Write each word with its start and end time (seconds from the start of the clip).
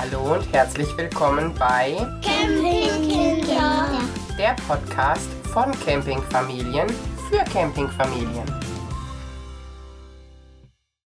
Hallo 0.00 0.34
und 0.34 0.52
herzlich 0.52 0.96
willkommen 0.96 1.52
bei 1.58 1.96
Campingkinder. 2.22 4.00
der 4.38 4.54
Podcast 4.68 5.28
von 5.48 5.72
Campingfamilien 5.72 6.88
für 7.28 7.42
Campingfamilien. 7.52 8.44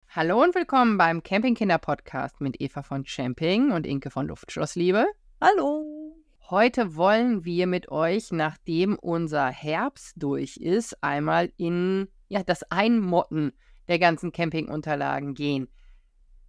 Hallo 0.09 0.41
und 0.41 0.55
willkommen 0.55 0.97
beim 0.97 1.21
Campingkinder-Podcast 1.21 2.41
mit 2.41 2.59
Eva 2.59 2.81
von 2.81 3.03
Camping 3.03 3.73
und 3.73 3.85
Inke 3.85 4.09
von 4.09 4.27
Luftschlossliebe. 4.27 5.05
Hallo. 5.39 6.15
Heute 6.49 6.95
wollen 6.95 7.45
wir 7.45 7.67
mit 7.67 7.91
euch, 7.91 8.31
nachdem 8.31 8.97
unser 8.97 9.49
Herbst 9.49 10.15
durch 10.15 10.57
ist, 10.57 11.03
einmal 11.03 11.51
in 11.57 12.07
ja, 12.27 12.41
das 12.41 12.63
Einmotten 12.71 13.51
der 13.87 13.99
ganzen 13.99 14.31
Campingunterlagen 14.31 15.35
gehen. 15.35 15.67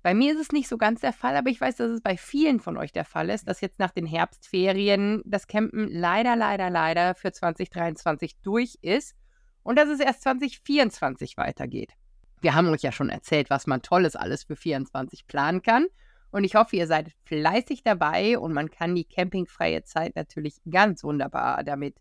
Bei 0.03 0.15
mir 0.15 0.33
ist 0.33 0.41
es 0.41 0.53
nicht 0.53 0.69
so 0.69 0.79
ganz 0.79 1.01
der 1.01 1.13
Fall, 1.13 1.37
aber 1.37 1.51
ich 1.51 1.61
weiß, 1.61 1.77
dass 1.77 1.91
es 1.91 2.01
bei 2.01 2.17
vielen 2.17 2.61
von 2.61 2.79
euch 2.79 2.93
der 2.93 3.05
Fall 3.05 3.29
ist, 3.29 3.47
dass 3.47 3.61
jetzt 3.61 3.79
nach 3.79 3.91
den 3.91 4.07
Herbstferien 4.07 5.23
das 5.27 5.47
Campen 5.47 5.89
leider, 5.89 6.37
leider, 6.37 6.71
leider 6.71 7.15
für 7.15 7.33
2023 7.33 8.41
durch 8.41 8.79
ist 8.81 9.15
und 9.63 9.77
dass 9.77 9.91
es 9.91 10.01
erst 10.01 10.23
2024 10.23 11.37
weitergeht. 11.37 11.93
Wir 12.41 12.55
haben 12.55 12.69
euch 12.69 12.83
ja 12.83 12.93
schon 12.93 13.11
erzählt, 13.11 13.51
was 13.51 13.67
man 13.67 13.83
Tolles 13.83 14.17
alles 14.17 14.45
für 14.45 14.57
24 14.57 15.27
planen 15.27 15.61
kann. 15.61 15.87
Und 16.31 16.45
ich 16.45 16.55
hoffe, 16.55 16.77
ihr 16.77 16.87
seid 16.87 17.13
fleißig 17.25 17.83
dabei 17.83 18.39
und 18.39 18.53
man 18.55 18.71
kann 18.71 18.95
die 18.95 19.05
campingfreie 19.05 19.83
Zeit 19.83 20.17
natürlich 20.17 20.57
ganz 20.71 21.05
wunderbar 21.05 21.65
damit 21.65 21.97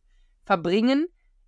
verbringen, 0.46 1.08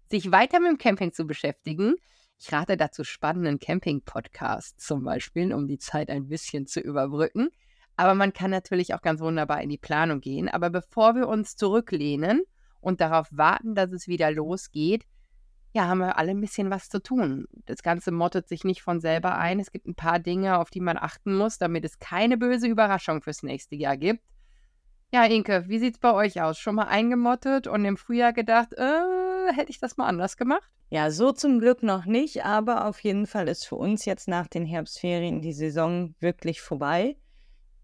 sich 0.10 0.32
weiter 0.32 0.60
mit 0.60 0.70
dem 0.70 0.78
Camping 0.78 1.14
zu 1.14 1.26
beschäftigen. 1.26 1.96
Ich 2.44 2.52
rate 2.52 2.76
dazu 2.76 3.04
spannenden 3.04 3.60
Camping-Podcasts 3.60 4.84
zum 4.84 5.04
Beispiel, 5.04 5.54
um 5.54 5.68
die 5.68 5.78
Zeit 5.78 6.10
ein 6.10 6.28
bisschen 6.28 6.66
zu 6.66 6.80
überbrücken. 6.80 7.50
Aber 7.98 8.16
man 8.16 8.34
kann 8.34 8.50
natürlich 8.50 8.96
auch 8.96 9.04
ganz 9.04 9.22
wunderbar 9.22 9.62
in 9.62 9.70
die 9.70 9.78
Planung 9.78 10.22
gehen. 10.22 10.50
Aber 10.50 10.72
bevor 10.72 11.14
wir 11.14 11.28
uns 11.28 11.56
zurücklehnen 11.56 12.42
und 12.80 13.00
darauf 13.00 13.28
warten, 13.30 13.76
dass 13.76 13.92
es 13.92 14.08
wieder 14.08 14.32
losgeht, 14.32 15.06
ja, 15.76 15.88
haben 15.88 16.00
wir 16.00 16.18
alle 16.18 16.32
ein 16.32 16.42
bisschen 16.42 16.72
was 16.72 16.90
zu 16.90 17.00
tun. 17.00 17.46
Das 17.68 17.84
Ganze 17.84 18.10
mottet 18.10 18.48
sich 18.48 18.64
nicht 18.64 18.82
von 18.82 19.02
selber 19.02 19.38
ein. 19.38 19.60
Es 19.60 19.72
gibt 19.72 19.86
ein 19.86 19.94
paar 19.94 20.18
Dinge, 20.18 20.58
auf 20.58 20.72
die 20.72 20.82
man 20.82 20.98
achten 20.98 21.38
muss, 21.38 21.60
damit 21.60 21.86
es 21.86 22.00
keine 22.00 22.38
böse 22.38 22.66
Überraschung 22.66 23.22
fürs 23.22 23.44
nächste 23.44 23.76
Jahr 23.76 23.98
gibt. 23.98 24.24
Ja, 25.14 25.26
Inke, 25.26 25.66
wie 25.68 25.78
sieht's 25.78 26.00
bei 26.00 26.14
euch 26.14 26.42
aus? 26.42 26.58
Schon 26.58 26.76
mal 26.76 26.88
eingemottet 26.88 27.68
und 27.68 27.84
im 27.84 27.98
Frühjahr 27.98 28.32
gedacht, 28.32 28.72
äh, 28.78 29.52
hätte 29.54 29.70
ich 29.70 29.78
das 29.78 29.98
mal 29.98 30.08
anders 30.08 30.38
gemacht? 30.38 30.64
Ja, 30.90 31.12
so 31.12 31.34
zum 31.34 31.60
Glück 31.60 31.84
noch 31.84 32.06
nicht, 32.06 32.46
aber 32.46 32.88
auf 32.88 33.02
jeden 33.02 33.28
Fall 33.28 33.50
ist 33.50 33.66
für 33.66 33.76
uns 33.76 34.06
jetzt 34.06 34.30
nach 34.30 34.48
den 34.48 34.66
Herbstferien 34.66 35.42
die 35.42 35.52
Saison 35.52 36.16
wirklich 36.22 36.62
vorbei. 36.62 37.18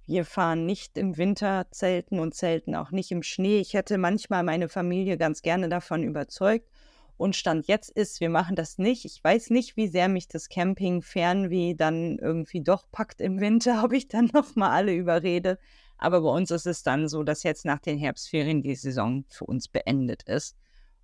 Wir 0.05 0.23
fahren 0.23 0.65
nicht 0.65 0.97
im 0.97 1.17
Winter 1.17 1.67
zelten 1.71 2.19
und 2.19 2.33
zelten 2.33 2.75
auch 2.75 2.91
nicht 2.91 3.11
im 3.11 3.23
Schnee. 3.23 3.59
Ich 3.59 3.73
hätte 3.73 3.97
manchmal 3.97 4.43
meine 4.43 4.69
Familie 4.69 5.17
ganz 5.17 5.41
gerne 5.41 5.67
davon 5.67 6.03
überzeugt. 6.03 6.69
Und 7.17 7.35
Stand 7.35 7.67
jetzt 7.67 7.89
ist, 7.89 8.21
wir 8.21 8.29
machen 8.29 8.55
das 8.55 8.77
nicht. 8.77 9.03
Ich 9.03 9.21
weiß 9.21 9.49
nicht, 9.49 9.75
wie 9.75 9.89
sehr 9.89 10.07
mich 10.07 10.29
das 10.29 10.47
Camping 10.47 11.01
Fernweh 11.01 11.73
dann 11.73 12.19
irgendwie 12.19 12.61
doch 12.61 12.89
packt 12.89 13.19
im 13.19 13.41
Winter, 13.41 13.83
ob 13.83 13.91
ich 13.91 14.07
dann 14.07 14.29
nochmal 14.33 14.69
alle 14.69 14.93
überrede. 14.93 15.59
Aber 15.97 16.21
bei 16.21 16.29
uns 16.29 16.51
ist 16.51 16.67
es 16.67 16.83
dann 16.83 17.07
so, 17.07 17.23
dass 17.23 17.43
jetzt 17.43 17.65
nach 17.65 17.79
den 17.79 17.97
Herbstferien 17.97 18.61
die 18.61 18.75
Saison 18.75 19.25
für 19.29 19.45
uns 19.45 19.67
beendet 19.67 20.23
ist. 20.23 20.55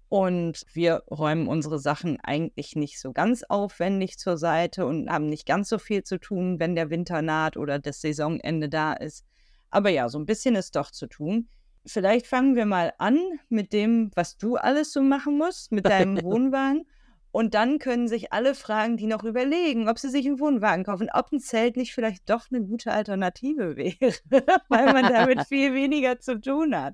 Und 0.09 0.63
wir 0.73 1.03
räumen 1.09 1.47
unsere 1.47 1.79
Sachen 1.79 2.19
eigentlich 2.21 2.75
nicht 2.75 2.99
so 2.99 3.13
ganz 3.13 3.43
aufwendig 3.49 4.19
zur 4.19 4.37
Seite 4.37 4.85
und 4.85 5.09
haben 5.09 5.27
nicht 5.27 5.47
ganz 5.47 5.69
so 5.69 5.79
viel 5.79 6.03
zu 6.03 6.19
tun, 6.19 6.59
wenn 6.59 6.75
der 6.75 6.91
Winter 6.91 7.23
naht 7.23 7.57
oder 7.57 7.79
das 7.79 7.99
Saisonende 7.99 8.69
da 8.69 8.93
ist. 8.93 9.25
Aber 9.71 9.89
ja, 9.89 10.07
so 10.09 10.19
ein 10.19 10.27
bisschen 10.27 10.53
ist 10.53 10.75
doch 10.75 10.91
zu 10.91 11.07
tun. 11.07 11.47
Vielleicht 11.87 12.27
fangen 12.27 12.55
wir 12.55 12.67
mal 12.67 12.93
an 12.99 13.17
mit 13.49 13.73
dem, 13.73 14.11
was 14.13 14.37
du 14.37 14.55
alles 14.55 14.93
so 14.93 15.01
machen 15.01 15.39
musst 15.39 15.71
mit 15.71 15.87
deinem 15.87 16.17
Wohnwagen. 16.23 16.85
Und 17.33 17.55
dann 17.55 17.79
können 17.79 18.07
sich 18.07 18.31
alle 18.31 18.53
fragen, 18.53 18.95
die 18.95 19.07
noch 19.07 19.23
überlegen, 19.23 19.89
ob 19.89 19.97
sie 19.97 20.09
sich 20.09 20.27
einen 20.27 20.39
Wohnwagen 20.39 20.85
kaufen, 20.85 21.09
ob 21.11 21.31
ein 21.31 21.39
Zelt 21.39 21.77
nicht 21.77 21.91
vielleicht 21.91 22.29
doch 22.29 22.51
eine 22.51 22.61
gute 22.61 22.91
Alternative 22.91 23.75
wäre, 23.75 24.13
weil 24.69 24.93
man 24.93 25.11
damit 25.11 25.41
viel 25.47 25.73
weniger 25.73 26.19
zu 26.19 26.39
tun 26.39 26.75
hat. 26.75 26.93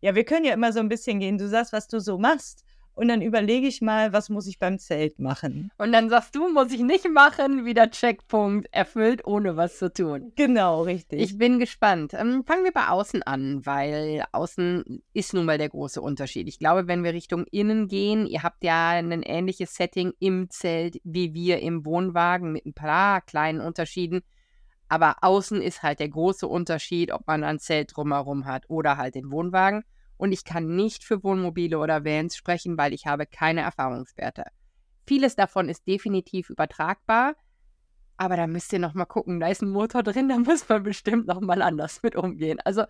Ja, 0.00 0.14
wir 0.14 0.24
können 0.24 0.46
ja 0.46 0.54
immer 0.54 0.72
so 0.72 0.80
ein 0.80 0.88
bisschen 0.88 1.20
gehen. 1.20 1.36
Du 1.36 1.46
sagst, 1.50 1.74
was 1.74 1.86
du 1.86 2.00
so 2.00 2.16
machst. 2.16 2.64
Und 2.94 3.08
dann 3.08 3.22
überlege 3.22 3.66
ich 3.66 3.82
mal, 3.82 4.12
was 4.12 4.28
muss 4.28 4.46
ich 4.46 4.58
beim 4.58 4.78
Zelt 4.78 5.18
machen. 5.18 5.70
Und 5.78 5.92
dann 5.92 6.08
sagst 6.08 6.34
du, 6.36 6.48
muss 6.48 6.72
ich 6.72 6.80
nicht 6.80 7.08
machen, 7.10 7.64
wieder 7.64 7.90
Checkpunkt 7.90 8.68
erfüllt, 8.72 9.26
ohne 9.26 9.56
was 9.56 9.78
zu 9.78 9.92
tun. 9.92 10.32
Genau, 10.36 10.82
richtig. 10.82 11.20
Ich 11.20 11.36
bin 11.36 11.58
gespannt. 11.58 12.14
Ähm, 12.14 12.44
fangen 12.44 12.64
wir 12.64 12.72
bei 12.72 12.88
außen 12.88 13.24
an, 13.24 13.66
weil 13.66 14.24
außen 14.30 15.02
ist 15.12 15.34
nun 15.34 15.44
mal 15.44 15.58
der 15.58 15.70
große 15.70 16.00
Unterschied. 16.00 16.46
Ich 16.46 16.60
glaube, 16.60 16.86
wenn 16.86 17.02
wir 17.02 17.12
Richtung 17.12 17.46
innen 17.50 17.88
gehen, 17.88 18.26
ihr 18.26 18.44
habt 18.44 18.62
ja 18.62 18.90
ein 18.90 19.22
ähnliches 19.22 19.74
Setting 19.74 20.12
im 20.20 20.48
Zelt 20.50 21.00
wie 21.02 21.34
wir 21.34 21.60
im 21.60 21.84
Wohnwagen 21.84 22.52
mit 22.52 22.64
ein 22.64 22.74
paar 22.74 23.20
kleinen 23.22 23.60
Unterschieden. 23.60 24.22
Aber 24.88 25.16
außen 25.22 25.60
ist 25.60 25.82
halt 25.82 25.98
der 25.98 26.10
große 26.10 26.46
Unterschied, 26.46 27.10
ob 27.10 27.26
man 27.26 27.42
ein 27.42 27.58
Zelt 27.58 27.96
drumherum 27.96 28.44
hat 28.44 28.64
oder 28.68 28.96
halt 28.96 29.16
den 29.16 29.32
Wohnwagen 29.32 29.82
und 30.16 30.32
ich 30.32 30.44
kann 30.44 30.76
nicht 30.76 31.04
für 31.04 31.22
Wohnmobile 31.22 31.78
oder 31.78 32.04
Vans 32.04 32.36
sprechen, 32.36 32.78
weil 32.78 32.92
ich 32.92 33.06
habe 33.06 33.26
keine 33.26 33.62
Erfahrungswerte. 33.62 34.44
Vieles 35.06 35.36
davon 35.36 35.68
ist 35.68 35.86
definitiv 35.86 36.50
übertragbar, 36.50 37.34
aber 38.16 38.36
da 38.36 38.46
müsst 38.46 38.72
ihr 38.72 38.78
noch 38.78 38.94
mal 38.94 39.04
gucken, 39.04 39.40
da 39.40 39.48
ist 39.48 39.62
ein 39.62 39.70
Motor 39.70 40.02
drin, 40.02 40.28
da 40.30 40.38
muss 40.38 40.68
man 40.68 40.82
bestimmt 40.82 41.26
noch 41.26 41.40
mal 41.40 41.62
anders 41.62 42.02
mit 42.02 42.16
umgehen. 42.16 42.58
Also 42.64 42.84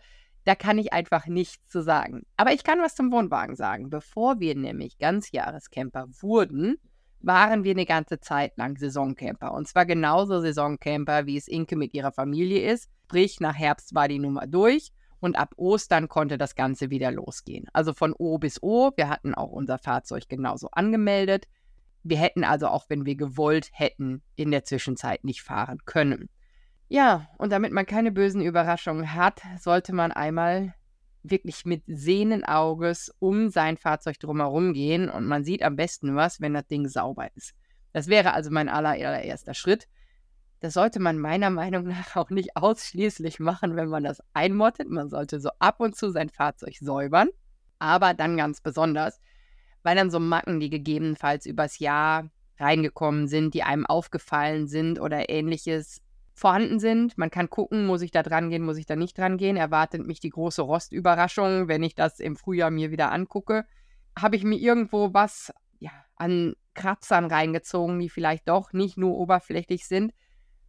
da 0.44 0.54
kann 0.54 0.78
ich 0.78 0.92
einfach 0.92 1.26
nichts 1.26 1.66
zu 1.68 1.82
sagen. 1.82 2.26
Aber 2.36 2.52
ich 2.52 2.64
kann 2.64 2.80
was 2.80 2.94
zum 2.94 3.10
Wohnwagen 3.10 3.56
sagen. 3.56 3.88
Bevor 3.88 4.40
wir 4.40 4.54
nämlich 4.54 4.98
Ganzjahrescamper 4.98 6.06
wurden, 6.20 6.76
waren 7.20 7.64
wir 7.64 7.70
eine 7.70 7.86
ganze 7.86 8.20
Zeit 8.20 8.52
lang 8.58 8.76
Saisoncamper. 8.76 9.54
Und 9.54 9.66
zwar 9.66 9.86
genauso 9.86 10.40
Saisoncamper, 10.40 11.24
wie 11.24 11.38
es 11.38 11.48
Inke 11.48 11.76
mit 11.76 11.94
ihrer 11.94 12.12
Familie 12.12 12.70
ist. 12.70 12.90
Sprich, 13.06 13.40
nach 13.40 13.54
Herbst 13.54 13.94
war 13.94 14.08
die 14.08 14.18
Nummer 14.18 14.46
durch 14.46 14.92
und 15.24 15.38
ab 15.38 15.54
Ostern 15.56 16.06
konnte 16.08 16.36
das 16.36 16.54
Ganze 16.54 16.90
wieder 16.90 17.10
losgehen. 17.10 17.66
Also 17.72 17.94
von 17.94 18.12
O 18.12 18.36
bis 18.36 18.62
O. 18.62 18.90
Wir 18.94 19.08
hatten 19.08 19.34
auch 19.34 19.50
unser 19.50 19.78
Fahrzeug 19.78 20.28
genauso 20.28 20.68
angemeldet. 20.70 21.48
Wir 22.02 22.18
hätten 22.18 22.44
also 22.44 22.68
auch, 22.68 22.90
wenn 22.90 23.06
wir 23.06 23.16
gewollt 23.16 23.70
hätten, 23.72 24.20
in 24.36 24.50
der 24.50 24.64
Zwischenzeit 24.64 25.24
nicht 25.24 25.40
fahren 25.40 25.78
können. 25.86 26.28
Ja, 26.88 27.26
und 27.38 27.50
damit 27.52 27.72
man 27.72 27.86
keine 27.86 28.12
bösen 28.12 28.42
Überraschungen 28.42 29.14
hat, 29.14 29.40
sollte 29.58 29.94
man 29.94 30.12
einmal 30.12 30.74
wirklich 31.22 31.64
mit 31.64 31.82
Sehnenauges 31.86 33.10
um 33.18 33.48
sein 33.48 33.78
Fahrzeug 33.78 34.18
drumherum 34.20 34.74
gehen 34.74 35.08
und 35.08 35.24
man 35.24 35.42
sieht 35.42 35.62
am 35.62 35.74
besten 35.74 36.14
was, 36.16 36.42
wenn 36.42 36.52
das 36.52 36.66
Ding 36.66 36.86
sauber 36.86 37.28
ist. 37.34 37.54
Das 37.94 38.08
wäre 38.08 38.34
also 38.34 38.50
mein 38.50 38.68
allererster 38.68 39.54
Schritt. 39.54 39.88
Das 40.64 40.72
sollte 40.72 40.98
man 40.98 41.18
meiner 41.18 41.50
Meinung 41.50 41.86
nach 41.88 42.16
auch 42.16 42.30
nicht 42.30 42.56
ausschließlich 42.56 43.38
machen, 43.38 43.76
wenn 43.76 43.90
man 43.90 44.02
das 44.02 44.22
einmottet. 44.32 44.88
Man 44.88 45.10
sollte 45.10 45.38
so 45.38 45.50
ab 45.58 45.78
und 45.78 45.94
zu 45.94 46.08
sein 46.08 46.30
Fahrzeug 46.30 46.76
säubern, 46.80 47.28
aber 47.78 48.14
dann 48.14 48.38
ganz 48.38 48.62
besonders, 48.62 49.20
weil 49.82 49.94
dann 49.94 50.10
so 50.10 50.18
Macken, 50.18 50.60
die 50.60 50.70
gegebenenfalls 50.70 51.44
übers 51.44 51.80
Jahr 51.80 52.30
reingekommen 52.58 53.28
sind, 53.28 53.52
die 53.52 53.62
einem 53.62 53.84
aufgefallen 53.84 54.66
sind 54.66 54.98
oder 54.98 55.28
ähnliches 55.28 56.00
vorhanden 56.32 56.78
sind. 56.78 57.18
Man 57.18 57.30
kann 57.30 57.50
gucken, 57.50 57.84
muss 57.84 58.00
ich 58.00 58.10
da 58.10 58.22
dran 58.22 58.48
gehen, 58.48 58.64
muss 58.64 58.78
ich 58.78 58.86
da 58.86 58.96
nicht 58.96 59.18
dran 59.18 59.36
gehen. 59.36 59.58
Erwartet 59.58 60.06
mich 60.06 60.20
die 60.20 60.30
große 60.30 60.62
Rostüberraschung, 60.62 61.68
wenn 61.68 61.82
ich 61.82 61.94
das 61.94 62.20
im 62.20 62.36
Frühjahr 62.36 62.70
mir 62.70 62.90
wieder 62.90 63.12
angucke. 63.12 63.66
Habe 64.18 64.36
ich 64.36 64.44
mir 64.44 64.56
irgendwo 64.56 65.12
was 65.12 65.52
ja, 65.78 65.90
an 66.16 66.54
Kratzern 66.72 67.26
reingezogen, 67.26 67.98
die 67.98 68.08
vielleicht 68.08 68.48
doch 68.48 68.72
nicht 68.72 68.96
nur 68.96 69.14
oberflächlich 69.18 69.86
sind, 69.86 70.14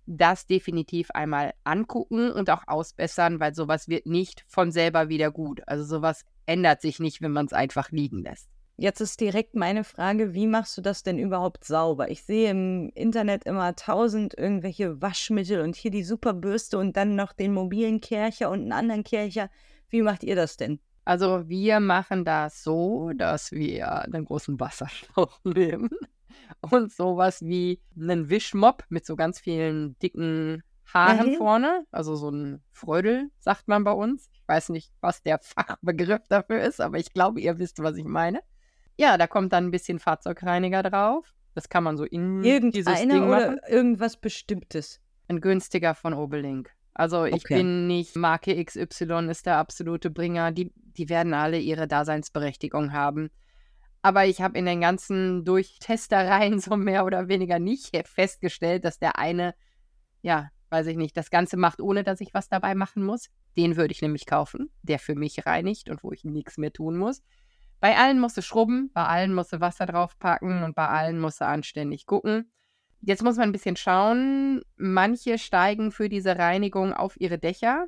das 0.05 0.45
definitiv 0.47 1.11
einmal 1.11 1.53
angucken 1.63 2.31
und 2.31 2.49
auch 2.49 2.63
ausbessern, 2.67 3.39
weil 3.39 3.55
sowas 3.55 3.87
wird 3.87 4.05
nicht 4.05 4.43
von 4.47 4.71
selber 4.71 5.09
wieder 5.09 5.31
gut. 5.31 5.61
Also 5.67 5.83
sowas 5.83 6.23
ändert 6.45 6.81
sich 6.81 6.99
nicht, 6.99 7.21
wenn 7.21 7.31
man 7.31 7.45
es 7.45 7.53
einfach 7.53 7.91
liegen 7.91 8.23
lässt. 8.23 8.49
Jetzt 8.77 8.99
ist 8.99 9.21
direkt 9.21 9.55
meine 9.55 9.85
Frage, 9.85 10.33
wie 10.33 10.47
machst 10.47 10.77
du 10.77 10.81
das 10.81 11.01
denn 11.01 11.17
überhaupt 11.17 11.63
sauber? 11.63 12.09
Ich 12.11 12.23
sehe 12.23 12.51
im 12.51 12.91
Internet 12.93 13.45
immer 13.45 13.73
tausend 13.75 14.37
irgendwelche 14.37 15.01
Waschmittel 15.01 15.61
und 15.61 15.77
hier 15.77 15.91
die 15.91 16.03
Superbürste 16.03 16.77
und 16.77 16.97
dann 16.97 17.15
noch 17.15 17.31
den 17.31 17.53
mobilen 17.53 18.01
Kercher 18.01 18.49
und 18.51 18.61
einen 18.61 18.73
anderen 18.73 19.03
Kercher. 19.05 19.49
Wie 19.87 20.01
macht 20.01 20.23
ihr 20.23 20.35
das 20.35 20.57
denn? 20.57 20.79
Also 21.05 21.47
wir 21.47 21.79
machen 21.79 22.25
das 22.25 22.63
so, 22.63 23.11
dass 23.15 23.51
wir 23.53 24.01
einen 24.01 24.25
großen 24.25 24.59
Wasserschlauch 24.59 25.39
nehmen 25.45 25.91
und 26.61 26.91
sowas 26.91 27.41
wie 27.41 27.81
einen 27.99 28.29
Wischmopp 28.29 28.83
mit 28.89 29.05
so 29.05 29.15
ganz 29.15 29.39
vielen 29.39 29.97
dicken 29.99 30.61
Haaren 30.93 31.29
Mhm. 31.31 31.33
vorne, 31.33 31.85
also 31.91 32.15
so 32.15 32.29
ein 32.29 32.63
Frödel, 32.71 33.29
sagt 33.39 33.67
man 33.67 33.83
bei 33.83 33.91
uns. 33.91 34.29
Ich 34.33 34.47
weiß 34.47 34.69
nicht, 34.69 34.91
was 35.01 35.23
der 35.23 35.39
Fachbegriff 35.41 36.27
dafür 36.29 36.61
ist, 36.61 36.79
aber 36.79 36.99
ich 36.99 37.11
glaube, 37.11 37.41
ihr 37.41 37.57
wisst, 37.57 37.81
was 37.81 37.97
ich 37.97 38.05
meine. 38.05 38.41
Ja, 38.97 39.17
da 39.17 39.27
kommt 39.27 39.51
dann 39.51 39.65
ein 39.65 39.71
bisschen 39.71 39.99
Fahrzeugreiniger 39.99 40.83
drauf. 40.83 41.33
Das 41.55 41.69
kann 41.69 41.83
man 41.83 41.97
so 41.97 42.03
in 42.03 42.41
dieses 42.71 42.99
Ding 42.99 43.29
machen. 43.29 43.55
oder 43.59 43.69
irgendwas 43.69 44.17
Bestimmtes? 44.17 45.01
Ein 45.27 45.41
günstiger 45.41 45.95
von 45.95 46.13
Obelink. 46.13 46.69
Also 46.93 47.25
ich 47.25 47.33
Okay. 47.33 47.55
bin 47.55 47.87
nicht, 47.87 48.15
Marke 48.15 48.63
XY 48.63 49.27
ist 49.29 49.45
der 49.47 49.57
absolute 49.57 50.09
Bringer. 50.11 50.51
Die, 50.51 50.71
die 50.75 51.09
werden 51.09 51.33
alle 51.33 51.59
ihre 51.59 51.87
Daseinsberechtigung 51.87 52.93
haben. 52.93 53.31
Aber 54.05 54.27
ich 54.27 54.39
habe 54.39 54.55
in 54.55 54.67
den 54.67 54.81
ganzen 54.81 55.45
Durchtestereien 55.45 56.59
so 56.59 56.77
mehr 56.77 57.05
oder 57.05 57.27
weniger 57.27 57.57
nicht 57.57 58.07
festgestellt, 58.07 58.85
dass 58.85 58.99
der 58.99 59.17
eine, 59.17 59.55
ja, 60.21 60.51
weiß 60.69 60.85
ich 60.85 60.95
nicht, 60.95 61.17
das 61.17 61.31
Ganze 61.31 61.57
macht, 61.57 61.81
ohne 61.81 62.03
dass 62.03 62.21
ich 62.21 62.31
was 62.31 62.47
dabei 62.47 62.75
machen 62.75 63.03
muss. 63.03 63.31
Den 63.57 63.77
würde 63.77 63.93
ich 63.93 64.03
nämlich 64.03 64.27
kaufen, 64.27 64.69
der 64.83 64.99
für 64.99 65.15
mich 65.15 65.47
reinigt 65.47 65.89
und 65.89 66.03
wo 66.03 66.11
ich 66.11 66.23
nichts 66.23 66.59
mehr 66.59 66.71
tun 66.71 66.97
muss. 66.97 67.23
Bei 67.79 67.97
allen 67.97 68.19
musst 68.19 68.37
du 68.37 68.43
schrubben, 68.43 68.91
bei 68.93 69.05
allen 69.05 69.33
musst 69.33 69.53
du 69.53 69.59
Wasser 69.59 69.87
draufpacken 69.87 70.61
und 70.61 70.75
bei 70.75 70.87
allen 70.87 71.19
musst 71.19 71.41
du 71.41 71.47
anständig 71.47 72.05
gucken. 72.05 72.51
Jetzt 73.01 73.23
muss 73.23 73.37
man 73.37 73.49
ein 73.49 73.53
bisschen 73.53 73.75
schauen. 73.75 74.61
Manche 74.77 75.39
steigen 75.39 75.91
für 75.91 76.09
diese 76.09 76.37
Reinigung 76.37 76.93
auf 76.93 77.19
ihre 77.19 77.39
Dächer. 77.39 77.87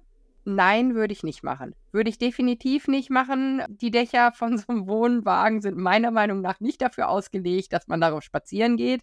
Nein, 0.50 0.96
würde 0.96 1.12
ich 1.12 1.24
nicht 1.24 1.44
machen. 1.44 1.76
Würde 1.92 2.10
ich 2.10 2.20
definitiv 2.20 2.88
nicht 2.88 3.10
machen. 3.10 3.64
Die 3.68 3.92
Dächer 3.92 4.32
von 4.32 4.58
so 4.58 4.64
einem 4.70 4.88
Wohnwagen 4.88 5.60
sind 5.60 5.76
meiner 5.76 6.10
Meinung 6.10 6.40
nach 6.40 6.62
nicht 6.62 6.82
dafür 6.82 7.10
ausgelegt, 7.10 7.74
dass 7.74 7.90
man 7.90 8.00
darauf 8.00 8.24
spazieren 8.24 8.78
geht. 8.78 9.02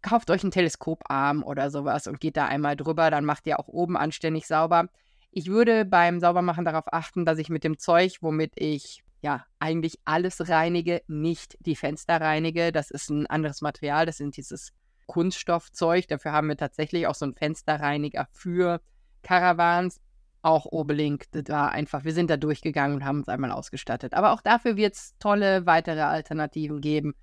Kauft 0.00 0.30
euch 0.30 0.42
einen 0.42 0.50
Teleskoparm 0.50 1.42
oder 1.42 1.70
sowas 1.70 2.06
und 2.06 2.20
geht 2.20 2.38
da 2.38 2.46
einmal 2.46 2.74
drüber, 2.74 3.10
dann 3.10 3.26
macht 3.26 3.46
ihr 3.46 3.60
auch 3.60 3.68
oben 3.68 3.98
anständig 3.98 4.46
sauber. 4.46 4.88
Ich 5.30 5.48
würde 5.48 5.84
beim 5.84 6.20
Saubermachen 6.20 6.64
darauf 6.64 6.90
achten, 6.90 7.26
dass 7.26 7.38
ich 7.38 7.50
mit 7.50 7.64
dem 7.64 7.76
Zeug, 7.76 8.16
womit 8.22 8.52
ich 8.54 9.04
ja 9.20 9.44
eigentlich 9.58 10.00
alles 10.06 10.48
reinige, 10.48 11.02
nicht 11.06 11.58
die 11.60 11.76
Fenster 11.76 12.18
reinige. 12.18 12.72
Das 12.72 12.90
ist 12.90 13.10
ein 13.10 13.26
anderes 13.26 13.60
Material, 13.60 14.06
das 14.06 14.16
sind 14.16 14.38
dieses 14.38 14.72
Kunststoffzeug. 15.04 16.08
Dafür 16.08 16.32
haben 16.32 16.48
wir 16.48 16.56
tatsächlich 16.56 17.06
auch 17.06 17.14
so 17.14 17.26
einen 17.26 17.34
Fensterreiniger 17.34 18.26
für 18.32 18.80
Caravans. 19.22 20.00
Auch 20.42 20.66
Obelink, 20.66 21.26
da 21.32 21.66
einfach, 21.66 22.04
wir 22.04 22.12
sind 22.12 22.30
da 22.30 22.36
durchgegangen 22.36 22.96
und 22.96 23.04
haben 23.04 23.18
uns 23.18 23.28
einmal 23.28 23.50
ausgestattet. 23.50 24.14
Aber 24.14 24.32
auch 24.32 24.40
dafür 24.40 24.76
wird 24.76 24.94
es 24.94 25.16
tolle 25.18 25.66
weitere 25.66 26.02
Alternativen 26.02 26.80
geben. 26.80 27.14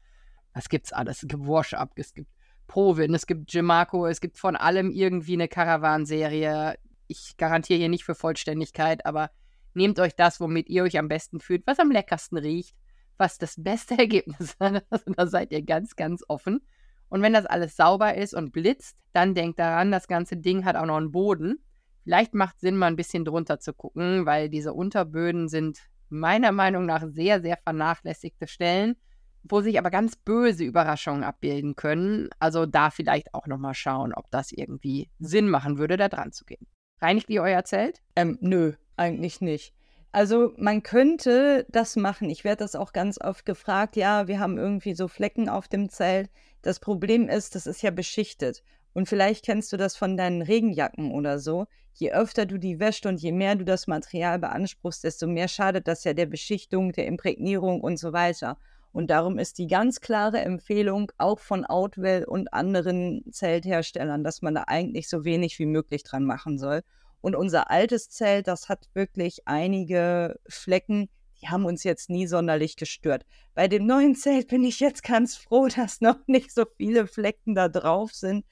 Was 0.54 0.70
gibt's 0.70 0.94
alles? 0.94 1.24
Es 1.24 1.30
gibt 1.30 1.48
Wash-Up, 1.48 1.92
es 1.96 2.14
gibt 2.14 2.30
Provin, 2.68 3.14
es 3.14 3.28
gibt 3.28 3.52
Gemaco, 3.52 4.06
es 4.08 4.22
gibt 4.22 4.38
von 4.38 4.56
allem 4.56 4.92
irgendwie 4.92 5.34
eine 5.34 5.48
Caravan-Serie. 5.48 6.78
Ich 7.08 7.38
garantiere 7.38 7.80
hier 7.80 7.90
nicht 7.90 8.04
für 8.04 8.16
Vollständigkeit, 8.16 9.06
aber 9.06 9.32
nehmt 9.74 10.00
euch 10.00 10.16
das, 10.16 10.40
womit 10.40 10.70
ihr 10.70 10.84
euch 10.84 10.98
am 10.98 11.08
besten 11.08 11.40
fühlt, 11.40 11.66
was 11.68 11.80
am 11.80 11.92
leckersten 11.92 12.38
riecht, 12.38 12.76
was 13.18 13.38
das 13.38 13.56
beste 13.58 13.98
Ergebnis 13.98 14.56
hat. 14.60 14.86
Also 14.90 15.12
da 15.14 15.28
seid 15.28 15.52
ihr 15.52 15.62
ganz, 15.62 15.96
ganz 15.96 16.24
offen. 16.28 16.62
Und 17.10 17.22
wenn 17.22 17.34
das 17.34 17.46
alles 17.46 17.76
sauber 17.76 18.16
ist 18.16 18.34
und 18.34 18.52
blitzt, 18.52 18.98
dann 19.14 19.36
denkt 19.36 19.60
daran, 19.60 19.92
das 19.92 20.08
ganze 20.08 20.38
Ding 20.38 20.66
hat 20.66 20.76
auch 20.76 20.86
noch 20.86 20.98
einen 20.98 21.12
Boden. 21.12 21.60
Vielleicht 22.06 22.36
macht 22.36 22.60
Sinn, 22.60 22.78
mal 22.78 22.86
ein 22.86 22.96
bisschen 22.96 23.26
drunter 23.26 23.60
zu 23.60 23.74
gucken, 23.74 24.28
weil 24.28 24.48
diese 24.48 24.74
Unterböden 24.74 25.50
sind 25.50 25.80
meiner 26.10 26.52
Meinung 26.52 26.86
nach 26.86 27.04
sehr, 27.08 27.42
sehr 27.42 27.58
vernachlässigte 27.58 28.48
Stellen, 28.48 28.96
wo 29.42 29.62
sich 29.62 29.80
aber 29.80 29.90
ganz 29.90 30.16
böse 30.16 30.64
Überraschungen 30.64 31.24
abbilden 31.24 31.76
können. 31.76 32.30
Also 32.38 32.68
da 32.68 32.92
vielleicht 32.92 33.34
auch 33.34 33.48
nochmal 33.48 33.74
schauen, 33.74 34.14
ob 34.14 34.30
das 34.30 34.52
irgendwie 34.52 35.10
Sinn 35.18 35.50
machen 35.50 35.80
würde, 35.80 35.98
da 35.98 36.08
dran 36.08 36.32
zu 36.32 36.46
gehen. 36.46 36.68
Reinigt 37.02 37.28
ihr 37.32 37.42
euer 37.42 37.64
Zelt? 37.64 38.04
Ähm, 38.16 38.38
nö, 38.40 38.74
eigentlich 38.98 39.42
nicht. 39.42 39.74
Also 40.12 40.54
man 40.58 40.84
könnte 40.84 41.66
das 41.70 41.96
machen. 41.96 42.30
Ich 42.30 42.44
werde 42.44 42.64
das 42.64 42.76
auch 42.76 42.94
ganz 42.94 43.20
oft 43.20 43.48
gefragt. 43.48 43.96
Ja, 43.96 44.28
wir 44.28 44.40
haben 44.40 44.60
irgendwie 44.60 44.94
so 44.94 45.08
Flecken 45.08 45.50
auf 45.50 45.68
dem 45.68 45.90
Zelt. 45.90 46.30
Das 46.62 46.80
Problem 46.80 47.28
ist, 47.30 47.56
das 47.56 47.66
ist 47.66 47.82
ja 47.82 47.90
beschichtet. 47.90 48.64
Und 48.96 49.10
vielleicht 49.10 49.44
kennst 49.44 49.74
du 49.74 49.78
das 49.78 49.98
von 49.98 50.16
deinen 50.16 50.42
Regenjacken 50.42 51.12
oder 51.12 51.38
so. 51.38 51.66
Je 51.96 52.14
öfter 52.14 52.46
du 52.46 52.58
die 52.58 52.80
wäscht 52.80 53.06
und 53.06 53.22
je 53.22 53.34
mehr 53.34 53.56
du 53.56 53.66
das 53.66 53.88
Material 53.88 54.40
beanspruchst, 54.40 55.04
desto 55.04 55.28
mehr 55.28 55.50
schadet 55.50 55.90
das 55.90 56.06
ja 56.06 56.14
der 56.14 56.28
Beschichtung, 56.28 56.94
der 56.94 57.06
Imprägnierung 57.06 57.82
und 57.82 57.98
so 57.98 58.14
weiter. 58.14 58.58
Und 58.94 59.10
darum 59.10 59.38
ist 59.38 59.58
die 59.58 59.68
ganz 59.68 60.00
klare 60.00 60.40
Empfehlung 60.40 61.12
auch 61.18 61.40
von 61.40 61.66
Outwell 61.66 62.24
und 62.24 62.54
anderen 62.54 63.30
Zeltherstellern, 63.30 64.24
dass 64.24 64.42
man 64.42 64.56
da 64.56 64.64
eigentlich 64.68 65.10
so 65.10 65.26
wenig 65.26 65.60
wie 65.60 65.66
möglich 65.66 66.04
dran 66.04 66.24
machen 66.24 66.58
soll. 66.58 66.82
Und 67.20 67.36
unser 67.36 67.70
altes 67.70 68.10
Zelt, 68.10 68.48
das 68.48 68.70
hat 68.70 68.88
wirklich 68.94 69.46
einige 69.46 70.40
Flecken, 70.48 71.10
die 71.42 71.50
haben 71.50 71.66
uns 71.66 71.84
jetzt 71.84 72.10
nie 72.10 72.28
sonderlich 72.28 72.78
gestört. 72.78 73.26
Bei 73.56 73.68
dem 73.68 73.86
neuen 73.86 74.16
Zelt 74.16 74.48
bin 74.48 74.64
ich 74.64 74.80
jetzt 74.80 75.04
ganz 75.04 75.36
froh, 75.36 75.68
dass 75.76 76.00
noch 76.00 76.20
nicht 76.28 76.54
so 76.54 76.64
viele 76.78 77.08
Flecken 77.08 77.56
da 77.56 77.68
drauf 77.68 78.14
sind. 78.14 78.46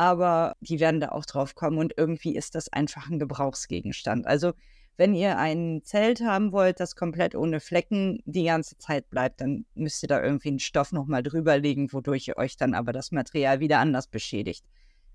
Aber 0.00 0.56
die 0.60 0.80
werden 0.80 0.98
da 0.98 1.10
auch 1.10 1.26
drauf 1.26 1.54
kommen 1.54 1.76
und 1.76 1.92
irgendwie 1.98 2.34
ist 2.34 2.54
das 2.54 2.72
einfach 2.72 3.10
ein 3.10 3.18
Gebrauchsgegenstand. 3.18 4.26
Also 4.26 4.54
wenn 4.96 5.12
ihr 5.14 5.36
ein 5.36 5.82
Zelt 5.84 6.22
haben 6.22 6.52
wollt, 6.52 6.80
das 6.80 6.96
komplett 6.96 7.34
ohne 7.34 7.60
Flecken 7.60 8.22
die 8.24 8.44
ganze 8.44 8.78
Zeit 8.78 9.10
bleibt, 9.10 9.42
dann 9.42 9.66
müsst 9.74 10.02
ihr 10.02 10.08
da 10.08 10.22
irgendwie 10.22 10.48
einen 10.48 10.58
Stoff 10.58 10.92
nochmal 10.92 11.22
drüber 11.22 11.58
legen, 11.58 11.92
wodurch 11.92 12.28
ihr 12.28 12.38
euch 12.38 12.56
dann 12.56 12.72
aber 12.72 12.94
das 12.94 13.12
Material 13.12 13.60
wieder 13.60 13.78
anders 13.78 14.06
beschädigt. 14.06 14.64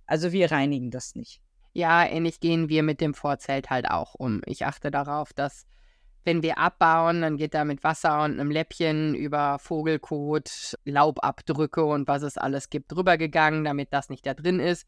Also 0.05 0.31
wir 0.31 0.51
reinigen 0.51 0.91
das 0.91 1.15
nicht. 1.15 1.41
Ja, 1.73 2.05
ähnlich 2.05 2.39
gehen 2.39 2.69
wir 2.69 2.83
mit 2.83 3.01
dem 3.01 3.15
Vorzelt 3.15 3.71
halt 3.71 3.89
auch 3.89 4.13
um. 4.13 4.43
Ich 4.45 4.67
achte 4.67 4.91
darauf, 4.91 5.33
dass 5.33 5.65
wenn 6.25 6.43
wir 6.43 6.57
abbauen, 6.57 7.21
dann 7.21 7.37
geht 7.37 7.53
da 7.53 7.63
mit 7.63 7.83
Wasser 7.83 8.23
und 8.23 8.33
einem 8.33 8.51
Läppchen 8.51 9.15
über 9.15 9.59
Vogelkot, 9.59 10.75
Laubabdrücke 10.83 11.85
und 11.85 12.07
was 12.07 12.23
es 12.23 12.37
alles 12.37 12.69
gibt 12.69 12.91
drüber 12.91 13.17
gegangen, 13.17 13.63
damit 13.63 13.93
das 13.93 14.09
nicht 14.09 14.25
da 14.25 14.33
drin 14.33 14.59
ist. 14.59 14.87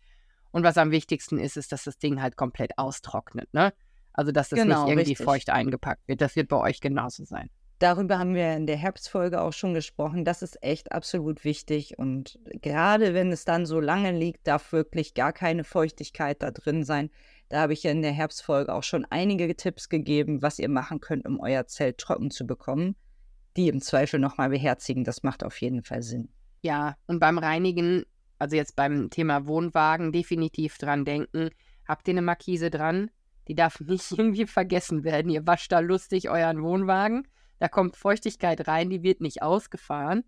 Und 0.51 0.63
was 0.63 0.77
am 0.77 0.91
wichtigsten 0.91 1.37
ist, 1.37 1.57
ist, 1.57 1.71
dass 1.71 1.83
das 1.83 1.99
Ding 1.99 2.21
halt 2.21 2.35
komplett 2.35 2.77
austrocknet, 2.77 3.53
ne? 3.53 3.73
Also, 4.13 4.31
dass 4.31 4.49
das 4.49 4.59
Genau, 4.59 4.83
nicht 4.83 4.91
irgendwie 4.91 5.11
richtig. 5.11 5.25
feucht 5.25 5.49
eingepackt 5.51 6.07
wird. 6.07 6.21
Das 6.21 6.35
wird 6.35 6.47
bei 6.49 6.57
euch 6.57 6.81
genauso 6.81 7.23
sein. 7.23 7.51
Darüber 7.79 8.17
haben 8.17 8.33
wir 8.33 8.53
in 8.53 8.65
der 8.65 8.77
Herbstfolge 8.77 9.39
auch 9.39 9.53
schon 9.53 9.75
gesprochen. 9.75 10.25
Das 10.25 10.41
ist 10.41 10.63
echt 10.63 10.91
absolut 10.91 11.43
wichtig. 11.43 11.99
Und 11.99 12.39
gerade 12.63 13.13
wenn 13.13 13.31
es 13.31 13.45
dann 13.45 13.67
so 13.67 13.79
lange 13.79 14.11
liegt, 14.11 14.47
darf 14.47 14.71
wirklich 14.71 15.13
gar 15.13 15.31
keine 15.31 15.63
Feuchtigkeit 15.63 16.41
da 16.41 16.49
drin 16.49 16.83
sein. 16.83 17.11
Da 17.49 17.61
habe 17.61 17.73
ich 17.73 17.83
ja 17.83 17.91
in 17.91 18.01
der 18.01 18.11
Herbstfolge 18.11 18.73
auch 18.73 18.83
schon 18.83 19.05
einige 19.05 19.55
Tipps 19.55 19.89
gegeben, 19.89 20.41
was 20.41 20.59
ihr 20.59 20.69
machen 20.69 20.99
könnt, 20.99 21.25
um 21.25 21.39
euer 21.39 21.65
Zelt 21.67 21.97
trocken 21.97 22.29
zu 22.29 22.45
bekommen. 22.45 22.95
Die 23.55 23.69
im 23.69 23.81
Zweifel 23.81 24.19
nochmal 24.19 24.49
beherzigen. 24.49 25.03
Das 25.03 25.23
macht 25.23 25.43
auf 25.43 25.59
jeden 25.61 25.83
Fall 25.83 26.03
Sinn. 26.03 26.29
Ja, 26.61 26.95
und 27.07 27.19
beim 27.19 27.37
Reinigen, 27.37 28.03
also 28.37 28.55
jetzt 28.55 28.75
beim 28.75 29.09
Thema 29.09 29.47
Wohnwagen, 29.47 30.11
definitiv 30.11 30.77
dran 30.77 31.05
denken. 31.05 31.49
Habt 31.87 32.07
ihr 32.07 32.13
eine 32.13 32.21
Markise 32.21 32.69
dran? 32.69 33.09
Die 33.47 33.55
darf 33.55 33.79
nicht 33.81 34.11
irgendwie 34.11 34.45
vergessen 34.45 35.03
werden. 35.03 35.31
Ihr 35.31 35.47
wascht 35.47 35.71
da 35.71 35.79
lustig 35.79 36.29
euren 36.29 36.61
Wohnwagen. 36.61 37.27
Da 37.59 37.67
kommt 37.67 37.95
Feuchtigkeit 37.95 38.67
rein, 38.67 38.89
die 38.89 39.01
wird 39.01 39.21
nicht 39.21 39.41
ausgefahren. 39.41 40.23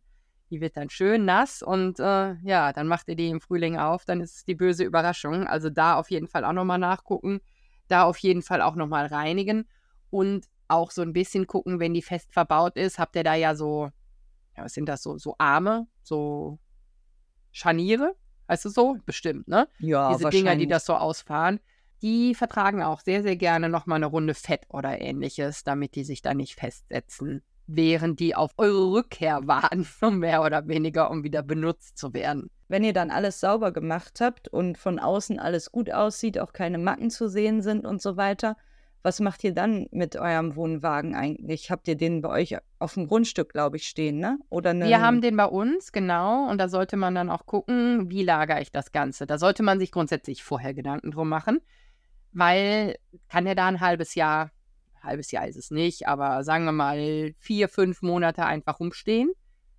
Die 0.49 0.61
wird 0.61 0.77
dann 0.77 0.89
schön 0.89 1.25
nass 1.25 1.61
und 1.61 1.99
äh, 1.99 2.33
ja, 2.41 2.73
dann 2.73 2.87
macht 2.87 3.07
ihr 3.07 3.15
die 3.15 3.29
im 3.29 3.39
Frühling 3.39 3.77
auf, 3.77 4.05
dann 4.05 4.19
ist 4.21 4.35
es 4.37 4.45
die 4.45 4.55
böse 4.55 4.83
Überraschung. 4.83 5.45
Also 5.47 5.69
da 5.69 5.95
auf 5.95 6.09
jeden 6.09 6.27
Fall 6.27 6.43
auch 6.43 6.53
nochmal 6.53 6.79
nachgucken. 6.79 7.39
Da 7.87 8.03
auf 8.03 8.17
jeden 8.17 8.41
Fall 8.41 8.61
auch 8.61 8.75
nochmal 8.75 9.07
reinigen 9.07 9.67
und 10.09 10.47
auch 10.67 10.91
so 10.91 11.01
ein 11.01 11.13
bisschen 11.13 11.47
gucken, 11.47 11.79
wenn 11.79 11.93
die 11.93 12.01
fest 12.01 12.31
verbaut 12.31 12.77
ist, 12.77 12.99
habt 12.99 13.15
ihr 13.15 13.23
da 13.23 13.35
ja 13.35 13.55
so, 13.55 13.89
ja, 14.55 14.63
was 14.63 14.73
sind 14.73 14.87
das 14.87 15.01
so, 15.01 15.17
so 15.17 15.35
Arme, 15.37 15.87
so 16.03 16.59
Scharniere, 17.51 18.15
heißt 18.47 18.65
es 18.67 18.73
so? 18.73 18.97
Bestimmt, 19.05 19.47
ne? 19.47 19.67
Ja, 19.79 20.13
Diese 20.13 20.29
Dinger, 20.29 20.55
die 20.55 20.67
das 20.67 20.85
so 20.85 20.95
ausfahren, 20.95 21.59
die 22.01 22.35
vertragen 22.35 22.81
auch 22.81 23.01
sehr, 23.01 23.23
sehr 23.23 23.35
gerne 23.35 23.69
nochmal 23.69 23.97
eine 23.97 24.05
Runde 24.05 24.33
Fett 24.33 24.65
oder 24.69 25.01
ähnliches, 25.01 25.63
damit 25.63 25.95
die 25.95 26.03
sich 26.03 26.21
da 26.21 26.33
nicht 26.33 26.55
festsetzen, 26.55 27.43
während 27.71 28.19
die 28.19 28.35
auf 28.35 28.51
eure 28.57 28.91
Rückkehr 28.91 29.41
warten, 29.47 29.87
mehr 30.19 30.41
oder 30.41 30.67
weniger, 30.67 31.11
um 31.11 31.23
wieder 31.23 31.43
benutzt 31.43 31.97
zu 31.97 32.13
werden. 32.13 32.49
Wenn 32.67 32.83
ihr 32.83 32.93
dann 32.93 33.11
alles 33.11 33.39
sauber 33.39 33.71
gemacht 33.71 34.19
habt 34.21 34.47
und 34.47 34.77
von 34.77 34.99
außen 34.99 35.39
alles 35.39 35.71
gut 35.71 35.91
aussieht, 35.91 36.39
auch 36.39 36.53
keine 36.53 36.77
Macken 36.77 37.09
zu 37.09 37.29
sehen 37.29 37.61
sind 37.61 37.85
und 37.85 38.01
so 38.01 38.17
weiter, 38.17 38.57
was 39.01 39.19
macht 39.19 39.43
ihr 39.43 39.53
dann 39.53 39.87
mit 39.91 40.17
eurem 40.17 40.55
Wohnwagen 40.55 41.15
eigentlich? 41.15 41.71
Habt 41.71 41.87
ihr 41.87 41.95
den 41.95 42.21
bei 42.21 42.29
euch 42.29 42.57
auf 42.79 42.95
dem 42.95 43.07
Grundstück, 43.07 43.53
glaube 43.53 43.77
ich, 43.77 43.87
stehen, 43.87 44.19
ne? 44.19 44.39
Oder 44.49 44.71
eine, 44.71 44.87
Wir 44.87 44.99
haben 45.01 45.21
den 45.21 45.37
bei 45.37 45.45
uns, 45.45 45.91
genau, 45.91 46.49
und 46.49 46.57
da 46.57 46.67
sollte 46.67 46.97
man 46.97 47.15
dann 47.15 47.29
auch 47.29 47.45
gucken, 47.45 48.09
wie 48.09 48.23
lagere 48.23 48.61
ich 48.61 48.71
das 48.71 48.91
Ganze. 48.91 49.25
Da 49.25 49.37
sollte 49.37 49.63
man 49.63 49.79
sich 49.79 49.91
grundsätzlich 49.91 50.43
vorher 50.43 50.73
Gedanken 50.73 51.11
drum 51.11 51.29
machen, 51.29 51.59
weil 52.33 52.97
kann 53.29 53.47
ja 53.47 53.55
da 53.55 53.67
ein 53.67 53.79
halbes 53.79 54.15
Jahr, 54.15 54.51
halbes 55.03 55.31
Jahr 55.31 55.47
ist 55.47 55.57
es 55.57 55.71
nicht, 55.71 56.07
aber 56.07 56.43
sagen 56.43 56.65
wir 56.65 56.71
mal 56.71 57.33
vier, 57.37 57.69
fünf 57.69 58.01
Monate 58.01 58.45
einfach 58.45 58.79
rumstehen. 58.79 59.31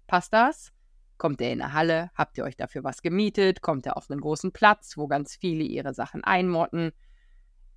Passt 0.06 0.32
das? 0.32 0.72
Kommt 1.18 1.40
er 1.40 1.52
in 1.52 1.60
eine 1.60 1.74
Halle? 1.74 2.10
Habt 2.14 2.38
ihr 2.38 2.44
euch 2.44 2.56
dafür 2.56 2.82
was 2.82 3.02
gemietet? 3.02 3.60
Kommt 3.60 3.86
er 3.86 3.96
auf 3.96 4.10
einen 4.10 4.20
großen 4.20 4.52
Platz, 4.52 4.96
wo 4.96 5.06
ganz 5.06 5.36
viele 5.36 5.64
ihre 5.64 5.92
Sachen 5.92 6.24
einmotten? 6.24 6.92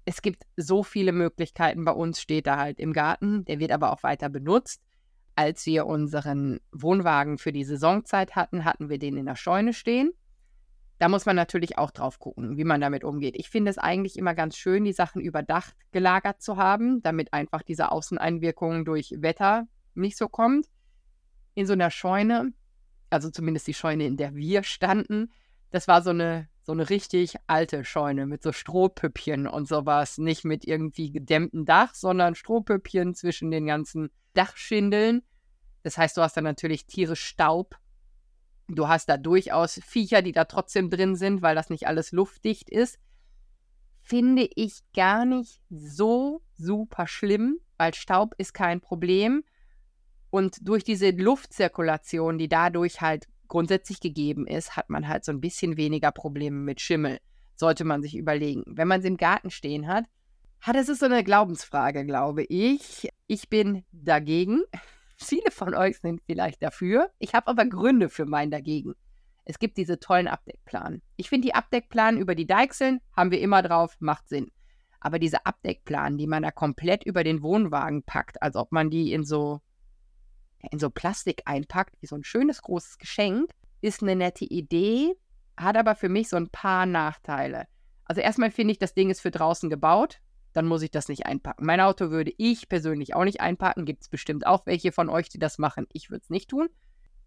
Es 0.06 0.22
gibt 0.22 0.44
so 0.58 0.84
viele 0.84 1.12
Möglichkeiten. 1.12 1.86
Bei 1.86 1.92
uns 1.92 2.22
steht 2.22 2.48
er 2.48 2.58
halt 2.58 2.80
im 2.80 2.94
Garten. 2.94 3.46
Der 3.46 3.60
wird 3.60 3.72
aber 3.72 3.92
auch 3.92 4.04
weiter 4.04 4.30
benutzt. 4.30 4.82
Als 5.36 5.66
wir 5.66 5.88
unseren 5.88 6.60
Wohnwagen 6.72 7.38
für 7.38 7.52
die 7.52 7.64
Saisonzeit 7.64 8.36
hatten, 8.36 8.66
hatten 8.66 8.90
wir 8.90 9.00
den 9.00 9.18
in 9.18 9.26
der 9.26 9.36
Scheune 9.36 9.74
stehen. 9.74 10.14
Da 11.00 11.10
muss 11.10 11.26
man 11.26 11.36
natürlich 11.36 11.78
auch 11.78 11.92
drauf 11.92 12.20
gucken, 12.20 12.58
wie 12.58 12.64
man 12.64 12.80
damit 12.80 13.04
umgeht. 13.04 13.36
Ich 13.38 13.50
finde 13.50 13.72
es 13.72 13.78
eigentlich 13.78 14.18
immer 14.18 14.36
ganz 14.36 14.56
schön, 14.56 14.86
die 14.86 14.94
Sachen 14.94 15.22
überdacht 15.22 15.76
gelagert 15.92 16.42
zu 16.42 16.58
haben, 16.58 17.02
damit 17.02 17.34
einfach 17.34 17.62
diese 17.64 17.92
Außeneinwirkung 17.92 18.86
durch 18.86 19.14
Wetter 19.18 19.68
nicht 19.96 20.18
so 20.18 20.28
kommt. 20.28 20.68
In 21.56 21.66
so 21.66 21.74
einer 21.74 21.92
Scheune, 21.92 22.54
also 23.10 23.30
zumindest 23.30 23.68
die 23.68 23.74
Scheune, 23.74 24.06
in 24.06 24.18
der 24.18 24.36
wir 24.36 24.64
standen, 24.64 25.32
das 25.74 25.88
war 25.88 26.04
so 26.04 26.12
eine, 26.12 26.48
so 26.62 26.72
eine 26.72 26.90
richtig 26.92 27.36
alte 27.48 27.84
Scheune 27.84 28.28
mit 28.28 28.44
so 28.44 28.52
Strohpüppchen 28.52 29.48
und 29.48 29.68
sowas. 29.68 30.20
Nicht 30.20 30.46
mit 30.46 30.66
irgendwie 30.66 31.12
gedämmtem 31.12 31.66
Dach, 31.66 31.96
sondern 31.96 32.36
Strohpüppchen 32.36 33.16
zwischen 33.16 33.50
den 33.50 33.66
ganzen 33.66 34.12
Dachschindeln. 34.36 35.24
Das 35.82 35.98
heißt, 35.98 36.16
du 36.16 36.22
hast 36.22 36.38
dann 36.38 36.44
natürlich 36.44 36.86
tierisch 36.86 37.24
Staub. 37.24 37.76
Du 38.68 38.88
hast 38.88 39.10
da 39.10 39.18
durchaus 39.18 39.80
Viecher, 39.84 40.22
die 40.22 40.32
da 40.32 40.46
trotzdem 40.46 40.90
drin 40.90 41.16
sind, 41.16 41.42
weil 41.42 41.56
das 41.56 41.70
nicht 41.70 41.88
alles 41.88 42.12
luftdicht 42.12 42.70
ist. 42.70 42.98
Finde 44.02 44.50
ich 44.56 44.82
gar 44.96 45.26
nicht 45.26 45.62
so 45.70 46.42
super 46.56 47.08
schlimm, 47.08 47.60
weil 47.78 47.94
Staub 47.94 48.34
ist 48.38 48.54
kein 48.54 48.82
Problem. 48.82 49.44
Und 50.30 50.58
durch 50.62 50.84
diese 50.84 51.12
Luftzirkulation, 51.12 52.38
die 52.38 52.50
dadurch 52.50 53.02
halt 53.02 53.28
grundsätzlich 53.48 54.00
gegeben 54.00 54.48
ist, 54.48 54.76
hat 54.76 54.90
man 54.90 55.08
halt 55.08 55.24
so 55.26 55.32
ein 55.32 55.42
bisschen 55.42 55.78
weniger 55.78 56.12
Probleme 56.12 56.58
mit 56.58 56.82
Schimmel. 56.82 57.20
Sollte 57.56 57.84
man 57.84 58.02
sich 58.02 58.16
überlegen. 58.16 58.64
Wenn 58.66 58.88
man 58.88 59.02
sie 59.02 59.10
im 59.10 59.18
Garten 59.18 59.52
stehen 59.52 59.88
hat, 59.88 60.06
hat 60.60 60.76
es 60.76 60.90
ist 60.90 61.00
so 61.00 61.06
eine 61.06 61.24
Glaubensfrage, 61.24 62.06
glaube 62.06 62.44
ich. 62.44 63.10
Ich 63.28 63.50
bin 63.50 63.84
dagegen. 63.92 64.64
Viele 65.24 65.52
von 65.52 65.74
euch 65.74 66.00
sind 66.00 66.22
vielleicht 66.26 66.62
dafür. 66.62 67.10
Ich 67.20 67.34
habe 67.34 67.48
aber 67.48 67.66
Gründe 67.66 68.10
für 68.10 68.26
mein 68.26 68.52
Dagegen. 68.52 68.94
Es 69.46 69.60
gibt 69.60 69.78
diese 69.78 70.00
tollen 70.00 70.28
Abdeckplanen. 70.28 71.02
Ich 71.18 71.30
finde 71.30 71.48
die 71.48 71.56
Abdeckplanen 71.56 72.20
über 72.20 72.36
die 72.36 72.48
Deichseln 72.48 73.00
haben 73.16 73.32
wir 73.32 73.42
immer 73.42 73.62
drauf, 73.62 73.96
macht 74.00 74.30
Sinn. 74.30 74.52
Aber 75.00 75.20
diese 75.20 75.46
Abdeckplanen, 75.46 76.18
die 76.18 76.28
man 76.28 76.44
da 76.44 76.52
komplett 76.52 77.04
über 77.04 77.24
den 77.24 77.42
Wohnwagen 77.42 78.04
packt, 78.04 78.42
als 78.42 78.56
ob 78.56 78.72
man 78.72 78.90
die 78.90 79.12
in 79.12 79.26
so 79.26 79.60
in 80.72 80.80
so 80.80 80.90
Plastik 80.90 81.42
einpackt, 81.46 82.02
wie 82.02 82.08
so 82.08 82.16
ein 82.16 82.24
schönes 82.24 82.62
großes 82.62 82.98
Geschenk, 82.98 83.52
ist 83.82 84.02
eine 84.02 84.16
nette 84.16 84.46
Idee, 84.46 85.14
hat 85.58 85.76
aber 85.76 85.96
für 85.96 86.08
mich 86.10 86.30
so 86.30 86.38
ein 86.38 86.50
paar 86.50 86.86
Nachteile. 86.86 87.68
Also 88.06 88.22
erstmal 88.22 88.52
finde 88.52 88.72
ich, 88.72 88.80
das 88.80 88.94
Ding 88.94 89.10
ist 89.10 89.22
für 89.22 89.32
draußen 89.32 89.70
gebaut, 89.70 90.22
dann 90.54 90.66
muss 90.66 90.82
ich 90.82 90.92
das 90.92 91.10
nicht 91.10 91.26
einpacken. 91.26 91.66
Mein 91.66 91.82
Auto 91.82 92.12
würde 92.12 92.34
ich 92.38 92.70
persönlich 92.70 93.16
auch 93.16 93.24
nicht 93.24 93.42
einpacken, 93.42 93.86
gibt 93.86 94.04
es 94.04 94.10
bestimmt 94.10 94.46
auch 94.46 94.66
welche 94.66 94.92
von 94.92 95.10
euch, 95.10 95.30
die 95.30 95.40
das 95.40 95.58
machen. 95.58 95.88
Ich 95.92 96.10
würde 96.10 96.22
es 96.24 96.30
nicht 96.30 96.50
tun. 96.50 96.70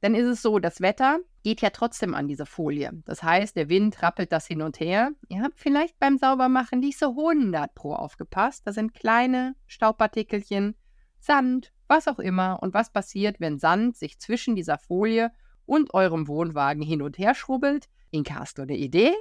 Dann 0.00 0.14
ist 0.14 0.26
es 0.26 0.42
so, 0.42 0.58
das 0.58 0.80
Wetter 0.80 1.18
geht 1.42 1.62
ja 1.62 1.70
trotzdem 1.70 2.14
an 2.14 2.28
diese 2.28 2.46
Folie. 2.46 2.92
Das 3.06 3.22
heißt, 3.22 3.56
der 3.56 3.68
Wind 3.68 4.02
rappelt 4.02 4.30
das 4.30 4.46
hin 4.46 4.62
und 4.62 4.78
her. 4.78 5.10
Ihr 5.28 5.42
habt 5.42 5.58
vielleicht 5.58 5.98
beim 5.98 6.18
Saubermachen 6.18 6.80
nicht 6.80 6.98
so 6.98 7.10
100 7.10 7.74
pro 7.74 7.94
aufgepasst. 7.94 8.66
Da 8.66 8.72
sind 8.72 8.94
kleine 8.94 9.56
Staubpartikelchen, 9.66 10.76
Sand, 11.18 11.72
was 11.88 12.08
auch 12.08 12.18
immer. 12.18 12.62
Und 12.62 12.74
was 12.74 12.92
passiert, 12.92 13.40
wenn 13.40 13.58
Sand 13.58 13.96
sich 13.96 14.18
zwischen 14.18 14.54
dieser 14.54 14.78
Folie 14.78 15.32
und 15.64 15.94
eurem 15.94 16.28
Wohnwagen 16.28 16.82
hin 16.82 17.00
und 17.00 17.18
her 17.18 17.34
schrubbelt? 17.34 17.88
Inka, 18.10 18.40
hast 18.40 18.58
du 18.58 18.62
eine 18.62 18.76
Idee? 18.76 19.12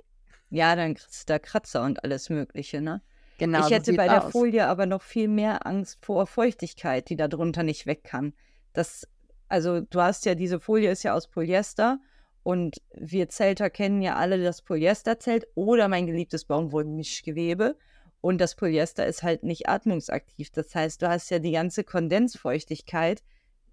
Ja, 0.50 0.76
dann 0.76 0.94
kriegst 0.96 1.30
du 1.30 1.34
da 1.34 1.40
Kratzer 1.40 1.84
und 1.84 2.04
alles 2.04 2.30
Mögliche, 2.30 2.82
ne? 2.82 3.02
Genau. 3.38 3.66
ich 3.66 3.74
hätte 3.74 3.94
bei 3.94 4.08
der 4.08 4.26
aus. 4.26 4.32
Folie 4.32 4.68
aber 4.68 4.86
noch 4.86 5.02
viel 5.02 5.28
mehr 5.28 5.66
Angst 5.66 6.04
vor 6.06 6.26
Feuchtigkeit, 6.26 7.10
die 7.10 7.16
darunter 7.16 7.64
nicht 7.64 7.86
weg 7.86 8.04
kann. 8.04 8.34
Das, 8.74 9.08
also 9.50 9.82
du 9.82 10.02
hast 10.02 10.26
ja, 10.26 10.36
diese 10.36 10.60
Folie 10.60 10.92
ist 10.92 11.04
ja 11.04 11.14
aus 11.14 11.28
Polyester 11.28 12.00
und 12.44 12.82
wir 12.94 13.28
Zelter 13.30 13.70
kennen 13.70 14.02
ja 14.02 14.16
alle 14.16 14.42
das 14.42 14.62
Polyesterzelt 14.62 15.48
oder 15.56 15.88
mein 15.88 16.06
geliebtes 16.06 16.46
Baumwollmischgewebe. 16.46 17.76
Und 18.22 18.40
das 18.40 18.56
Polyester 18.56 19.06
ist 19.06 19.24
halt 19.24 19.44
nicht 19.44 19.70
atmungsaktiv. 19.70 20.50
Das 20.52 20.74
heißt, 20.74 21.02
du 21.02 21.10
hast 21.10 21.30
ja 21.30 21.40
die 21.40 21.52
ganze 21.52 21.84
Kondensfeuchtigkeit, 21.84 23.24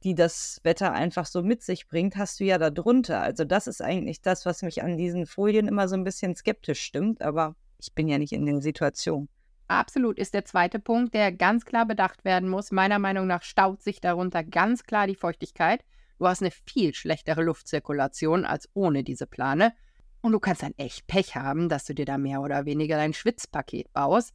die 0.03 0.15
das 0.15 0.61
Wetter 0.63 0.93
einfach 0.93 1.27
so 1.27 1.43
mit 1.43 1.63
sich 1.63 1.89
bringt, 1.89 2.17
hast 2.17 2.41
du 2.41 2.45
ja 2.45 2.59
da 2.59 2.71
drunter. 2.71 3.21
Also 3.21 3.45
das 3.45 3.67
ist 3.67 3.81
eigentlich 3.81 4.21
das, 4.21 4.45
was 4.45 4.63
mich 4.63 4.83
an 4.83 4.97
diesen 4.97 5.27
Folien 5.27 5.69
immer 5.69 5.89
so 5.89 5.95
ein 5.95 6.05
bisschen 6.05 6.35
skeptisch 6.35 6.81
stimmt. 6.81 7.23
Aber 7.23 7.55
ich 7.79 7.95
bin 7.95 8.09
ja 8.09 8.19
nicht 8.19 8.33
in 8.33 8.45
der 8.45 8.61
Situation. 8.61 9.29
Absolut 9.73 10.19
ist 10.19 10.35
der 10.35 10.45
zweite 10.45 10.79
Punkt, 10.79 11.15
der 11.15 11.33
ganz 11.33 11.65
klar 11.65 11.87
bedacht 11.87 12.27
werden 12.27 12.47
muss. 12.51 12.73
Meiner 12.73 12.99
Meinung 12.99 13.27
nach 13.27 13.43
staut 13.43 13.83
sich 13.83 14.03
darunter 14.03 14.45
ganz 14.45 14.85
klar 14.85 15.07
die 15.07 15.15
Feuchtigkeit. 15.15 15.83
Du 16.19 16.29
hast 16.29 16.43
eine 16.43 16.51
viel 16.51 16.93
schlechtere 16.93 17.43
Luftzirkulation 17.43 18.45
als 18.45 18.69
ohne 18.75 19.03
diese 19.03 19.27
Plane. 19.27 19.73
Und 20.21 20.33
du 20.33 20.41
kannst 20.41 20.63
dann 20.63 20.75
echt 20.77 21.07
Pech 21.07 21.37
haben, 21.37 21.71
dass 21.71 21.87
du 21.87 21.95
dir 21.95 22.05
da 22.05 22.19
mehr 22.19 22.43
oder 22.43 22.67
weniger 22.67 22.97
dein 22.97 23.15
Schwitzpaket 23.15 23.91
baust. 23.95 24.35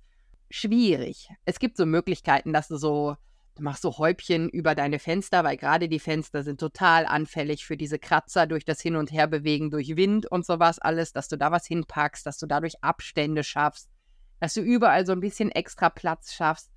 Schwierig. 0.50 1.30
Es 1.46 1.60
gibt 1.60 1.78
so 1.78 1.86
Möglichkeiten, 1.86 2.52
dass 2.52 2.68
du 2.68 2.78
so, 2.78 3.16
du 3.56 3.62
machst 3.64 3.84
so 3.84 3.96
Häubchen 4.00 4.50
über 4.50 4.74
deine 4.74 4.98
Fenster, 4.98 5.44
weil 5.44 5.58
gerade 5.58 5.88
die 5.88 6.00
Fenster 6.00 6.42
sind 6.42 6.60
total 6.60 7.06
anfällig 7.06 7.64
für 7.64 7.78
diese 7.78 8.00
Kratzer 8.00 8.48
durch 8.48 8.66
das 8.66 8.82
Hin- 8.82 8.96
und 8.96 9.12
Herbewegen, 9.12 9.70
durch 9.70 9.96
Wind 9.96 10.26
und 10.26 10.48
sowas 10.48 10.80
alles, 10.80 11.14
dass 11.14 11.28
du 11.28 11.38
da 11.38 11.52
was 11.52 11.68
hinpackst, 11.68 12.26
dass 12.26 12.40
du 12.40 12.48
dadurch 12.48 12.84
Abstände 12.84 13.44
schaffst 13.44 13.92
dass 14.40 14.54
du 14.54 14.62
überall 14.62 15.06
so 15.06 15.12
ein 15.12 15.20
bisschen 15.20 15.52
extra 15.52 15.90
Platz 15.90 16.34
schaffst. 16.34 16.72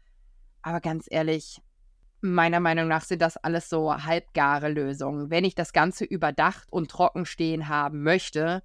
Aber 0.63 0.81
ganz 0.81 1.07
ehrlich, 1.11 1.61
meiner 2.21 2.61
Meinung 2.61 2.89
nach 2.89 3.05
sind 3.05 3.23
das 3.23 3.37
alles 3.37 3.69
so 3.69 3.95
halbgare 3.95 4.69
Lösungen. 4.69 5.31
Wenn 5.31 5.45
ich 5.45 5.55
das 5.55 5.73
Ganze 5.73 6.05
überdacht 6.05 6.67
und 6.71 6.91
trocken 6.91 7.25
stehen 7.25 7.69
haben 7.69 8.03
möchte, 8.03 8.63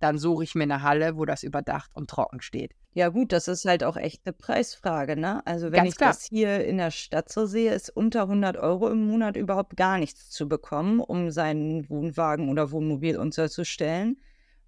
dann 0.00 0.18
suche 0.18 0.44
ich 0.44 0.54
mir 0.54 0.64
eine 0.64 0.82
Halle, 0.82 1.16
wo 1.16 1.24
das 1.24 1.42
überdacht 1.42 1.90
und 1.94 2.08
trocken 2.08 2.40
steht. 2.40 2.72
Ja, 2.94 3.08
gut, 3.08 3.32
das 3.32 3.48
ist 3.48 3.64
halt 3.64 3.84
auch 3.84 3.96
echt 3.96 4.22
eine 4.24 4.32
Preisfrage, 4.32 5.16
ne? 5.16 5.42
Also, 5.46 5.66
wenn 5.66 5.84
Ganz 5.84 5.90
ich 5.90 5.96
klar. 5.96 6.10
das 6.10 6.24
hier 6.24 6.64
in 6.64 6.78
der 6.78 6.90
Stadt 6.90 7.30
so 7.30 7.46
sehe, 7.46 7.72
ist 7.72 7.90
unter 7.90 8.22
100 8.22 8.56
Euro 8.56 8.88
im 8.88 9.06
Monat 9.06 9.36
überhaupt 9.36 9.76
gar 9.76 9.98
nichts 9.98 10.30
zu 10.30 10.48
bekommen, 10.48 11.00
um 11.00 11.30
seinen 11.30 11.88
Wohnwagen 11.88 12.48
oder 12.48 12.70
Wohnmobil 12.70 13.16
unterzustellen. 13.18 14.20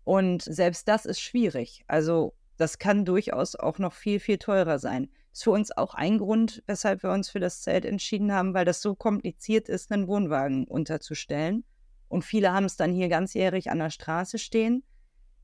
Und 0.05 0.43
selbst 0.43 0.89
das 0.89 1.07
ist 1.07 1.21
schwierig. 1.21 1.85
Also, 1.87 2.35
das 2.61 2.79
kann 2.79 3.05
durchaus 3.05 3.57
auch 3.57 3.79
noch 3.79 3.93
viel, 3.93 4.21
viel 4.21 4.39
teurer 4.39 4.79
sein. 4.79 5.09
Ist 5.33 5.45
für 5.45 5.53
uns 5.53 5.77
auch 5.77 5.95
ein 5.95 6.19
Grund, 6.19 6.63
weshalb 6.67 7.03
wir 7.03 7.11
uns 7.11 7.31
für 7.31 7.41
das 7.41 7.63
Zelt 7.63 7.85
entschieden 7.85 8.33
haben, 8.33 8.53
weil 8.53 8.65
das 8.65 8.83
so 8.83 8.95
kompliziert 8.95 9.69
ist, 9.69 9.91
einen 9.91 10.09
Wohnwagen 10.09 10.67
unterzustellen. 10.67 11.65
Und 12.09 12.25
viele 12.25 12.53
haben 12.53 12.65
es 12.65 12.77
dann 12.77 12.93
hier 12.93 13.09
ganzjährig 13.09 13.71
an 13.71 13.79
der 13.79 13.91
Straße 13.91 14.39
stehen. 14.39 14.83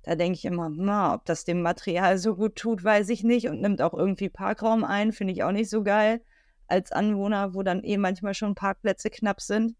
Da 0.02 0.14
denke 0.14 0.36
ich 0.36 0.44
immer, 0.44 0.68
na, 0.68 1.14
ob 1.14 1.24
das 1.24 1.44
dem 1.44 1.62
Material 1.62 2.18
so 2.18 2.36
gut 2.36 2.56
tut, 2.56 2.84
weiß 2.84 3.08
ich 3.08 3.24
nicht 3.24 3.48
und 3.48 3.60
nimmt 3.60 3.80
auch 3.80 3.94
irgendwie 3.94 4.28
Parkraum 4.28 4.84
ein, 4.84 5.12
finde 5.12 5.32
ich 5.32 5.42
auch 5.42 5.52
nicht 5.52 5.70
so 5.70 5.82
geil 5.82 6.20
als 6.68 6.92
Anwohner, 6.92 7.54
wo 7.54 7.62
dann 7.62 7.82
eh 7.82 7.96
manchmal 7.96 8.34
schon 8.34 8.54
Parkplätze 8.54 9.10
knapp 9.10 9.40
sind. 9.40 9.74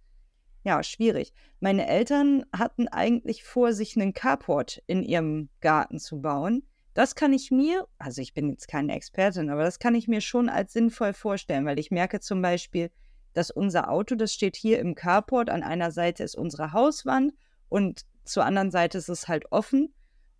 Ja, 0.64 0.82
schwierig. 0.82 1.32
Meine 1.60 1.86
Eltern 1.86 2.44
hatten 2.56 2.88
eigentlich 2.88 3.44
vor, 3.44 3.72
sich 3.72 3.96
einen 3.96 4.14
Carport 4.14 4.82
in 4.86 5.02
ihrem 5.02 5.48
Garten 5.60 5.98
zu 5.98 6.20
bauen. 6.20 6.62
Das 6.96 7.14
kann 7.14 7.34
ich 7.34 7.50
mir, 7.50 7.86
also 7.98 8.22
ich 8.22 8.32
bin 8.32 8.48
jetzt 8.48 8.68
keine 8.68 8.96
Expertin, 8.96 9.50
aber 9.50 9.64
das 9.64 9.78
kann 9.78 9.94
ich 9.94 10.08
mir 10.08 10.22
schon 10.22 10.48
als 10.48 10.72
sinnvoll 10.72 11.12
vorstellen, 11.12 11.66
weil 11.66 11.78
ich 11.78 11.90
merke 11.90 12.20
zum 12.20 12.40
Beispiel, 12.40 12.90
dass 13.34 13.50
unser 13.50 13.90
Auto, 13.90 14.14
das 14.14 14.32
steht 14.32 14.56
hier 14.56 14.78
im 14.78 14.94
Carport, 14.94 15.50
an 15.50 15.62
einer 15.62 15.90
Seite 15.90 16.24
ist 16.24 16.36
unsere 16.36 16.72
Hauswand 16.72 17.34
und 17.68 18.06
zur 18.24 18.46
anderen 18.46 18.70
Seite 18.70 18.96
ist 18.96 19.10
es 19.10 19.28
halt 19.28 19.52
offen. 19.52 19.92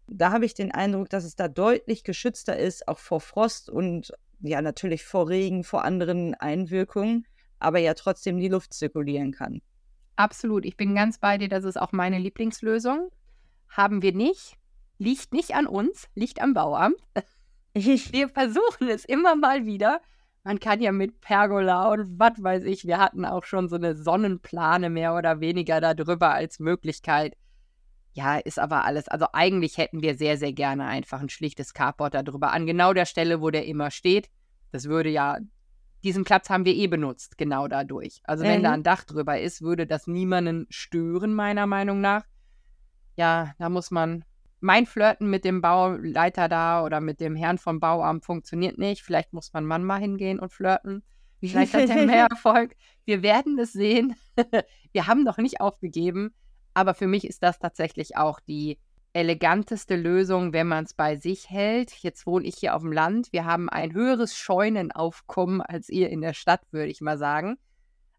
Da 0.07 0.33
habe 0.33 0.47
ich 0.47 0.55
den 0.55 0.73
Eindruck, 0.73 1.11
dass 1.11 1.25
es 1.25 1.37
da 1.37 1.49
deutlich 1.49 2.05
geschützter 2.05 2.57
ist, 2.57 2.89
auch 2.89 3.01
vor 3.01 3.21
Frost 3.21 3.69
und 3.69 4.15
ja, 4.41 4.63
natürlich 4.63 5.05
vor 5.05 5.29
Regen, 5.29 5.63
vor 5.63 5.85
anderen 5.85 6.35
Einwirkungen, 6.37 7.27
aber 7.59 7.81
ja 7.81 7.93
trotzdem 7.93 8.39
die 8.39 8.49
Luft 8.49 8.73
zirkulieren 8.73 9.33
kann. 9.33 9.61
Absolut. 10.17 10.65
Ich 10.65 10.79
bin 10.79 10.95
ganz 10.95 11.19
bei 11.19 11.37
dir. 11.37 11.51
Das 11.51 11.65
ist 11.65 11.79
auch 11.79 11.93
meine 11.93 12.19
Lieblingslösung. 12.19 13.11
Haben 13.69 14.01
wir 14.01 14.15
nicht. 14.15 14.57
Liegt 14.99 15.33
nicht 15.33 15.55
an 15.55 15.67
uns, 15.67 16.09
liegt 16.15 16.41
am 16.41 16.55
Bauamt. 16.55 16.97
Wir 17.75 18.29
versuchen 18.29 18.89
es 18.89 19.05
immer 19.05 19.37
mal 19.37 19.67
wieder. 19.67 20.01
Man 20.45 20.61
kann 20.61 20.81
ja 20.81 20.93
mit 20.93 21.21
Pergola 21.21 21.91
und 21.91 22.19
was 22.19 22.43
weiß 22.43 22.65
ich, 22.65 22.87
wir 22.87 22.99
hatten 22.99 23.25
auch 23.25 23.45
schon 23.45 23.69
so 23.69 23.77
eine 23.77 23.97
Sonnenplane 23.97 24.89
mehr 24.91 25.15
oder 25.15 25.41
weniger 25.41 25.81
darüber 25.81 26.33
als 26.33 26.61
Möglichkeit. 26.61 27.37
Ja, 28.13 28.37
ist 28.39 28.59
aber 28.59 28.85
alles. 28.85 29.09
Also 29.09 29.27
eigentlich 29.33 29.77
hätten 29.77 30.01
wir 30.01 30.17
sehr, 30.17 30.39
sehr 30.39 30.53
gerne 30.55 30.87
einfach 30.87 31.21
ein 31.21 31.29
schlichtes 31.29 31.75
Carport 31.75 32.15
darüber 32.15 32.53
an 32.53 32.65
genau 32.65 32.95
der 32.95 33.05
Stelle, 33.05 33.43
wo 33.43 33.51
der 33.51 33.67
immer 33.67 33.91
steht. 33.91 34.31
Das 34.73 34.85
würde 34.85 35.11
ja, 35.11 35.37
diesen 36.05 36.25
Platz 36.25 36.49
haben 36.49 36.65
wir 36.65 36.75
eh 36.75 36.87
benutzt, 36.87 37.37
genau 37.37 37.69
dadurch. 37.69 38.21
Also 38.25 38.45
wenn 38.45 38.61
Mhm. 38.61 38.65
da 38.65 38.73
ein 38.73 38.83
Dach 38.85 39.05
drüber 39.05 39.39
ist, 39.39 39.61
würde 39.61 39.87
das 39.87 40.07
niemanden 40.07 40.67
stören, 40.71 41.35
meiner 41.35 41.67
Meinung 41.67 42.01
nach. 42.01 42.25
Ja, 43.17 43.53
da 43.59 43.69
muss 43.69 43.91
man 43.91 44.25
mein 44.61 44.87
Flirten 44.87 45.29
mit 45.29 45.45
dem 45.45 45.61
Bauleiter 45.61 46.49
da 46.49 46.85
oder 46.85 47.01
mit 47.01 47.21
dem 47.21 47.37
Herrn 47.37 47.59
vom 47.59 47.81
Bauamt 47.81 48.25
funktioniert 48.25 48.79
nicht. 48.79 49.03
Vielleicht 49.03 49.33
muss 49.33 49.53
mein 49.53 49.67
Mann 49.67 49.85
mal 49.85 50.01
hingehen 50.01 50.41
und 50.41 50.53
flirten. 50.53 51.03
Vielleicht 51.41 51.75
hat 51.75 51.91
er 51.91 52.07
mehr 52.07 52.27
Erfolg. 52.31 52.75
Wir 53.05 53.23
werden 53.23 53.59
es 53.59 53.73
sehen. 53.73 54.15
Wir 54.93 55.07
haben 55.07 55.23
noch 55.23 55.39
nicht 55.39 55.61
aufgegeben. 55.61 56.35
Aber 56.75 56.95
für 56.95 57.07
mich 57.07 57.27
ist 57.27 57.43
das 57.43 57.59
tatsächlich 57.59 58.17
auch 58.17 58.41
die 58.41 58.79
eleganteste 59.13 59.97
Lösung, 59.97 60.53
wenn 60.53 60.67
man 60.67 60.85
es 60.85 60.93
bei 60.93 61.17
sich 61.17 61.49
hält. 61.49 61.91
Jetzt 62.03 62.27
wohne 62.27 62.47
ich 62.47 62.57
hier 62.57 62.75
auf 62.75 62.83
dem 62.83 62.93
Land. 62.93 63.33
Wir 63.33 63.47
haben 63.47 63.71
ein 63.71 63.95
höheres 63.95 64.37
Scheunenaufkommen 64.37 65.63
als 65.63 65.89
ihr 65.89 66.11
in 66.11 66.21
der 66.21 66.35
Stadt, 66.35 66.61
würde 66.71 66.91
ich 66.91 67.01
mal 67.01 67.17
sagen. 67.17 67.57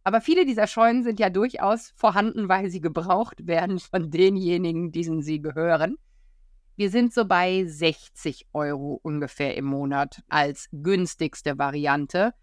Aber 0.03 0.21
viele 0.21 0.45
dieser 0.45 0.67
Scheunen 0.67 1.03
sind 1.03 1.19
ja 1.19 1.29
durchaus 1.29 1.93
vorhanden, 1.95 2.49
weil 2.49 2.69
sie 2.69 2.81
gebraucht 2.81 3.45
werden 3.45 3.77
von 3.77 4.09
denjenigen, 4.09 4.91
denen 4.91 5.21
sie 5.21 5.41
gehören. 5.41 5.97
Wir 6.77 6.91
sind 6.91 7.11
so 7.11 7.25
bei 7.25 7.65
60 7.65 8.49
Euro 8.53 8.99
ungefähr 9.01 9.57
im 9.57 9.65
Monat 9.65 10.21
als 10.29 10.69
günstigste 10.71 11.57
Variante. 11.57 12.35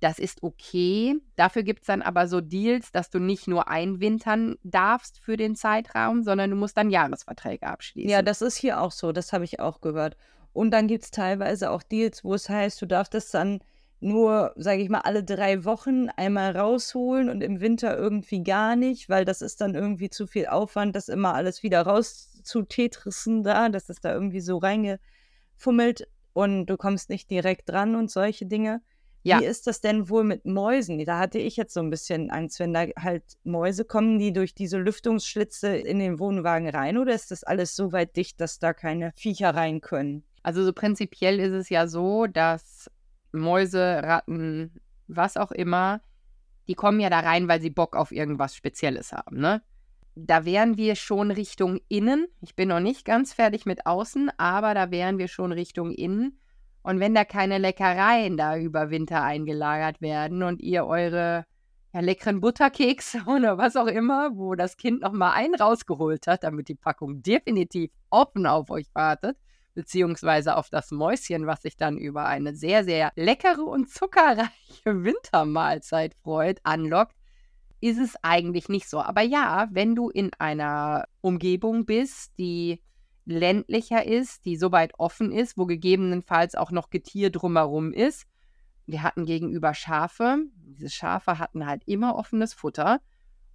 Das 0.00 0.18
ist 0.18 0.42
okay. 0.42 1.16
Dafür 1.36 1.62
gibt 1.62 1.80
es 1.80 1.86
dann 1.86 2.02
aber 2.02 2.28
so 2.28 2.42
Deals, 2.42 2.92
dass 2.92 3.08
du 3.08 3.18
nicht 3.18 3.48
nur 3.48 3.68
einwintern 3.68 4.56
darfst 4.62 5.20
für 5.20 5.38
den 5.38 5.56
Zeitraum, 5.56 6.22
sondern 6.22 6.50
du 6.50 6.56
musst 6.56 6.76
dann 6.76 6.90
Jahresverträge 6.90 7.66
abschließen. 7.66 8.10
Ja, 8.10 8.20
das 8.20 8.42
ist 8.42 8.58
hier 8.58 8.78
auch 8.78 8.92
so. 8.92 9.12
Das 9.12 9.32
habe 9.32 9.44
ich 9.44 9.58
auch 9.58 9.80
gehört. 9.80 10.18
Und 10.52 10.70
dann 10.70 10.86
gibt 10.86 11.04
es 11.04 11.10
teilweise 11.10 11.70
auch 11.70 11.82
Deals, 11.82 12.24
wo 12.24 12.34
es 12.34 12.50
heißt, 12.50 12.80
du 12.82 12.86
darfst 12.86 13.14
es 13.14 13.30
dann 13.30 13.60
nur, 14.00 14.52
sage 14.56 14.82
ich 14.82 14.90
mal, 14.90 15.00
alle 15.00 15.24
drei 15.24 15.64
Wochen 15.64 16.10
einmal 16.10 16.54
rausholen 16.54 17.30
und 17.30 17.40
im 17.42 17.60
Winter 17.60 17.96
irgendwie 17.96 18.42
gar 18.42 18.76
nicht, 18.76 19.08
weil 19.08 19.24
das 19.24 19.40
ist 19.40 19.62
dann 19.62 19.74
irgendwie 19.74 20.10
zu 20.10 20.26
viel 20.26 20.46
Aufwand, 20.46 20.94
das 20.94 21.08
immer 21.08 21.34
alles 21.34 21.62
wieder 21.62 21.80
rauszutetrissen 22.46 23.42
da, 23.42 23.68
dass 23.68 23.88
es 23.88 24.00
da 24.00 24.12
irgendwie 24.12 24.40
so 24.40 24.58
reingefummelt 24.58 26.08
und 26.32 26.66
du 26.66 26.76
kommst 26.76 27.10
nicht 27.10 27.30
direkt 27.30 27.68
dran 27.68 27.96
und 27.96 28.10
solche 28.10 28.46
Dinge. 28.46 28.82
Ja. 29.22 29.40
Wie 29.40 29.44
ist 29.44 29.66
das 29.66 29.80
denn 29.80 30.08
wohl 30.08 30.22
mit 30.22 30.44
Mäusen? 30.44 31.04
Da 31.04 31.18
hatte 31.18 31.38
ich 31.38 31.56
jetzt 31.56 31.74
so 31.74 31.80
ein 31.80 31.90
bisschen 31.90 32.30
Angst, 32.30 32.60
wenn 32.60 32.72
da 32.72 32.86
halt 32.96 33.24
Mäuse 33.42 33.84
kommen, 33.84 34.20
die 34.20 34.32
durch 34.32 34.54
diese 34.54 34.78
Lüftungsschlitze 34.78 35.76
in 35.76 35.98
den 35.98 36.20
Wohnwagen 36.20 36.68
rein 36.68 36.96
oder 36.96 37.12
ist 37.12 37.32
das 37.32 37.42
alles 37.42 37.74
so 37.74 37.90
weit 37.90 38.14
dicht, 38.14 38.40
dass 38.40 38.60
da 38.60 38.72
keine 38.72 39.12
Viecher 39.16 39.50
rein 39.50 39.80
können? 39.80 40.22
Also 40.44 40.64
so 40.64 40.72
prinzipiell 40.72 41.40
ist 41.40 41.52
es 41.52 41.70
ja 41.70 41.88
so, 41.88 42.26
dass 42.28 42.88
Mäuse, 43.32 44.00
Ratten, 44.04 44.80
was 45.08 45.36
auch 45.36 45.50
immer, 45.50 46.02
die 46.68 46.74
kommen 46.74 47.00
ja 47.00 47.10
da 47.10 47.18
rein, 47.18 47.48
weil 47.48 47.60
sie 47.60 47.70
Bock 47.70 47.96
auf 47.96 48.12
irgendwas 48.12 48.54
Spezielles 48.54 49.12
haben, 49.12 49.40
ne? 49.40 49.60
Da 50.18 50.46
wären 50.46 50.78
wir 50.78 50.96
schon 50.96 51.30
Richtung 51.30 51.78
innen. 51.88 52.26
Ich 52.40 52.56
bin 52.56 52.70
noch 52.70 52.80
nicht 52.80 53.04
ganz 53.04 53.34
fertig 53.34 53.66
mit 53.66 53.84
außen, 53.84 54.30
aber 54.38 54.72
da 54.72 54.90
wären 54.90 55.18
wir 55.18 55.28
schon 55.28 55.52
Richtung 55.52 55.92
innen. 55.92 56.40
Und 56.82 57.00
wenn 57.00 57.14
da 57.14 57.26
keine 57.26 57.58
Leckereien 57.58 58.38
da 58.38 58.56
über 58.56 58.88
Winter 58.88 59.22
eingelagert 59.22 60.00
werden 60.00 60.42
und 60.42 60.62
ihr 60.62 60.86
eure 60.86 61.44
ja, 61.92 62.00
leckeren 62.00 62.40
Butterkekse 62.40 63.24
oder 63.26 63.58
was 63.58 63.76
auch 63.76 63.88
immer, 63.88 64.30
wo 64.36 64.54
das 64.54 64.78
Kind 64.78 65.02
nochmal 65.02 65.32
einen 65.32 65.54
rausgeholt 65.54 66.26
hat, 66.26 66.44
damit 66.44 66.68
die 66.68 66.76
Packung 66.76 67.22
definitiv 67.22 67.90
offen 68.08 68.46
auf 68.46 68.70
euch 68.70 68.86
wartet, 68.94 69.36
beziehungsweise 69.74 70.56
auf 70.56 70.70
das 70.70 70.92
Mäuschen, 70.92 71.46
was 71.46 71.60
sich 71.60 71.76
dann 71.76 71.98
über 71.98 72.24
eine 72.24 72.54
sehr, 72.54 72.84
sehr 72.84 73.12
leckere 73.16 73.64
und 73.64 73.90
zuckerreiche 73.90 74.50
Wintermahlzeit 74.84 76.14
freut, 76.22 76.60
anlockt, 76.62 77.15
ist 77.80 77.98
es 77.98 78.16
eigentlich 78.22 78.68
nicht 78.68 78.88
so. 78.88 79.00
Aber 79.00 79.22
ja, 79.22 79.68
wenn 79.70 79.94
du 79.94 80.08
in 80.08 80.30
einer 80.38 81.06
Umgebung 81.20 81.84
bist, 81.84 82.32
die 82.38 82.82
ländlicher 83.26 84.06
ist, 84.06 84.44
die 84.44 84.56
so 84.56 84.72
weit 84.72 84.92
offen 84.98 85.32
ist, 85.32 85.58
wo 85.58 85.66
gegebenenfalls 85.66 86.54
auch 86.54 86.70
noch 86.70 86.90
Getier 86.90 87.30
drumherum 87.30 87.92
ist. 87.92 88.26
Wir 88.86 89.02
hatten 89.02 89.26
gegenüber 89.26 89.74
Schafe. 89.74 90.38
Diese 90.56 90.88
Schafe 90.88 91.38
hatten 91.38 91.66
halt 91.66 91.82
immer 91.86 92.16
offenes 92.16 92.54
Futter. 92.54 93.00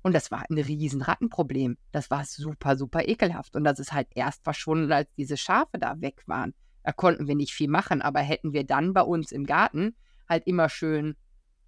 Und 0.03 0.13
das 0.13 0.29
war 0.29 0.43
ein 0.49 0.57
riesen 0.57 1.01
Rattenproblem. 1.01 1.77
Das 1.91 2.11
war 2.11 2.25
super, 2.25 2.75
super 2.75 3.07
ekelhaft. 3.07 3.55
Und 3.55 3.63
das 3.63 3.79
ist 3.79 3.93
halt 3.93 4.07
erst 4.13 4.43
verschwunden, 4.43 4.91
als 4.91 5.09
diese 5.15 5.37
Schafe 5.37 5.77
da 5.79 6.01
weg 6.01 6.23
waren. 6.25 6.53
Da 6.83 6.91
konnten 6.91 7.27
wir 7.27 7.35
nicht 7.35 7.53
viel 7.53 7.69
machen, 7.69 8.01
aber 8.01 8.19
hätten 8.19 8.53
wir 8.53 8.65
dann 8.65 8.93
bei 8.93 9.03
uns 9.03 9.31
im 9.31 9.45
Garten 9.45 9.95
halt 10.27 10.47
immer 10.47 10.69
schön 10.69 11.15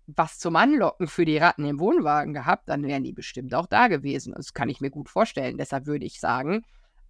was 0.08 0.40
zum 0.40 0.56
Anlocken 0.56 1.08
für 1.08 1.26
die 1.26 1.38
Ratten 1.38 1.66
im 1.66 1.80
Wohnwagen 1.80 2.34
gehabt, 2.34 2.70
dann 2.70 2.84
wären 2.84 3.04
die 3.04 3.14
bestimmt 3.14 3.54
auch 3.56 3.68
da 3.68 3.88
gewesen. 3.88 4.34
Das 4.36 4.54
kann 4.54 4.70
ich 4.70 4.82
mir 4.82 4.90
gut 4.90 5.10
vorstellen. 5.10 5.58
Deshalb 5.58 5.86
würde 5.86 6.06
ich 6.06 6.20
sagen, 6.20 6.64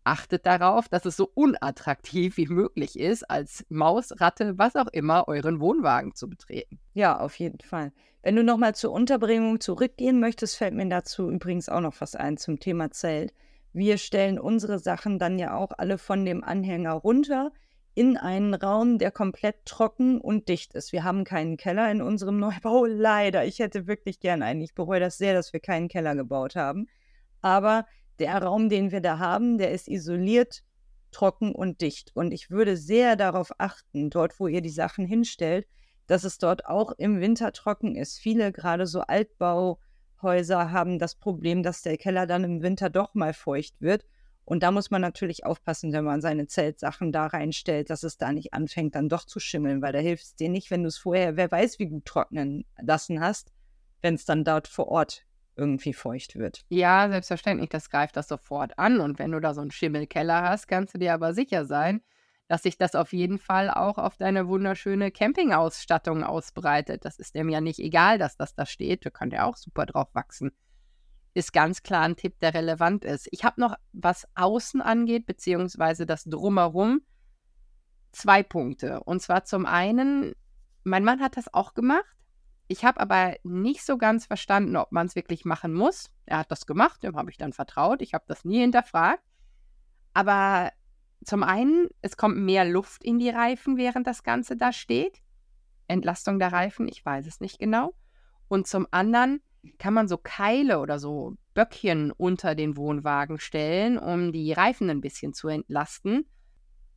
achtet 0.03 0.45
darauf, 0.45 0.89
dass 0.89 1.05
es 1.05 1.15
so 1.15 1.29
unattraktiv 1.33 2.37
wie 2.37 2.47
möglich 2.47 2.99
ist, 2.99 3.29
als 3.29 3.65
Maus, 3.69 4.19
Ratte, 4.19 4.57
was 4.57 4.75
auch 4.75 4.87
immer, 4.87 5.27
euren 5.27 5.59
Wohnwagen 5.59 6.13
zu 6.13 6.29
betreten. 6.29 6.79
Ja, 6.93 7.19
auf 7.19 7.39
jeden 7.39 7.59
Fall. 7.59 7.91
Wenn 8.21 8.35
du 8.35 8.43
nochmal 8.43 8.75
zur 8.75 8.91
Unterbringung 8.91 9.59
zurückgehen 9.59 10.19
möchtest, 10.19 10.57
fällt 10.57 10.73
mir 10.73 10.87
dazu 10.87 11.29
übrigens 11.29 11.69
auch 11.69 11.81
noch 11.81 11.99
was 11.99 12.15
ein 12.15 12.37
zum 12.37 12.59
Thema 12.59 12.91
Zelt. 12.91 13.33
Wir 13.73 13.97
stellen 13.97 14.39
unsere 14.39 14.79
Sachen 14.79 15.19
dann 15.19 15.39
ja 15.39 15.55
auch 15.55 15.71
alle 15.77 15.97
von 15.97 16.25
dem 16.25 16.43
Anhänger 16.43 16.93
runter 16.93 17.51
in 17.95 18.17
einen 18.17 18.53
Raum, 18.53 18.97
der 18.97 19.11
komplett 19.11 19.65
trocken 19.65 20.19
und 20.19 20.49
dicht 20.49 20.73
ist. 20.73 20.91
Wir 20.93 21.03
haben 21.03 21.23
keinen 21.23 21.57
Keller 21.57 21.91
in 21.91 22.01
unserem 22.01 22.39
Neubau, 22.39 22.85
leider. 22.85 23.45
Ich 23.45 23.59
hätte 23.59 23.87
wirklich 23.87 24.19
gern 24.19 24.41
einen. 24.41 24.61
Ich 24.61 24.73
bereue 24.73 24.99
das 24.99 25.17
sehr, 25.17 25.33
dass 25.33 25.53
wir 25.53 25.59
keinen 25.59 25.87
Keller 25.87 26.15
gebaut 26.15 26.55
haben. 26.55 26.87
Aber 27.41 27.85
der 28.19 28.41
Raum, 28.41 28.69
den 28.69 28.91
wir 28.91 29.01
da 29.01 29.19
haben, 29.19 29.57
der 29.57 29.71
ist 29.71 29.87
isoliert, 29.87 30.63
trocken 31.11 31.53
und 31.53 31.81
dicht. 31.81 32.11
Und 32.15 32.31
ich 32.31 32.49
würde 32.49 32.77
sehr 32.77 33.15
darauf 33.15 33.51
achten, 33.59 34.09
dort, 34.09 34.39
wo 34.39 34.47
ihr 34.47 34.61
die 34.61 34.69
Sachen 34.69 35.05
hinstellt, 35.05 35.67
dass 36.07 36.23
es 36.23 36.37
dort 36.37 36.65
auch 36.65 36.91
im 36.97 37.21
Winter 37.21 37.51
trocken 37.53 37.95
ist. 37.95 38.19
Viele, 38.19 38.51
gerade 38.51 38.87
so 38.87 39.01
Altbauhäuser, 39.01 40.71
haben 40.71 40.99
das 40.99 41.15
Problem, 41.15 41.63
dass 41.63 41.81
der 41.81 41.97
Keller 41.97 42.25
dann 42.25 42.43
im 42.43 42.61
Winter 42.61 42.89
doch 42.89 43.13
mal 43.13 43.33
feucht 43.33 43.75
wird. 43.79 44.05
Und 44.45 44.63
da 44.63 44.71
muss 44.71 44.91
man 44.91 45.01
natürlich 45.01 45.45
aufpassen, 45.45 45.93
wenn 45.93 46.03
man 46.03 46.21
seine 46.21 46.47
Zeltsachen 46.47 47.11
da 47.11 47.27
reinstellt, 47.27 47.89
dass 47.89 48.03
es 48.03 48.17
da 48.17 48.31
nicht 48.31 48.53
anfängt, 48.53 48.95
dann 48.95 49.09
doch 49.09 49.25
zu 49.25 49.39
schimmeln, 49.39 49.81
weil 49.81 49.93
da 49.93 49.99
hilft 49.99 50.23
es 50.23 50.35
dir 50.35 50.49
nicht, 50.49 50.69
wenn 50.69 50.83
du 50.83 50.89
es 50.89 50.97
vorher, 50.97 51.37
wer 51.37 51.49
weiß, 51.49 51.79
wie 51.79 51.87
gut 51.87 52.05
trocknen 52.05 52.65
lassen 52.81 53.21
hast, 53.21 53.53
wenn 54.01 54.15
es 54.15 54.25
dann 54.25 54.43
dort 54.43 54.67
vor 54.67 54.89
Ort 54.89 55.25
irgendwie 55.55 55.93
feucht 55.93 56.35
wird. 56.35 56.65
Ja, 56.69 57.07
selbstverständlich, 57.09 57.69
das 57.69 57.89
greift 57.89 58.17
das 58.17 58.27
sofort 58.27 58.77
an. 58.77 58.99
Und 58.99 59.19
wenn 59.19 59.31
du 59.31 59.39
da 59.39 59.53
so 59.53 59.61
einen 59.61 59.71
Schimmelkeller 59.71 60.41
hast, 60.41 60.67
kannst 60.67 60.93
du 60.93 60.97
dir 60.97 61.13
aber 61.13 61.33
sicher 61.33 61.65
sein, 61.65 62.01
dass 62.47 62.63
sich 62.63 62.77
das 62.77 62.95
auf 62.95 63.13
jeden 63.13 63.39
Fall 63.39 63.69
auch 63.69 63.97
auf 63.97 64.17
deine 64.17 64.47
wunderschöne 64.47 65.11
Campingausstattung 65.11 66.23
ausbreitet. 66.23 67.05
Das 67.05 67.17
ist 67.17 67.35
dem 67.35 67.49
ja 67.49 67.61
nicht 67.61 67.79
egal, 67.79 68.17
dass 68.17 68.35
das 68.35 68.55
da 68.55 68.65
steht. 68.65 69.05
Da 69.05 69.09
kann 69.09 69.29
der 69.29 69.45
auch 69.45 69.55
super 69.55 69.85
drauf 69.85 70.09
wachsen. 70.13 70.51
Ist 71.33 71.53
ganz 71.53 71.81
klar 71.81 72.03
ein 72.03 72.15
Tipp, 72.15 72.39
der 72.39 72.53
relevant 72.53 73.03
ist. 73.05 73.27
Ich 73.31 73.43
habe 73.43 73.59
noch, 73.59 73.75
was 73.91 74.27
außen 74.35 74.81
angeht, 74.81 75.25
beziehungsweise 75.25 76.05
das 76.05 76.25
Drumherum, 76.25 77.01
zwei 78.11 78.43
Punkte. 78.43 79.01
Und 79.03 79.21
zwar 79.21 79.43
zum 79.43 79.65
einen, 79.65 80.33
mein 80.83 81.03
Mann 81.03 81.21
hat 81.21 81.37
das 81.37 81.53
auch 81.53 81.73
gemacht. 81.73 82.05
Ich 82.67 82.85
habe 82.85 82.99
aber 82.99 83.35
nicht 83.43 83.83
so 83.83 83.97
ganz 83.97 84.25
verstanden, 84.25 84.77
ob 84.77 84.91
man 84.91 85.07
es 85.07 85.15
wirklich 85.15 85.43
machen 85.43 85.73
muss. 85.73 86.11
Er 86.25 86.37
hat 86.39 86.51
das 86.51 86.65
gemacht, 86.65 87.03
dem 87.03 87.17
habe 87.17 87.29
ich 87.29 87.37
dann 87.37 87.53
vertraut. 87.53 88.01
Ich 88.01 88.13
habe 88.13 88.25
das 88.27 88.45
nie 88.45 88.59
hinterfragt. 88.59 89.23
Aber 90.13 90.71
zum 91.25 91.43
einen, 91.43 91.89
es 92.01 92.17
kommt 92.17 92.37
mehr 92.37 92.65
Luft 92.65 93.03
in 93.03 93.19
die 93.19 93.29
Reifen, 93.29 93.77
während 93.77 94.07
das 94.07 94.23
Ganze 94.23 94.55
da 94.55 94.71
steht. 94.71 95.21
Entlastung 95.87 96.39
der 96.39 96.51
Reifen, 96.51 96.87
ich 96.87 97.03
weiß 97.05 97.27
es 97.27 97.39
nicht 97.39 97.59
genau. 97.59 97.93
Und 98.47 98.67
zum 98.67 98.87
anderen 98.91 99.41
kann 99.77 99.93
man 99.93 100.07
so 100.07 100.17
Keile 100.17 100.79
oder 100.79 100.99
so 100.99 101.35
Böckchen 101.53 102.11
unter 102.11 102.55
den 102.55 102.77
Wohnwagen 102.77 103.39
stellen, 103.39 103.97
um 103.97 104.31
die 104.31 104.51
Reifen 104.51 104.89
ein 104.89 105.01
bisschen 105.01 105.33
zu 105.33 105.47
entlasten. 105.47 106.25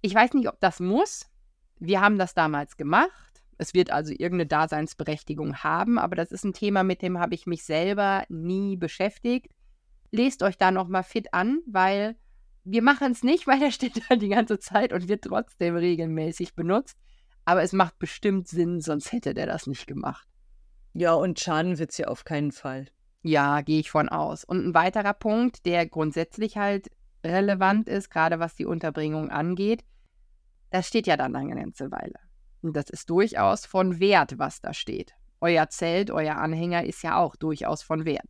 Ich 0.01 0.15
weiß 0.15 0.35
nicht, 0.35 0.49
ob 0.49 0.61
das 0.61 0.81
muss. 0.81 1.27
Wir 1.79 2.01
haben 2.01 2.19
das 2.19 2.35
damals 2.35 2.77
gemacht. 2.77 3.43
Es 3.59 3.75
wird 3.75 3.91
also 3.91 4.13
irgendeine 4.13 4.47
Daseinsberechtigung 4.47 5.59
haben, 5.59 5.99
aber 5.99 6.15
das 6.15 6.31
ist 6.31 6.45
ein 6.45 6.53
Thema, 6.53 6.83
mit 6.83 7.03
dem 7.03 7.19
habe 7.19 7.35
ich 7.35 7.47
mich 7.47 7.65
selber 7.65 8.25
nie 8.29 8.77
beschäftigt. 8.77 9.51
Lest 10.11 10.43
euch 10.43 10.59
da 10.59 10.71
nochmal 10.71 11.03
fit 11.03 11.33
an, 11.33 11.61
weil 11.67 12.17
wir 12.65 12.83
machen 12.83 13.13
es 13.13 13.23
nicht, 13.23 13.47
weil 13.47 13.61
der 13.61 13.71
steht 13.71 14.03
da 14.09 14.17
die 14.17 14.29
ganze 14.29 14.59
Zeit 14.59 14.93
und 14.93 15.09
wird 15.09 15.25
trotzdem 15.25 15.77
regelmäßig 15.77 16.55
benutzt. 16.55 16.99
Aber 17.45 17.63
es 17.63 17.73
macht 17.73 17.99
bestimmt 17.99 18.49
Sinn, 18.49 18.81
sonst 18.81 19.13
hätte 19.13 19.33
der 19.33 19.47
das 19.47 19.67
nicht 19.67 19.87
gemacht. 19.87 20.27
Ja, 20.99 21.13
und 21.13 21.39
schaden 21.39 21.79
wird 21.79 21.97
ja 21.99 22.09
auf 22.09 22.25
keinen 22.25 22.53
Fall. 22.53 22.87
Ja, 23.23 23.61
gehe 23.61 23.81
ich 23.81 23.91
von 23.91 24.09
aus. 24.09 24.45
Und 24.45 24.65
ein 24.65 24.73
weiterer 24.73 25.13
Punkt, 25.13 25.67
der 25.67 25.87
grundsätzlich 25.87 26.57
halt 26.57 26.91
relevant 27.23 27.87
ist, 27.87 28.09
gerade 28.09 28.39
was 28.39 28.55
die 28.55 28.65
Unterbringung 28.65 29.29
angeht, 29.31 29.85
das 30.71 30.89
steht 30.89 31.07
ja 31.07 31.19
dann 31.19 31.37
eine 31.37 31.55
ganze 31.55 31.91
Weile. 31.91 32.15
Und 32.63 32.75
das 32.75 32.89
ist 32.89 33.11
durchaus 33.11 33.67
von 33.67 34.01
Wert, 34.01 34.39
was 34.39 34.63
da 34.63 34.73
steht. 34.73 35.13
Euer 35.43 35.69
Zelt, 35.69 36.11
euer 36.11 36.37
Anhänger 36.37 36.85
ist 36.85 37.03
ja 37.03 37.19
auch 37.19 37.37
durchaus 37.37 37.83
von 37.83 38.07
Wert. 38.07 38.27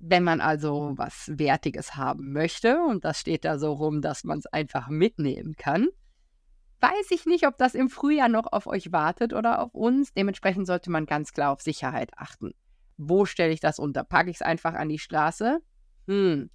Wenn 0.00 0.24
man 0.24 0.40
also 0.40 0.94
was 0.96 1.30
Wertiges 1.32 1.94
haben 1.94 2.32
möchte, 2.32 2.82
und 2.82 3.04
das 3.04 3.20
steht 3.20 3.44
da 3.44 3.56
so 3.56 3.72
rum, 3.72 4.02
dass 4.02 4.24
man 4.24 4.40
es 4.40 4.46
einfach 4.46 4.88
mitnehmen 4.88 5.54
kann, 5.54 5.86
weiß 6.82 7.10
ich 7.10 7.26
nicht, 7.26 7.46
ob 7.46 7.56
das 7.56 7.74
im 7.74 7.88
Frühjahr 7.88 8.28
noch 8.28 8.52
auf 8.52 8.66
euch 8.66 8.92
wartet 8.92 9.32
oder 9.32 9.60
auf 9.60 9.74
uns. 9.74 10.12
Dementsprechend 10.12 10.66
sollte 10.66 10.90
man 10.90 11.06
ganz 11.06 11.32
klar 11.32 11.52
auf 11.52 11.62
Sicherheit 11.62 12.10
achten. 12.16 12.52
Wo 12.96 13.24
stelle 13.24 13.52
ich 13.52 13.60
das 13.60 13.78
unter? 13.78 14.04
Packe 14.04 14.30
ich 14.30 14.36
es 14.36 14.42
einfach 14.42 14.74
an 14.74 14.88
die 14.88 14.98
Straße? 14.98 15.60
Hm. 16.08 16.50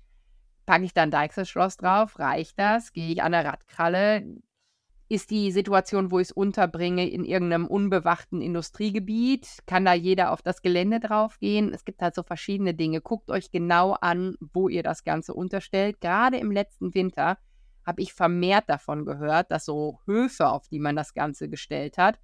Packe 0.65 0.83
ich 0.83 0.93
dann 0.93 1.11
Deichselschloss 1.11 1.77
drauf? 1.77 2.19
Reicht 2.19 2.59
das? 2.59 2.91
Gehe 2.91 3.13
ich 3.13 3.23
an 3.23 3.31
der 3.31 3.45
Radkralle? 3.45 4.25
Ist 5.09 5.31
die 5.31 5.53
Situation, 5.53 6.11
wo 6.11 6.19
ich 6.19 6.27
es 6.27 6.31
unterbringe, 6.33 7.09
in 7.09 7.23
irgendeinem 7.23 7.65
unbewachten 7.65 8.41
Industriegebiet? 8.41 9.59
Kann 9.65 9.85
da 9.85 9.93
jeder 9.93 10.33
auf 10.33 10.41
das 10.41 10.61
Gelände 10.61 10.99
draufgehen? 10.99 11.73
Es 11.73 11.85
gibt 11.85 12.01
halt 12.01 12.13
so 12.13 12.23
verschiedene 12.23 12.73
Dinge. 12.73 12.99
Guckt 12.99 13.31
euch 13.31 13.49
genau 13.49 13.93
an, 13.93 14.35
wo 14.41 14.67
ihr 14.67 14.83
das 14.83 15.05
Ganze 15.05 15.33
unterstellt. 15.33 16.01
Gerade 16.01 16.37
im 16.37 16.51
letzten 16.51 16.93
Winter 16.93 17.37
habe 17.87 18.01
ich 18.01 18.13
vermehrt 18.13 18.69
davon 18.69 19.05
gehört, 19.05 19.49
dass 19.49 19.63
so 19.63 20.01
Höfe, 20.05 20.49
auf 20.49 20.67
die 20.67 20.77
man 20.77 20.97
das 20.97 21.13
Ganze 21.13 21.49
gestellt 21.49 21.97
hat, 21.97 22.19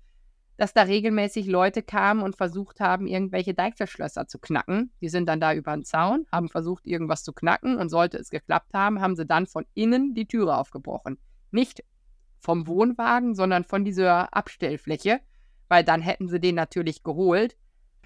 dass 0.57 0.73
da 0.73 0.83
regelmäßig 0.83 1.47
Leute 1.47 1.81
kamen 1.81 2.21
und 2.21 2.35
versucht 2.35 2.81
haben, 2.81 3.07
irgendwelche 3.07 3.53
Deichselschlösser 3.53 4.27
zu 4.27 4.39
knacken. 4.39 4.91
Die 5.01 5.09
sind 5.09 5.27
dann 5.27 5.39
da 5.39 5.53
über 5.53 5.73
den 5.73 5.85
Zaun, 5.85 6.27
haben 6.31 6.49
versucht, 6.49 6.85
irgendwas 6.85 7.23
zu 7.23 7.31
knacken 7.31 7.77
und 7.77 7.89
sollte 7.89 8.17
es 8.17 8.29
geklappt 8.29 8.73
haben, 8.73 9.01
haben 9.01 9.15
sie 9.15 9.25
dann 9.25 9.47
von 9.47 9.65
innen 9.73 10.13
die 10.13 10.27
Türe 10.27 10.57
aufgebrochen. 10.57 11.17
Nicht 11.51 11.83
vom 12.39 12.67
Wohnwagen, 12.67 13.33
sondern 13.33 13.63
von 13.63 13.85
dieser 13.85 14.35
Abstellfläche, 14.35 15.21
weil 15.69 15.85
dann 15.85 16.01
hätten 16.01 16.27
sie 16.27 16.41
den 16.41 16.55
natürlich 16.55 17.03
geholt. 17.03 17.55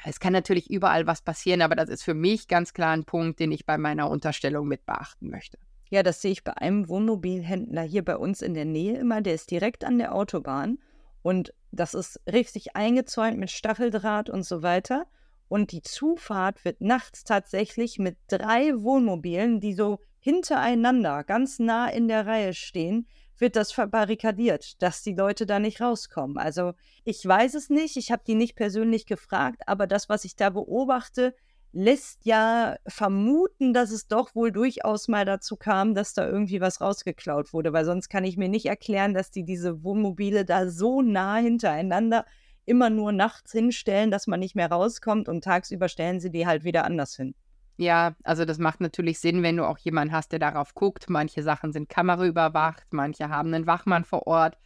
Es 0.05 0.19
kann 0.19 0.31
natürlich 0.31 0.69
überall 0.69 1.07
was 1.07 1.23
passieren, 1.23 1.63
aber 1.63 1.75
das 1.75 1.89
ist 1.89 2.03
für 2.03 2.13
mich 2.13 2.47
ganz 2.47 2.73
klar 2.73 2.91
ein 2.91 3.03
Punkt, 3.03 3.39
den 3.39 3.51
ich 3.51 3.65
bei 3.65 3.79
meiner 3.79 4.09
Unterstellung 4.11 4.67
mit 4.67 4.85
beachten 4.85 5.29
möchte. 5.31 5.57
Ja, 5.89 6.03
das 6.03 6.21
sehe 6.21 6.31
ich 6.31 6.43
bei 6.43 6.55
einem 6.57 6.89
Wohnmobilhändler 6.89 7.83
hier 7.83 8.03
bei 8.03 8.17
uns 8.17 8.41
in 8.41 8.53
der 8.53 8.65
Nähe 8.65 8.97
immer. 8.97 9.21
Der 9.21 9.33
ist 9.33 9.51
direkt 9.51 9.83
an 9.83 9.97
der 9.97 10.13
Autobahn 10.13 10.79
und 11.21 11.53
das 11.71 11.93
ist 11.93 12.19
richtig 12.31 12.75
eingezäunt 12.75 13.37
mit 13.37 13.51
Stacheldraht 13.51 14.29
und 14.29 14.43
so 14.43 14.63
weiter. 14.63 15.05
Und 15.49 15.71
die 15.71 15.81
Zufahrt 15.81 16.65
wird 16.65 16.81
nachts 16.81 17.23
tatsächlich 17.23 17.99
mit 17.99 18.17
drei 18.27 18.73
Wohnmobilen, 18.81 19.61
die 19.61 19.73
so 19.73 19.99
hintereinander 20.19 21.23
ganz 21.23 21.59
nah 21.59 21.87
in 21.87 22.07
der 22.07 22.25
Reihe 22.25 22.53
stehen, 22.53 23.07
wird 23.37 23.55
das 23.55 23.71
verbarrikadiert, 23.71 24.81
dass 24.81 25.03
die 25.03 25.13
Leute 25.13 25.45
da 25.45 25.59
nicht 25.59 25.79
rauskommen. 25.79 26.37
Also 26.37 26.73
ich 27.03 27.25
weiß 27.25 27.53
es 27.53 27.69
nicht, 27.69 27.97
ich 27.97 28.11
habe 28.11 28.23
die 28.25 28.35
nicht 28.35 28.55
persönlich 28.55 29.05
gefragt, 29.05 29.61
aber 29.67 29.87
das, 29.87 30.09
was 30.09 30.25
ich 30.25 30.35
da 30.35 30.49
beobachte, 30.49 31.35
lässt 31.73 32.25
ja 32.25 32.77
vermuten, 32.87 33.73
dass 33.73 33.91
es 33.91 34.07
doch 34.07 34.33
wohl 34.35 34.51
durchaus 34.51 35.07
mal 35.07 35.25
dazu 35.25 35.55
kam, 35.57 35.93
dass 35.93 36.13
da 36.13 36.27
irgendwie 36.27 36.61
was 36.61 36.81
rausgeklaut 36.81 37.53
wurde, 37.53 37.73
weil 37.73 37.85
sonst 37.85 38.09
kann 38.09 38.23
ich 38.23 38.37
mir 38.37 38.49
nicht 38.49 38.65
erklären, 38.65 39.13
dass 39.13 39.31
die 39.31 39.43
diese 39.43 39.83
Wohnmobile 39.83 40.45
da 40.45 40.69
so 40.69 41.01
nah 41.01 41.37
hintereinander 41.37 42.25
immer 42.65 42.89
nur 42.89 43.11
nachts 43.11 43.51
hinstellen, 43.51 44.11
dass 44.11 44.27
man 44.27 44.39
nicht 44.39 44.55
mehr 44.55 44.71
rauskommt 44.71 45.29
und 45.29 45.43
tagsüber 45.43 45.87
stellen 45.87 46.19
sie 46.19 46.31
die 46.31 46.45
halt 46.45 46.63
wieder 46.63 46.85
anders 46.85 47.15
hin. 47.15 47.33
Ja, 47.77 48.15
also 48.23 48.43
das 48.43 48.57
macht 48.57 48.81
natürlich 48.81 49.19
Sinn, 49.19 49.43
wenn 49.43 49.57
du 49.57 49.65
auch 49.65 49.77
jemanden 49.77 50.13
hast, 50.13 50.31
der 50.31 50.39
darauf 50.39 50.73
guckt. 50.73 51.09
Manche 51.09 51.43
Sachen 51.43 51.71
sind 51.71 51.89
kameraüberwacht, 51.89 52.87
manche 52.91 53.29
haben 53.29 53.53
einen 53.53 53.67
Wachmann 53.67 54.03
vor 54.03 54.25
Ort. 54.25 54.57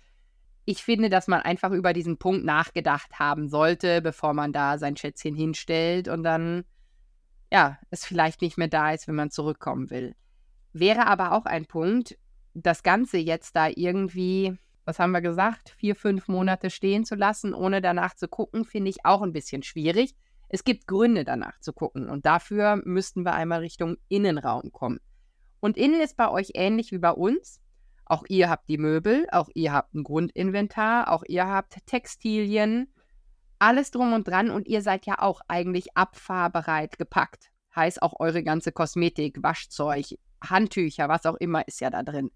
Ich 0.64 0.84
finde, 0.84 1.10
dass 1.10 1.28
man 1.28 1.42
einfach 1.42 1.72
über 1.72 1.92
diesen 1.92 2.18
Punkt 2.18 2.46
nachgedacht 2.46 3.20
haben 3.20 3.50
sollte, 3.50 4.02
bevor 4.02 4.34
man 4.34 4.54
da 4.54 4.78
sein 4.78 4.96
Schätzchen 4.96 5.36
hinstellt 5.36 6.08
und 6.08 6.24
dann, 6.24 6.64
ja, 7.52 7.78
es 7.90 8.06
vielleicht 8.06 8.42
nicht 8.42 8.58
mehr 8.58 8.68
da 8.68 8.92
ist, 8.92 9.08
wenn 9.08 9.16
man 9.16 9.30
zurückkommen 9.30 9.90
will. 9.90 10.16
Wäre 10.74 11.06
aber 11.08 11.34
auch 11.34 11.46
ein 11.46 11.66
Punkt, 11.66 12.18
das 12.54 12.84
Ganze 12.84 13.18
jetzt 13.18 13.56
da 13.56 13.68
irgendwie, 13.68 14.58
was 14.86 15.00
haben 15.00 15.12
wir 15.12 15.22
gesagt, 15.22 15.70
vier, 15.78 15.96
fünf 15.96 16.28
Monate 16.28 16.70
stehen 16.70 17.06
zu 17.06 17.16
lassen, 17.16 17.54
ohne 17.54 17.82
danach 17.82 18.16
zu 18.16 18.28
gucken, 18.28 18.64
finde 18.66 18.90
ich 18.90 19.06
auch 19.06 19.22
ein 19.22 19.34
bisschen 19.34 19.64
schwierig. 19.64 20.16
Es 20.48 20.64
gibt 20.64 20.88
Gründe 20.88 21.24
danach 21.24 21.60
zu 21.60 21.74
gucken 21.74 22.10
und 22.10 22.26
dafür 22.26 22.82
müssten 22.84 23.24
wir 23.24 23.34
einmal 23.34 23.60
Richtung 23.60 23.98
Innenraum 24.08 24.72
kommen. 24.72 25.00
Und 25.60 25.78
innen 25.78 26.02
ist 26.02 26.18
bei 26.18 26.30
euch 26.30 26.52
ähnlich 26.56 26.92
wie 26.92 26.98
bei 26.98 27.12
uns. 27.12 27.60
Auch 28.06 28.24
ihr 28.28 28.50
habt 28.50 28.68
die 28.68 28.78
Möbel, 28.78 29.28
auch 29.32 29.50
ihr 29.54 29.72
habt 29.72 29.94
ein 29.94 30.04
Grundinventar, 30.04 31.10
auch 31.12 31.24
ihr 31.28 31.48
habt 31.48 31.86
Textilien, 31.86 32.92
alles 33.62 33.92
drum 33.92 34.14
und 34.14 34.28
dran 34.28 34.50
und 34.50 34.68
ihr 34.68 34.82
seid 34.82 35.06
ja 35.06 35.20
auch 35.20 35.42
eigentlich 35.48 35.96
abfahrbereit 35.96 36.98
gepackt. 36.98 37.52
Heißt 37.76 38.02
auch 38.02 38.20
eure 38.20 38.44
ganze 38.44 38.72
Kosmetik, 38.72 39.42
Waschzeug, 39.44 40.18
Handtücher, 40.44 41.08
was 41.08 41.26
auch 41.26 41.36
immer 41.36 41.68
ist 41.68 41.80
ja 41.80 41.90
da 41.90 42.04
drin. 42.04 42.32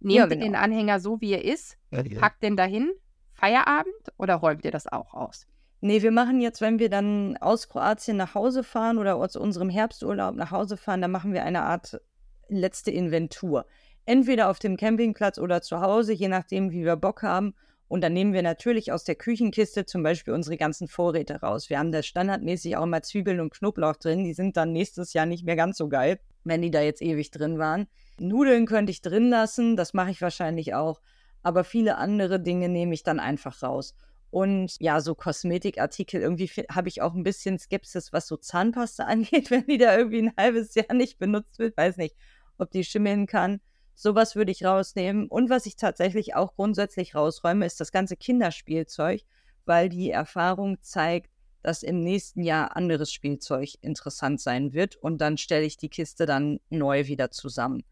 Nehmt 0.00 0.16
ja, 0.16 0.26
genau. 0.26 0.44
den 0.44 0.54
Anhänger 0.54 1.00
so, 1.00 1.20
wie 1.20 1.32
er 1.32 1.44
ist, 1.44 1.76
packt 1.90 2.42
den 2.42 2.56
dahin, 2.56 2.92
Feierabend 3.32 4.12
oder 4.16 4.36
räumt 4.36 4.64
ihr 4.64 4.70
das 4.70 4.86
auch 4.86 5.14
aus? 5.14 5.46
Nee, 5.80 6.02
wir 6.02 6.10
machen 6.10 6.40
jetzt, 6.40 6.60
wenn 6.60 6.78
wir 6.78 6.90
dann 6.90 7.36
aus 7.36 7.68
Kroatien 7.68 8.16
nach 8.16 8.34
Hause 8.34 8.64
fahren 8.64 8.98
oder 8.98 9.16
aus 9.16 9.36
unserem 9.36 9.70
Herbsturlaub 9.70 10.34
nach 10.34 10.50
Hause 10.50 10.76
fahren, 10.76 11.00
dann 11.00 11.12
machen 11.12 11.32
wir 11.32 11.44
eine 11.44 11.62
Art 11.62 12.00
letzte 12.48 12.90
Inventur. 12.90 13.64
Entweder 14.04 14.50
auf 14.50 14.58
dem 14.58 14.76
Campingplatz 14.76 15.38
oder 15.38 15.62
zu 15.62 15.80
Hause, 15.80 16.12
je 16.12 16.28
nachdem, 16.28 16.72
wie 16.72 16.84
wir 16.84 16.96
Bock 16.96 17.22
haben. 17.22 17.54
Und 17.88 18.02
dann 18.02 18.12
nehmen 18.12 18.34
wir 18.34 18.42
natürlich 18.42 18.92
aus 18.92 19.04
der 19.04 19.14
Küchenkiste 19.14 19.86
zum 19.86 20.02
Beispiel 20.02 20.34
unsere 20.34 20.58
ganzen 20.58 20.88
Vorräte 20.88 21.40
raus. 21.40 21.70
Wir 21.70 21.78
haben 21.78 21.90
da 21.90 22.02
standardmäßig 22.02 22.76
auch 22.76 22.82
immer 22.84 23.02
Zwiebeln 23.02 23.40
und 23.40 23.52
Knoblauch 23.52 23.96
drin. 23.96 24.24
Die 24.24 24.34
sind 24.34 24.58
dann 24.58 24.72
nächstes 24.72 25.14
Jahr 25.14 25.24
nicht 25.24 25.44
mehr 25.44 25.56
ganz 25.56 25.78
so 25.78 25.88
geil, 25.88 26.20
wenn 26.44 26.60
die 26.60 26.70
da 26.70 26.82
jetzt 26.82 27.00
ewig 27.00 27.30
drin 27.30 27.58
waren. 27.58 27.86
Nudeln 28.20 28.66
könnte 28.66 28.90
ich 28.90 29.00
drin 29.00 29.30
lassen, 29.30 29.76
das 29.76 29.94
mache 29.94 30.10
ich 30.10 30.20
wahrscheinlich 30.20 30.74
auch. 30.74 31.00
Aber 31.42 31.64
viele 31.64 31.96
andere 31.96 32.40
Dinge 32.40 32.68
nehme 32.68 32.92
ich 32.92 33.04
dann 33.04 33.20
einfach 33.20 33.62
raus. 33.62 33.94
Und 34.30 34.76
ja, 34.80 35.00
so 35.00 35.14
Kosmetikartikel, 35.14 36.20
irgendwie 36.20 36.48
habe 36.70 36.88
ich 36.88 37.00
auch 37.00 37.14
ein 37.14 37.22
bisschen 37.22 37.58
Skepsis, 37.58 38.12
was 38.12 38.26
so 38.26 38.36
Zahnpasta 38.36 39.04
angeht, 39.06 39.50
wenn 39.50 39.64
die 39.66 39.78
da 39.78 39.96
irgendwie 39.96 40.22
ein 40.22 40.32
halbes 40.36 40.74
Jahr 40.74 40.92
nicht 40.92 41.18
benutzt 41.18 41.58
wird. 41.58 41.76
Weiß 41.76 41.96
nicht, 41.96 42.16
ob 42.58 42.70
die 42.70 42.84
schimmeln 42.84 43.26
kann. 43.26 43.60
Sowas 44.00 44.36
würde 44.36 44.52
ich 44.52 44.64
rausnehmen. 44.64 45.26
Und 45.26 45.50
was 45.50 45.66
ich 45.66 45.74
tatsächlich 45.74 46.36
auch 46.36 46.54
grundsätzlich 46.54 47.16
rausräume, 47.16 47.66
ist 47.66 47.80
das 47.80 47.90
ganze 47.90 48.16
Kinderspielzeug, 48.16 49.22
weil 49.66 49.88
die 49.88 50.10
Erfahrung 50.12 50.80
zeigt, 50.82 51.32
dass 51.62 51.82
im 51.82 52.04
nächsten 52.04 52.42
Jahr 52.42 52.76
anderes 52.76 53.12
Spielzeug 53.12 53.70
interessant 53.80 54.40
sein 54.40 54.72
wird. 54.72 54.94
Und 54.94 55.20
dann 55.20 55.36
stelle 55.36 55.66
ich 55.66 55.78
die 55.78 55.88
Kiste 55.88 56.26
dann 56.26 56.60
neu 56.70 57.06
wieder 57.06 57.30
zusammen 57.30 57.82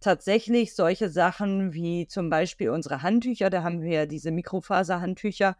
tatsächlich 0.00 0.76
solche 0.76 1.08
Sachen 1.08 1.72
wie 1.72 2.06
zum 2.06 2.30
Beispiel 2.30 2.70
unsere 2.70 3.02
Handtücher, 3.02 3.50
da 3.50 3.64
haben 3.64 3.82
wir 3.82 3.90
ja 3.90 4.06
diese 4.06 4.30
Mikrofaserhandtücher, 4.30 5.56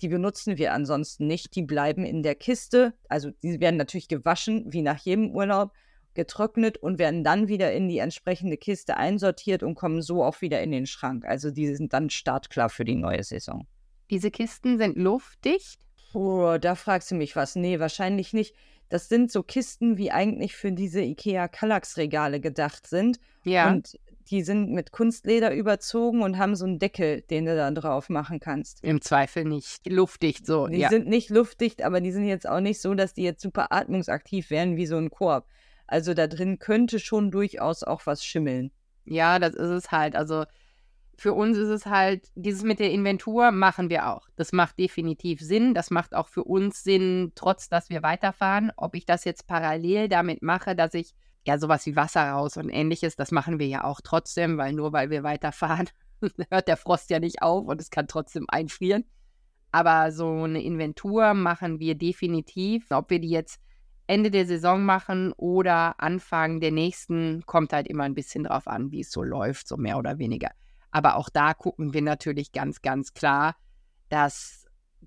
die 0.00 0.08
benutzen 0.08 0.58
wir 0.58 0.72
ansonsten 0.72 1.26
nicht. 1.26 1.54
Die 1.56 1.62
bleiben 1.62 2.04
in 2.04 2.22
der 2.22 2.34
Kiste. 2.34 2.94
Also 3.08 3.30
die 3.42 3.60
werden 3.60 3.76
natürlich 3.76 4.08
gewaschen, 4.08 4.72
wie 4.72 4.82
nach 4.82 4.98
jedem 4.98 5.34
Urlaub, 5.34 5.72
getrocknet 6.14 6.76
und 6.78 6.98
werden 6.98 7.24
dann 7.24 7.48
wieder 7.48 7.72
in 7.72 7.88
die 7.88 7.98
entsprechende 7.98 8.56
Kiste 8.56 8.96
einsortiert 8.96 9.62
und 9.62 9.74
kommen 9.74 10.02
so 10.02 10.24
auch 10.24 10.40
wieder 10.40 10.62
in 10.62 10.72
den 10.72 10.86
Schrank. 10.86 11.24
Also 11.24 11.50
die 11.50 11.74
sind 11.74 11.92
dann 11.92 12.10
startklar 12.10 12.68
für 12.68 12.84
die 12.84 12.96
neue 12.96 13.22
Saison. 13.22 13.66
Diese 14.10 14.30
Kisten 14.30 14.78
sind 14.78 14.96
luftdicht? 14.96 15.80
Oh, 16.12 16.56
da 16.60 16.74
fragst 16.74 17.10
du 17.10 17.14
mich 17.14 17.36
was. 17.36 17.54
Nee, 17.54 17.78
wahrscheinlich 17.78 18.32
nicht. 18.32 18.54
Das 18.88 19.08
sind 19.08 19.30
so 19.30 19.44
Kisten, 19.44 19.96
wie 19.96 20.10
eigentlich 20.10 20.56
für 20.56 20.72
diese 20.72 21.00
IKEA 21.00 21.46
Kallax-Regale 21.46 22.40
gedacht 22.40 22.88
sind. 22.88 23.20
Ja. 23.44 23.70
Und 23.70 23.96
die 24.30 24.42
sind 24.42 24.70
mit 24.72 24.92
Kunstleder 24.92 25.54
überzogen 25.54 26.22
und 26.22 26.38
haben 26.38 26.56
so 26.56 26.64
einen 26.64 26.78
Deckel, 26.78 27.22
den 27.22 27.46
du 27.46 27.56
da 27.56 27.70
drauf 27.70 28.08
machen 28.08 28.40
kannst. 28.40 28.82
Im 28.82 29.00
Zweifel 29.00 29.44
nicht 29.44 29.88
luftdicht 29.88 30.46
so. 30.46 30.66
Die 30.66 30.78
ja. 30.78 30.88
sind 30.88 31.06
nicht 31.06 31.30
luftdicht, 31.30 31.82
aber 31.82 32.00
die 32.00 32.12
sind 32.12 32.26
jetzt 32.26 32.48
auch 32.48 32.60
nicht 32.60 32.80
so, 32.80 32.94
dass 32.94 33.14
die 33.14 33.22
jetzt 33.22 33.42
super 33.42 33.72
atmungsaktiv 33.72 34.50
wären 34.50 34.76
wie 34.76 34.86
so 34.86 34.96
ein 34.96 35.10
Korb. 35.10 35.46
Also 35.90 36.14
da 36.14 36.28
drin 36.28 36.60
könnte 36.60 37.00
schon 37.00 37.32
durchaus 37.32 37.82
auch 37.82 38.06
was 38.06 38.24
schimmeln. 38.24 38.70
Ja, 39.04 39.40
das 39.40 39.54
ist 39.54 39.70
es 39.70 39.90
halt. 39.90 40.14
Also 40.14 40.44
für 41.16 41.32
uns 41.32 41.58
ist 41.58 41.68
es 41.68 41.86
halt, 41.86 42.28
dieses 42.36 42.62
mit 42.62 42.78
der 42.78 42.92
Inventur 42.92 43.50
machen 43.50 43.90
wir 43.90 44.08
auch. 44.08 44.28
Das 44.36 44.52
macht 44.52 44.78
definitiv 44.78 45.40
Sinn. 45.40 45.74
Das 45.74 45.90
macht 45.90 46.14
auch 46.14 46.28
für 46.28 46.44
uns 46.44 46.84
Sinn, 46.84 47.32
trotz 47.34 47.68
dass 47.68 47.90
wir 47.90 48.04
weiterfahren. 48.04 48.70
Ob 48.76 48.94
ich 48.94 49.04
das 49.04 49.24
jetzt 49.24 49.48
parallel 49.48 50.08
damit 50.08 50.42
mache, 50.42 50.76
dass 50.76 50.94
ich 50.94 51.12
ja, 51.44 51.58
sowas 51.58 51.86
wie 51.86 51.96
Wasser 51.96 52.30
raus 52.30 52.56
und 52.56 52.68
ähnliches, 52.68 53.16
das 53.16 53.32
machen 53.32 53.58
wir 53.58 53.66
ja 53.66 53.82
auch 53.82 54.00
trotzdem, 54.00 54.58
weil 54.58 54.72
nur 54.72 54.92
weil 54.92 55.10
wir 55.10 55.24
weiterfahren, 55.24 55.88
hört 56.50 56.68
der 56.68 56.76
Frost 56.76 57.10
ja 57.10 57.18
nicht 57.18 57.42
auf 57.42 57.66
und 57.66 57.80
es 57.80 57.90
kann 57.90 58.06
trotzdem 58.06 58.46
einfrieren. 58.48 59.04
Aber 59.72 60.12
so 60.12 60.44
eine 60.44 60.62
Inventur 60.62 61.34
machen 61.34 61.80
wir 61.80 61.96
definitiv. 61.96 62.86
Ob 62.90 63.10
wir 63.10 63.18
die 63.18 63.30
jetzt 63.30 63.60
Ende 64.10 64.32
der 64.32 64.44
Saison 64.44 64.82
machen 64.84 65.32
oder 65.36 65.94
Anfang 66.00 66.58
der 66.58 66.72
nächsten, 66.72 67.46
kommt 67.46 67.72
halt 67.72 67.86
immer 67.86 68.02
ein 68.02 68.16
bisschen 68.16 68.42
drauf 68.42 68.66
an, 68.66 68.90
wie 68.90 69.02
es 69.02 69.12
so 69.12 69.22
läuft, 69.22 69.68
so 69.68 69.76
mehr 69.76 69.98
oder 69.98 70.18
weniger. 70.18 70.50
Aber 70.90 71.14
auch 71.14 71.28
da 71.28 71.54
gucken 71.54 71.94
wir 71.94 72.02
natürlich 72.02 72.50
ganz, 72.50 72.82
ganz 72.82 73.14
klar, 73.14 73.54
dass 74.08 74.66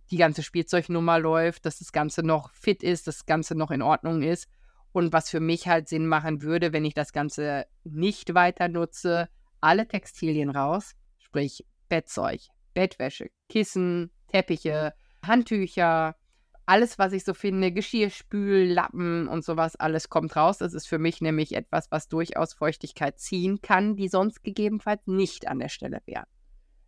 die 0.10 0.16
ganze 0.16 0.42
Spielzeugnummer 0.42 1.20
läuft, 1.20 1.66
dass 1.66 1.80
das 1.80 1.92
Ganze 1.92 2.24
noch 2.24 2.54
fit 2.54 2.82
ist, 2.82 3.06
dass 3.08 3.18
das 3.18 3.26
Ganze 3.26 3.56
noch 3.56 3.72
in 3.72 3.82
Ordnung 3.82 4.22
ist 4.22 4.48
und 4.94 5.12
was 5.12 5.30
für 5.30 5.42
mich 5.42 5.68
halt 5.68 5.90
Sinn 5.90 6.08
machen 6.08 6.42
würde, 6.42 6.72
wenn 6.72 6.86
ich 6.86 6.94
das 6.94 7.12
Ganze 7.12 7.66
nicht 7.84 8.34
weiter 8.34 8.70
nutze, 8.70 9.28
alle 9.60 9.86
Textilien 9.86 10.50
raus, 10.50 10.96
sprich 11.18 11.66
Bettzeug, 11.90 12.40
Bettwäsche, 12.74 13.32
Kissen, 13.50 14.12
Teppiche, 14.30 14.94
Handtücher, 15.26 16.16
alles, 16.66 16.98
was 16.98 17.14
ich 17.14 17.24
so 17.24 17.34
finde, 17.34 17.72
Geschirrspül, 17.72 18.72
Lappen 18.72 19.28
und 19.28 19.44
sowas, 19.44 19.76
alles 19.76 20.10
kommt 20.10 20.36
raus. 20.36 20.58
Das 20.58 20.74
ist 20.74 20.88
für 20.88 21.00
mich 21.00 21.22
nämlich 21.22 21.56
etwas, 21.56 21.92
was 21.92 22.08
durchaus 22.08 22.54
Feuchtigkeit 22.54 23.20
ziehen 23.20 23.62
kann, 23.62 23.96
die 23.96 24.08
sonst 24.08 24.44
gegebenenfalls 24.44 25.02
nicht 25.06 25.48
an 25.48 25.60
der 25.60 25.70
Stelle 25.70 26.02
wäre. 26.06 26.26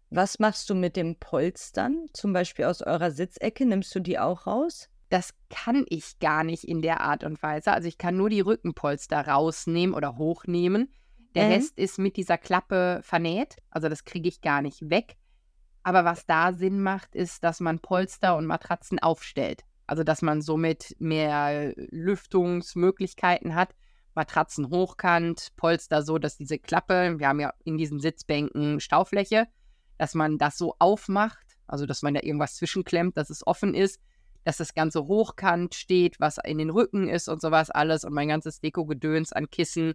Was 0.09 0.39
machst 0.39 0.69
du 0.69 0.75
mit 0.75 0.95
den 0.95 1.19
Polstern? 1.19 2.05
Zum 2.13 2.31
Beispiel 2.31 2.65
aus 2.65 2.81
eurer 2.81 3.11
Sitzecke, 3.11 3.65
nimmst 3.65 3.93
du 3.95 3.99
die 3.99 4.19
auch 4.19 4.47
raus? 4.47 4.89
Das 5.09 5.33
kann 5.49 5.85
ich 5.89 6.19
gar 6.19 6.43
nicht 6.43 6.63
in 6.63 6.81
der 6.81 7.01
Art 7.01 7.23
und 7.23 7.41
Weise. 7.43 7.71
Also 7.71 7.88
ich 7.88 7.97
kann 7.97 8.15
nur 8.17 8.29
die 8.29 8.41
Rückenpolster 8.41 9.27
rausnehmen 9.27 9.95
oder 9.95 10.17
hochnehmen. 10.17 10.91
Der 11.35 11.45
Mhm. 11.45 11.51
Rest 11.51 11.77
ist 11.77 11.99
mit 11.99 12.17
dieser 12.17 12.38
Klappe 12.38 13.01
vernäht. 13.03 13.57
Also 13.69 13.89
das 13.89 14.05
kriege 14.05 14.29
ich 14.29 14.41
gar 14.41 14.61
nicht 14.61 14.89
weg. 14.89 15.15
Aber 15.85 16.03
was 16.03 16.25
da 16.25 16.51
Sinn 16.51 16.81
macht, 16.81 17.13
ist, 17.13 17.43
dass 17.43 17.59
man 17.59 17.77
Polster 17.77 18.35
und 18.37 18.47
Matratzen 18.47 18.97
aufstellt. 18.97 19.61
Also 19.85 20.03
dass 20.03 20.23
man 20.23 20.41
somit 20.41 20.95
mehr 20.97 21.73
Lüftungsmöglichkeiten 21.75 23.53
hat. 23.53 23.75
Matratzen 24.15 24.71
hochkant, 24.71 25.49
Polster 25.57 26.01
so, 26.01 26.17
dass 26.17 26.37
diese 26.37 26.57
Klappe, 26.57 27.19
wir 27.19 27.27
haben 27.27 27.39
ja 27.39 27.53
in 27.65 27.77
diesen 27.77 27.99
Sitzbänken 27.99 28.79
Staufläche, 28.79 29.45
dass 29.99 30.15
man 30.15 30.39
das 30.39 30.57
so 30.57 30.73
aufmacht, 30.79 31.55
also 31.67 31.85
dass 31.85 32.01
man 32.01 32.15
da 32.15 32.21
irgendwas 32.23 32.55
zwischenklemmt, 32.55 33.15
dass 33.15 33.29
es 33.29 33.45
offen 33.45 33.75
ist, 33.75 33.99
dass 34.43 34.57
das 34.57 34.73
Ganze 34.73 35.05
hochkant 35.05 35.75
steht, 35.75 36.19
was 36.19 36.39
in 36.43 36.57
den 36.57 36.71
Rücken 36.71 37.07
ist 37.07 37.27
und 37.27 37.41
sowas 37.41 37.69
alles 37.69 38.05
und 38.05 38.13
mein 38.13 38.29
ganzes 38.29 38.59
Deko-Gedöns 38.59 39.33
an 39.33 39.51
Kissen, 39.51 39.93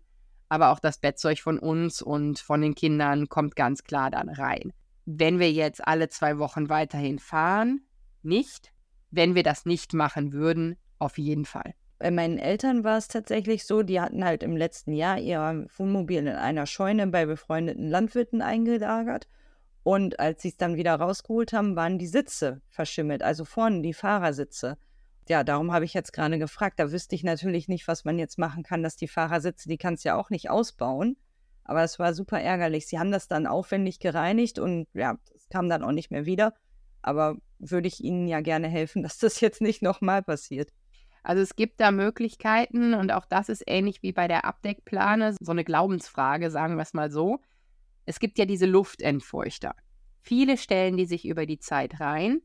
aber 0.48 0.70
auch 0.70 0.78
das 0.78 0.98
Bettzeug 0.98 1.40
von 1.40 1.58
uns 1.58 2.00
und 2.00 2.38
von 2.38 2.60
den 2.60 2.76
Kindern 2.76 3.28
kommt 3.28 3.56
ganz 3.56 3.82
klar 3.82 4.12
dann 4.12 4.28
rein. 4.28 4.72
Wenn 5.04 5.38
wir 5.38 5.50
jetzt 5.50 5.86
alle 5.86 6.08
zwei 6.08 6.38
Wochen 6.38 6.68
weiterhin 6.68 7.18
fahren, 7.18 7.82
nicht. 8.22 8.72
Wenn 9.10 9.34
wir 9.34 9.42
das 9.42 9.66
nicht 9.66 9.92
machen 9.92 10.32
würden, 10.32 10.76
auf 10.98 11.18
jeden 11.18 11.44
Fall. 11.44 11.74
Bei 11.98 12.10
meinen 12.10 12.38
Eltern 12.38 12.82
war 12.84 12.96
es 12.96 13.08
tatsächlich 13.08 13.66
so, 13.66 13.82
die 13.82 14.00
hatten 14.00 14.24
halt 14.24 14.42
im 14.42 14.56
letzten 14.56 14.92
Jahr 14.92 15.18
ihr 15.18 15.66
Wohnmobil 15.76 16.18
in 16.18 16.28
einer 16.28 16.66
Scheune 16.66 17.06
bei 17.08 17.26
befreundeten 17.26 17.88
Landwirten 17.88 18.40
eingelagert. 18.40 19.28
Und 19.82 20.20
als 20.20 20.42
sie 20.42 20.48
es 20.48 20.56
dann 20.56 20.76
wieder 20.76 20.94
rausgeholt 20.94 21.52
haben, 21.52 21.76
waren 21.76 21.98
die 21.98 22.06
Sitze 22.06 22.62
verschimmelt, 22.68 23.22
also 23.22 23.44
vorne 23.44 23.82
die 23.82 23.94
Fahrersitze. 23.94 24.78
Ja, 25.28 25.44
darum 25.44 25.72
habe 25.72 25.84
ich 25.84 25.94
jetzt 25.94 26.12
gerade 26.12 26.38
gefragt. 26.38 26.78
Da 26.80 26.90
wüsste 26.90 27.14
ich 27.14 27.22
natürlich 27.22 27.68
nicht, 27.68 27.86
was 27.86 28.04
man 28.04 28.18
jetzt 28.18 28.38
machen 28.38 28.62
kann, 28.62 28.82
dass 28.82 28.96
die 28.96 29.08
Fahrersitze, 29.08 29.68
die 29.68 29.78
kannst 29.78 30.04
du 30.04 30.08
ja 30.08 30.16
auch 30.16 30.30
nicht 30.30 30.50
ausbauen. 30.50 31.16
Aber 31.64 31.82
es 31.82 31.98
war 31.98 32.14
super 32.14 32.40
ärgerlich. 32.40 32.86
Sie 32.86 32.98
haben 32.98 33.12
das 33.12 33.28
dann 33.28 33.46
aufwendig 33.46 34.00
gereinigt 34.00 34.58
und 34.58 34.88
ja, 34.92 35.18
es 35.34 35.48
kam 35.48 35.68
dann 35.68 35.82
auch 35.82 35.92
nicht 35.92 36.10
mehr 36.10 36.26
wieder. 36.26 36.54
Aber 37.02 37.36
würde 37.58 37.88
ich 37.88 38.02
Ihnen 38.02 38.26
ja 38.26 38.40
gerne 38.40 38.68
helfen, 38.68 39.02
dass 39.02 39.18
das 39.18 39.40
jetzt 39.40 39.60
nicht 39.60 39.82
nochmal 39.82 40.22
passiert. 40.22 40.70
Also 41.22 41.42
es 41.42 41.54
gibt 41.54 41.80
da 41.80 41.90
Möglichkeiten 41.90 42.94
und 42.94 43.12
auch 43.12 43.26
das 43.26 43.48
ist 43.48 43.64
ähnlich 43.66 44.02
wie 44.02 44.12
bei 44.12 44.26
der 44.26 44.44
Abdeckplane, 44.44 45.36
so 45.38 45.52
eine 45.52 45.64
Glaubensfrage, 45.64 46.50
sagen 46.50 46.76
wir 46.76 46.82
es 46.82 46.94
mal 46.94 47.10
so. 47.10 47.40
Es 48.06 48.20
gibt 48.20 48.38
ja 48.38 48.46
diese 48.46 48.66
Luftentfeuchter. 48.66 49.74
Viele 50.22 50.56
stellen 50.56 50.96
die 50.96 51.06
sich 51.06 51.26
über 51.26 51.46
die 51.46 51.58
Zeit 51.58 52.00
rein. 52.00 52.40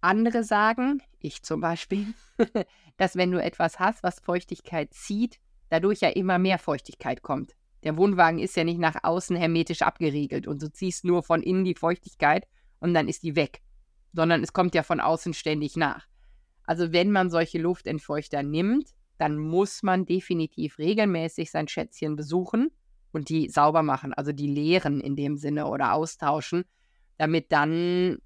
Andere 0.00 0.42
sagen, 0.42 1.00
ich 1.20 1.42
zum 1.42 1.60
Beispiel, 1.60 2.06
dass 2.96 3.14
wenn 3.16 3.30
du 3.30 3.40
etwas 3.40 3.78
hast, 3.78 4.02
was 4.02 4.18
Feuchtigkeit 4.18 4.92
zieht, 4.92 5.38
dadurch 5.68 6.00
ja 6.00 6.08
immer 6.08 6.38
mehr 6.38 6.58
Feuchtigkeit 6.58 7.22
kommt. 7.22 7.54
Der 7.84 7.96
Wohnwagen 7.96 8.38
ist 8.38 8.56
ja 8.56 8.64
nicht 8.64 8.78
nach 8.78 8.96
außen 9.02 9.36
hermetisch 9.36 9.82
abgeriegelt 9.82 10.46
und 10.46 10.62
du 10.62 10.70
ziehst 10.70 11.04
nur 11.04 11.22
von 11.22 11.42
innen 11.42 11.64
die 11.64 11.74
Feuchtigkeit 11.74 12.46
und 12.80 12.94
dann 12.94 13.08
ist 13.08 13.22
die 13.22 13.36
weg, 13.36 13.62
sondern 14.12 14.42
es 14.42 14.52
kommt 14.52 14.74
ja 14.74 14.82
von 14.82 15.00
außen 15.00 15.34
ständig 15.34 15.76
nach. 15.76 16.06
Also 16.64 16.92
wenn 16.92 17.10
man 17.10 17.30
solche 17.30 17.58
Luftentfeuchter 17.58 18.42
nimmt, 18.42 18.90
dann 19.18 19.38
muss 19.38 19.82
man 19.82 20.06
definitiv 20.06 20.78
regelmäßig 20.78 21.50
sein 21.50 21.68
Schätzchen 21.68 22.16
besuchen 22.16 22.70
und 23.12 23.28
die 23.28 23.48
sauber 23.48 23.82
machen, 23.82 24.12
also 24.14 24.32
die 24.32 24.46
leeren 24.46 25.00
in 25.00 25.16
dem 25.16 25.36
Sinne 25.36 25.66
oder 25.66 25.92
austauschen, 25.92 26.64
damit 27.18 27.52
dann 27.52 28.18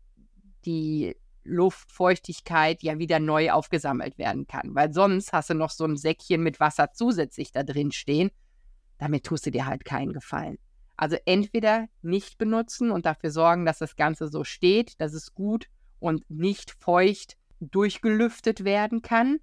die 0.64 1.16
Luftfeuchtigkeit 1.44 2.82
ja 2.82 2.98
wieder 2.98 3.20
neu 3.20 3.52
aufgesammelt 3.52 4.18
werden 4.18 4.46
kann. 4.46 4.74
Weil 4.74 4.92
sonst 4.92 5.32
hast 5.32 5.50
du 5.50 5.54
noch 5.54 5.70
so 5.70 5.84
ein 5.84 5.96
Säckchen 5.96 6.42
mit 6.42 6.60
Wasser 6.60 6.92
zusätzlich 6.92 7.52
da 7.52 7.62
drin 7.62 7.92
stehen. 7.92 8.30
Damit 8.98 9.24
tust 9.24 9.46
du 9.46 9.50
dir 9.50 9.66
halt 9.66 9.84
keinen 9.84 10.12
Gefallen. 10.12 10.58
Also 10.96 11.16
entweder 11.26 11.88
nicht 12.02 12.38
benutzen 12.38 12.90
und 12.90 13.04
dafür 13.04 13.30
sorgen, 13.30 13.66
dass 13.66 13.78
das 13.78 13.96
Ganze 13.96 14.28
so 14.28 14.44
steht, 14.44 15.00
dass 15.00 15.12
es 15.12 15.34
gut 15.34 15.68
und 15.98 16.28
nicht 16.30 16.70
feucht 16.70 17.36
durchgelüftet 17.60 18.64
werden 18.64 19.02
kann. 19.02 19.38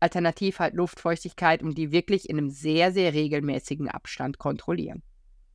Alternativ 0.00 0.58
halt 0.58 0.74
Luftfeuchtigkeit 0.74 1.62
und 1.62 1.78
die 1.78 1.92
wirklich 1.92 2.28
in 2.28 2.38
einem 2.38 2.50
sehr, 2.50 2.92
sehr 2.92 3.12
regelmäßigen 3.12 3.88
Abstand 3.88 4.38
kontrollieren. 4.38 5.02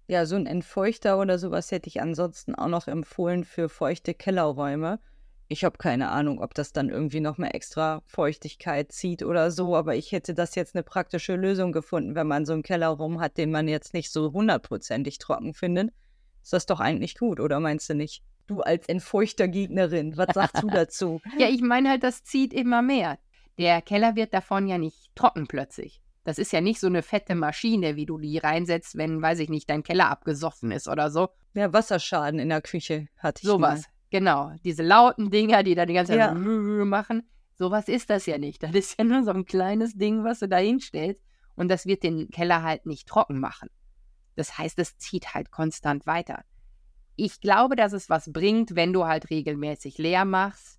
Ja, 0.08 0.26
so 0.26 0.38
ein 0.38 0.46
Entfeuchter 0.46 1.20
oder 1.20 1.38
sowas 1.38 1.70
hätte 1.72 1.90
ich 1.90 2.02
ansonsten 2.02 2.56
auch 2.56 2.70
noch 2.70 2.88
empfohlen 2.88 3.44
für 3.44 3.68
feuchte 3.68 4.14
Kellerräume. 4.14 5.00
Ich 5.50 5.64
habe 5.64 5.78
keine 5.78 6.10
Ahnung, 6.10 6.42
ob 6.42 6.54
das 6.54 6.74
dann 6.74 6.90
irgendwie 6.90 7.22
noch 7.22 7.38
mal 7.38 7.48
extra 7.48 8.02
Feuchtigkeit 8.06 8.92
zieht 8.92 9.24
oder 9.24 9.50
so, 9.50 9.76
aber 9.76 9.96
ich 9.96 10.12
hätte 10.12 10.34
das 10.34 10.56
jetzt 10.56 10.76
eine 10.76 10.84
praktische 10.84 11.36
Lösung 11.36 11.72
gefunden, 11.72 12.16
wenn 12.16 12.28
man 12.28 12.46
so 12.46 12.54
einen 12.54 12.64
Kellerraum 12.64 13.22
hat, 13.22 13.38
den 13.38 13.52
man 13.52 13.68
jetzt 13.70 13.94
nicht 13.94 14.12
so 14.12 14.34
hundertprozentig 14.34 15.20
trocken 15.20 15.54
findet. 15.54 15.92
Ist 16.44 16.54
das 16.54 16.66
doch 16.66 16.82
eigentlich 16.82 17.18
gut, 17.18 17.40
oder 17.40 17.60
meinst 17.60 17.90
du 17.90 17.94
nicht? 17.94 18.24
Du 18.48 18.62
als 18.62 18.88
Entfeuchtergegnerin, 18.88 20.18
was 20.18 20.34
sagst 20.34 20.64
du 20.64 20.68
dazu? 20.72 21.22
Ja, 21.38 21.48
ich 21.48 21.62
meine 21.62 21.90
halt, 21.90 22.04
das 22.04 22.24
zieht 22.24 22.54
immer 22.54 22.82
mehr. 22.82 23.18
Der 23.58 23.82
Keller 23.82 24.16
wird 24.16 24.34
davon 24.34 24.68
ja 24.68 24.78
nicht 24.78 25.16
trocken 25.16 25.48
plötzlich. 25.48 26.02
Das 26.24 26.38
ist 26.38 26.52
ja 26.52 26.60
nicht 26.60 26.82
so 26.82 26.88
eine 26.88 27.04
fette 27.04 27.36
Maschine, 27.36 27.96
wie 27.96 28.06
du 28.06 28.18
die 28.18 28.38
reinsetzt, 28.38 28.98
wenn, 28.98 29.22
weiß 29.22 29.40
ich 29.40 29.50
nicht, 29.50 29.70
dein 29.70 29.84
Keller 29.84 30.10
abgesoffen 30.10 30.72
ist 30.72 30.90
oder 30.90 31.10
so. 31.10 31.30
Ja, 31.54 31.72
Wasserschaden 31.72 32.38
in 32.38 32.50
der 32.50 32.62
Küche 32.62 33.08
hatte 33.18 33.42
ich 33.44 33.48
Sowas. 33.48 33.86
Genau. 34.10 34.52
Diese 34.64 34.84
lauten 34.84 35.30
Dinger, 35.30 35.64
die 35.64 35.76
da 35.76 35.86
die 35.86 35.94
ganze 35.94 36.14
Zeit 36.14 36.20
Ja. 36.20 36.34
machen. 36.34 37.30
Sowas 37.56 37.88
ist 37.88 38.10
das 38.10 38.26
ja 38.26 38.38
nicht. 38.38 38.62
Das 38.64 38.72
ist 38.72 38.98
ja 38.98 39.04
nur 39.04 39.24
so 39.24 39.32
ein 39.32 39.46
kleines 39.46 39.96
Ding, 39.96 40.24
was 40.24 40.40
du 40.40 40.48
da 40.48 40.58
hinstellst. 40.58 41.22
Und 41.56 41.70
das 41.70 41.86
wird 41.88 42.04
den 42.04 42.30
Keller 42.30 42.62
halt 42.62 42.86
nicht 42.86 43.08
trocken 43.08 43.40
machen. 43.40 43.70
Das 44.36 44.58
heißt, 44.60 44.78
es 44.78 44.98
zieht 44.98 45.34
halt 45.34 45.50
konstant 45.50 46.06
weiter. 46.06 46.44
Ich 47.16 47.42
glaube, 47.42 47.76
dass 47.76 47.94
es 47.94 48.12
was 48.12 48.32
bringt, 48.32 48.76
wenn 48.76 48.94
du 48.94 49.06
halt 49.06 49.32
regelmäßig 49.32 49.98
leer 49.98 50.24
machst. 50.24 50.77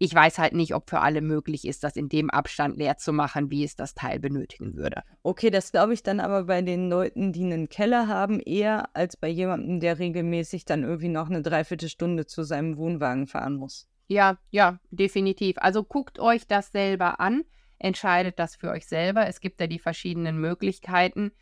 Ich 0.00 0.14
weiß 0.14 0.38
halt 0.38 0.52
nicht, 0.52 0.74
ob 0.74 0.88
für 0.88 1.00
alle 1.00 1.20
möglich 1.20 1.66
ist, 1.66 1.82
das 1.82 1.96
in 1.96 2.08
dem 2.08 2.30
Abstand 2.30 2.76
leer 2.76 2.98
zu 2.98 3.12
machen, 3.12 3.50
wie 3.50 3.64
es 3.64 3.74
das 3.74 3.94
Teil 3.94 4.20
benötigen 4.20 4.76
würde. 4.76 5.02
Okay, 5.24 5.50
das 5.50 5.72
glaube 5.72 5.92
ich 5.92 6.04
dann 6.04 6.20
aber 6.20 6.44
bei 6.44 6.62
den 6.62 6.88
Leuten, 6.88 7.32
die 7.32 7.42
einen 7.42 7.68
Keller 7.68 8.06
haben, 8.06 8.38
eher 8.38 8.94
als 8.94 9.16
bei 9.16 9.28
jemandem, 9.28 9.80
der 9.80 9.98
regelmäßig 9.98 10.64
dann 10.64 10.84
irgendwie 10.84 11.08
noch 11.08 11.28
eine 11.28 11.42
Dreiviertelstunde 11.42 12.26
zu 12.26 12.44
seinem 12.44 12.76
Wohnwagen 12.76 13.26
fahren 13.26 13.56
muss. 13.56 13.88
Ja, 14.06 14.38
ja, 14.50 14.78
definitiv. 14.90 15.56
Also 15.58 15.82
guckt 15.82 16.20
euch 16.20 16.46
das 16.46 16.70
selber 16.70 17.18
an, 17.18 17.42
entscheidet 17.78 18.38
das 18.38 18.54
für 18.54 18.70
euch 18.70 18.86
selber. 18.86 19.26
Es 19.26 19.40
gibt 19.40 19.60
ja 19.60 19.66
die 19.66 19.80
verschiedenen 19.80 20.38
Möglichkeiten. 20.38 21.32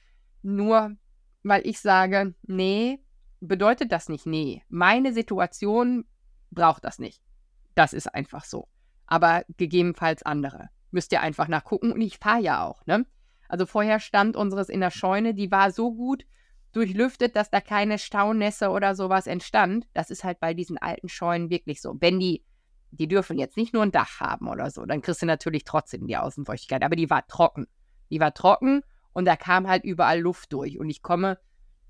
Nur 0.43 0.97
weil 1.43 1.67
ich 1.67 1.79
sage, 1.79 2.35
nee, 2.43 2.99
bedeutet 3.41 3.93
das 3.93 4.09
nicht 4.09 4.27
nee. 4.27 4.63
Meine 4.69 5.13
Situation 5.13 6.05
braucht 6.51 6.85
das 6.85 6.99
nicht. 6.99 7.23
Das 7.77 7.93
ist 7.93 8.13
einfach 8.13 8.45
so. 8.45 8.67
Aber 9.07 9.45
gegebenenfalls 9.57 10.25
andere. 10.25 10.71
Müsst 10.91 11.13
ihr 11.13 11.21
einfach 11.21 11.47
nachgucken. 11.47 11.93
Und 11.93 12.01
ich 12.01 12.19
fahre 12.19 12.41
ja 12.41 12.65
auch, 12.65 12.85
ne? 12.87 13.07
Also 13.49 13.67
vorher 13.67 14.01
stand 14.01 14.35
unseres 14.35 14.69
in 14.69 14.81
der 14.81 14.91
Scheune, 14.91 15.33
die 15.35 15.53
war 15.53 15.71
so 15.71 15.95
gut 15.95 16.27
durchlüftet, 16.73 17.37
dass 17.37 17.51
da 17.51 17.61
keine 17.61 17.99
Staunässe 17.99 18.71
oder 18.71 18.97
sowas 18.97 19.29
entstand. 19.29 19.87
Das 19.95 20.11
ist 20.11 20.25
halt 20.25 20.41
bei 20.41 20.53
diesen 20.53 20.79
alten 20.79 21.09
Scheunen 21.09 21.49
wirklich 21.49 21.81
so. 21.81 21.97
Wenn 22.01 22.19
die, 22.19 22.45
die 22.91 23.07
dürfen 23.07 23.39
jetzt 23.39 23.57
nicht 23.57 23.73
nur 23.73 23.83
ein 23.83 23.93
Dach 23.93 24.21
haben 24.21 24.49
oder 24.49 24.71
so, 24.71 24.85
dann 24.85 25.01
kriegst 25.01 25.23
du 25.23 25.27
natürlich 25.27 25.65
trotzdem 25.65 26.07
die 26.07 26.17
Außenfeuchtigkeit. 26.17 26.83
Aber 26.83 26.97
die 26.97 27.09
war 27.09 27.27
trocken. 27.29 27.67
Die 28.11 28.21
war 28.21 28.35
trocken 28.35 28.83
und 29.13 29.27
da 29.27 29.37
kam 29.37 29.69
halt 29.69 29.85
überall 29.85 30.21
Luft 30.21 30.53
durch. 30.53 30.79
Und 30.79 30.91
ich 30.91 31.03
komme, 31.03 31.39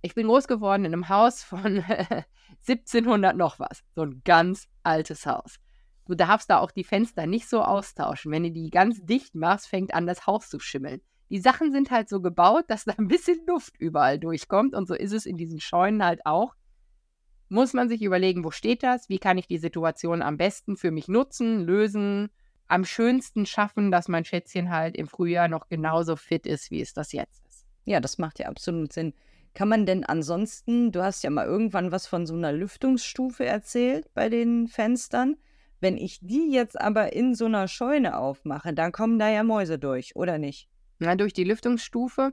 ich 0.03 0.15
bin 0.15 0.27
groß 0.27 0.47
geworden 0.47 0.85
in 0.85 0.93
einem 0.93 1.09
Haus 1.09 1.43
von 1.43 1.85
1700 2.69 3.37
noch 3.37 3.59
was. 3.59 3.83
So 3.95 4.03
ein 4.03 4.23
ganz 4.25 4.69
altes 4.83 5.27
Haus. 5.27 5.57
Du 6.07 6.15
darfst 6.15 6.51
da 6.51 6.59
auch 6.59 6.71
die 6.71 6.85
Fenster 6.85 7.27
nicht 7.27 7.49
so 7.49 7.63
austauschen. 7.63 8.33
Wenn 8.33 8.45
du 8.45 8.51
die 8.51 8.71
ganz 8.71 9.05
dicht 9.05 9.35
machst, 9.35 9.69
fängt 9.69 9.93
an, 9.93 10.07
das 10.07 10.27
Haus 10.27 10.49
zu 10.49 10.61
schimmeln. 10.61 11.01
Die 11.31 11.41
Sachen 11.41 11.73
sind 11.73 11.91
halt 11.91 12.09
so 12.09 12.21
gebaut, 12.21 12.65
dass 12.69 12.85
da 12.85 12.93
ein 12.97 13.09
bisschen 13.09 13.39
Luft 13.47 13.75
überall 13.79 14.19
durchkommt. 14.19 14.75
Und 14.75 14.87
so 14.87 14.95
ist 14.95 15.13
es 15.13 15.27
in 15.27 15.37
diesen 15.37 15.61
Scheunen 15.61 16.05
halt 16.05 16.25
auch. 16.25 16.55
Muss 17.49 17.75
man 17.75 17.89
sich 17.89 18.03
überlegen, 18.03 18.45
wo 18.45 18.51
steht 18.51 18.83
das? 18.83 19.09
Wie 19.09 19.19
kann 19.19 19.39
ich 19.39 19.47
die 19.47 19.59
Situation 19.59 20.23
am 20.23 20.37
besten 20.37 20.77
für 20.77 20.91
mich 20.91 21.07
nutzen, 21.07 21.65
lösen, 21.65 22.31
am 22.69 22.85
schönsten 22.85 23.47
schaffen, 23.47 23.91
dass 23.91 24.09
mein 24.09 24.25
Schätzchen 24.25 24.71
halt 24.71 24.97
im 24.97 25.07
Frühjahr 25.07 25.49
noch 25.49 25.69
genauso 25.69 26.17
fit 26.17 26.47
ist, 26.47 26.71
wie 26.71 26.81
es 26.81 26.93
das 26.93 27.13
jetzt 27.13 27.47
ist. 27.49 27.65
Ja, 27.85 28.01
das 28.01 28.19
macht 28.19 28.39
ja 28.39 28.49
absolut 28.49 28.93
Sinn. 28.93 29.15
Kann 29.55 29.69
man 29.69 29.87
denn 29.87 30.05
ansonsten, 30.05 30.93
du 30.93 31.03
hast 31.03 31.23
ja 31.23 31.31
mal 31.31 31.47
irgendwann 31.47 31.93
was 31.93 32.07
von 32.07 32.27
so 32.27 32.35
einer 32.35 32.53
Lüftungsstufe 32.53 33.45
erzählt 33.45 34.13
bei 34.13 34.29
den 34.29 34.69
Fenstern. 34.69 35.37
Wenn 35.81 35.97
ich 35.97 36.19
die 36.21 36.51
jetzt 36.51 36.81
aber 36.81 37.13
in 37.13 37.35
so 37.35 37.45
einer 37.45 37.69
Scheune 37.69 38.17
aufmache, 38.17 38.73
dann 38.73 38.93
kommen 38.93 39.19
da 39.19 39.29
ja 39.29 39.43
Mäuse 39.43 39.79
durch, 39.79 40.17
oder 40.17 40.39
nicht? 40.39 40.69
Na, 40.99 41.15
durch 41.15 41.35
die 41.35 41.45
Lüftungsstufe, 41.45 42.33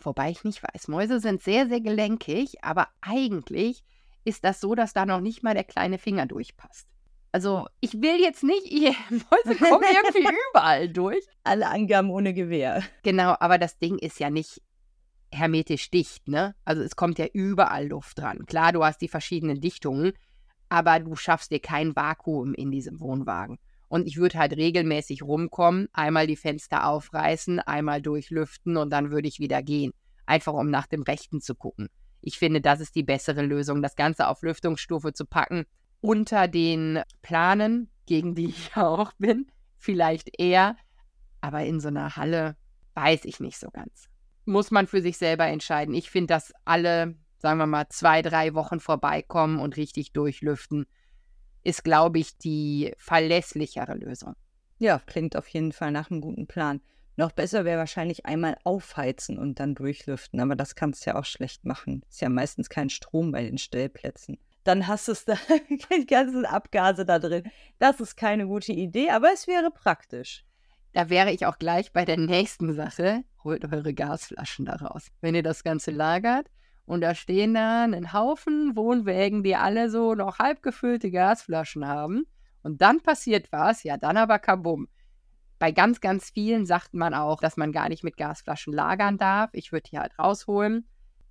wobei 0.00 0.30
ich 0.30 0.44
nicht 0.44 0.62
weiß, 0.62 0.88
Mäuse 0.88 1.20
sind 1.20 1.42
sehr, 1.42 1.68
sehr 1.68 1.80
gelenkig, 1.80 2.64
aber 2.64 2.88
eigentlich 3.00 3.84
ist 4.24 4.44
das 4.44 4.60
so, 4.60 4.74
dass 4.74 4.92
da 4.94 5.04
noch 5.04 5.20
nicht 5.20 5.42
mal 5.42 5.54
der 5.54 5.64
kleine 5.64 5.98
Finger 5.98 6.26
durchpasst. 6.26 6.88
Also, 7.32 7.66
ich 7.80 7.94
will 7.94 8.20
jetzt 8.20 8.42
nicht, 8.42 8.70
ihr 8.70 8.94
Mäuse 9.10 9.58
kommen 9.58 9.84
irgendwie 9.84 10.28
überall 10.50 10.88
durch. 10.88 11.24
Alle 11.44 11.68
Angaben 11.68 12.10
ohne 12.10 12.34
Gewehr. 12.34 12.82
Genau, 13.02 13.34
aber 13.40 13.58
das 13.58 13.78
Ding 13.78 13.98
ist 13.98 14.20
ja 14.20 14.30
nicht 14.30 14.62
hermetisch 15.32 15.90
dicht, 15.90 16.28
ne? 16.28 16.54
Also 16.64 16.82
es 16.82 16.94
kommt 16.94 17.18
ja 17.18 17.26
überall 17.32 17.88
Luft 17.88 18.18
dran. 18.18 18.44
Klar, 18.44 18.72
du 18.72 18.84
hast 18.84 19.00
die 19.00 19.08
verschiedenen 19.08 19.62
Dichtungen, 19.62 20.12
aber 20.72 21.00
du 21.00 21.14
schaffst 21.16 21.50
dir 21.50 21.60
kein 21.60 21.94
Vakuum 21.94 22.54
in 22.54 22.70
diesem 22.70 22.98
Wohnwagen. 22.98 23.58
Und 23.88 24.06
ich 24.06 24.16
würde 24.16 24.38
halt 24.38 24.56
regelmäßig 24.56 25.22
rumkommen, 25.22 25.90
einmal 25.92 26.26
die 26.26 26.36
Fenster 26.36 26.86
aufreißen, 26.86 27.60
einmal 27.60 28.00
durchlüften 28.00 28.78
und 28.78 28.88
dann 28.88 29.10
würde 29.10 29.28
ich 29.28 29.38
wieder 29.38 29.62
gehen. 29.62 29.92
Einfach 30.24 30.54
um 30.54 30.70
nach 30.70 30.86
dem 30.86 31.02
Rechten 31.02 31.42
zu 31.42 31.54
gucken. 31.54 31.90
Ich 32.22 32.38
finde, 32.38 32.62
das 32.62 32.80
ist 32.80 32.94
die 32.94 33.02
bessere 33.02 33.42
Lösung, 33.42 33.82
das 33.82 33.96
Ganze 33.96 34.28
auf 34.28 34.40
Lüftungsstufe 34.40 35.12
zu 35.12 35.26
packen. 35.26 35.66
Unter 36.00 36.48
den 36.48 37.02
Planen, 37.20 37.90
gegen 38.06 38.34
die 38.34 38.46
ich 38.46 38.70
auch 38.74 39.12
bin, 39.18 39.52
vielleicht 39.76 40.40
eher. 40.40 40.74
Aber 41.42 41.64
in 41.64 41.80
so 41.80 41.88
einer 41.88 42.16
Halle 42.16 42.56
weiß 42.94 43.26
ich 43.26 43.40
nicht 43.40 43.58
so 43.58 43.68
ganz 43.70 44.08
muss 44.44 44.70
man 44.70 44.86
für 44.86 45.02
sich 45.02 45.18
selber 45.18 45.46
entscheiden. 45.46 45.94
Ich 45.94 46.10
finde, 46.10 46.28
dass 46.28 46.52
alle, 46.64 47.14
sagen 47.42 47.58
wir 47.58 47.66
mal, 47.66 47.88
zwei, 47.88 48.22
drei 48.22 48.54
Wochen 48.54 48.78
vorbeikommen 48.78 49.58
und 49.58 49.76
richtig 49.76 50.12
durchlüften, 50.12 50.86
ist, 51.64 51.82
glaube 51.82 52.20
ich, 52.20 52.38
die 52.38 52.94
verlässlichere 52.96 53.94
Lösung. 53.94 54.34
Ja, 54.78 55.00
klingt 55.04 55.36
auf 55.36 55.48
jeden 55.48 55.72
Fall 55.72 55.90
nach 55.90 56.10
einem 56.10 56.20
guten 56.20 56.46
Plan. 56.46 56.80
Noch 57.16 57.32
besser 57.32 57.64
wäre 57.64 57.78
wahrscheinlich 57.78 58.26
einmal 58.26 58.56
aufheizen 58.64 59.38
und 59.38 59.60
dann 59.60 59.74
durchlüften, 59.74 60.40
aber 60.40 60.56
das 60.56 60.76
kannst 60.76 61.04
du 61.04 61.10
ja 61.10 61.18
auch 61.18 61.24
schlecht 61.24 61.64
machen. 61.64 62.04
Ist 62.08 62.20
ja 62.20 62.28
meistens 62.28 62.68
kein 62.68 62.88
Strom 62.88 63.32
bei 63.32 63.42
den 63.42 63.58
Stellplätzen. 63.58 64.38
Dann 64.64 64.86
hast 64.86 65.08
du 65.08 65.14
da 65.26 65.36
die 65.90 66.06
ganzen 66.06 66.46
Abgase 66.46 67.04
da 67.04 67.18
drin. 67.18 67.50
Das 67.80 68.00
ist 68.00 68.16
keine 68.16 68.46
gute 68.46 68.72
Idee, 68.72 69.10
aber 69.10 69.32
es 69.34 69.48
wäre 69.48 69.72
praktisch. 69.72 70.44
Da 70.92 71.10
wäre 71.10 71.32
ich 71.32 71.44
auch 71.46 71.58
gleich 71.58 71.92
bei 71.92 72.04
der 72.04 72.18
nächsten 72.18 72.72
Sache. 72.72 73.24
Holt 73.42 73.64
eure 73.72 73.94
Gasflaschen 73.94 74.66
da 74.66 74.76
raus. 74.76 75.08
Wenn 75.20 75.34
ihr 75.34 75.42
das 75.42 75.64
Ganze 75.64 75.90
lagert 75.90 76.48
und 76.84 77.00
da 77.00 77.14
stehen 77.14 77.54
dann 77.54 77.94
ein 77.94 78.12
Haufen 78.12 78.76
Wohnwägen, 78.76 79.42
die 79.42 79.56
alle 79.56 79.90
so 79.90 80.14
noch 80.14 80.38
halb 80.38 80.62
gefüllte 80.62 81.10
Gasflaschen 81.10 81.86
haben 81.86 82.24
und 82.62 82.80
dann 82.80 83.00
passiert 83.00 83.50
was, 83.52 83.82
ja, 83.82 83.96
dann 83.96 84.16
aber 84.16 84.38
kabum. 84.38 84.88
Bei 85.58 85.70
ganz, 85.70 86.00
ganz 86.00 86.30
vielen 86.30 86.66
sagt 86.66 86.94
man 86.94 87.14
auch, 87.14 87.40
dass 87.40 87.56
man 87.56 87.70
gar 87.70 87.88
nicht 87.88 88.02
mit 88.02 88.16
Gasflaschen 88.16 88.72
lagern 88.72 89.16
darf. 89.16 89.50
Ich 89.52 89.70
würde 89.70 89.88
die 89.90 89.98
halt 89.98 90.18
rausholen. 90.18 90.88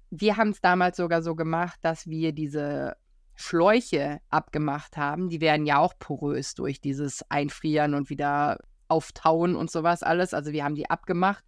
Wir 0.10 0.38
haben 0.38 0.50
es 0.50 0.62
damals 0.62 0.98
sogar 0.98 1.22
so 1.22 1.36
gemacht, 1.36 1.80
dass 1.82 2.08
wir 2.08 2.32
diese 2.32 2.96
Schläuche 3.36 4.20
abgemacht 4.30 4.96
haben. 4.96 5.30
Die 5.30 5.42
werden 5.42 5.66
ja 5.66 5.80
auch 5.80 5.94
porös 6.00 6.54
durch 6.54 6.80
dieses 6.80 7.30
Einfrieren 7.30 7.94
und 7.94 8.10
wieder 8.10 8.60
auftauen 8.88 9.56
und 9.56 9.72
sowas 9.72 10.04
alles. 10.04 10.34
Also 10.34 10.52
wir 10.52 10.64
haben 10.64 10.76
die 10.76 10.90
abgemacht. 10.90 11.44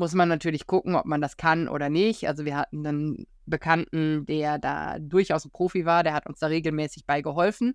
Muss 0.00 0.14
man 0.14 0.30
natürlich 0.30 0.66
gucken, 0.66 0.94
ob 0.94 1.04
man 1.04 1.20
das 1.20 1.36
kann 1.36 1.68
oder 1.68 1.90
nicht. 1.90 2.26
Also 2.26 2.46
wir 2.46 2.56
hatten 2.56 2.86
einen 2.86 3.26
Bekannten, 3.44 4.24
der 4.24 4.58
da 4.58 4.98
durchaus 4.98 5.44
ein 5.44 5.50
Profi 5.50 5.84
war, 5.84 6.02
der 6.02 6.14
hat 6.14 6.26
uns 6.26 6.38
da 6.38 6.46
regelmäßig 6.46 7.04
bei 7.04 7.20
geholfen. 7.20 7.74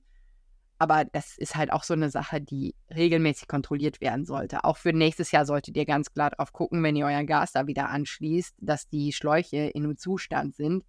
Aber 0.79 1.05
das 1.05 1.37
ist 1.37 1.55
halt 1.55 1.71
auch 1.71 1.83
so 1.83 1.93
eine 1.93 2.09
Sache, 2.09 2.41
die 2.41 2.73
regelmäßig 2.89 3.47
kontrolliert 3.47 4.01
werden 4.01 4.25
sollte. 4.25 4.63
Auch 4.63 4.77
für 4.77 4.91
nächstes 4.91 5.31
Jahr 5.31 5.45
solltet 5.45 5.77
ihr 5.77 5.85
ganz 5.85 6.11
klar 6.13 6.31
drauf 6.31 6.51
gucken, 6.51 6.81
wenn 6.81 6.95
ihr 6.95 7.05
euren 7.05 7.27
Gas 7.27 7.51
da 7.51 7.67
wieder 7.67 7.89
anschließt, 7.89 8.55
dass 8.57 8.89
die 8.89 9.13
Schläuche 9.13 9.57
in 9.57 9.83
einem 9.83 9.95
Zustand 9.95 10.55
sind, 10.55 10.83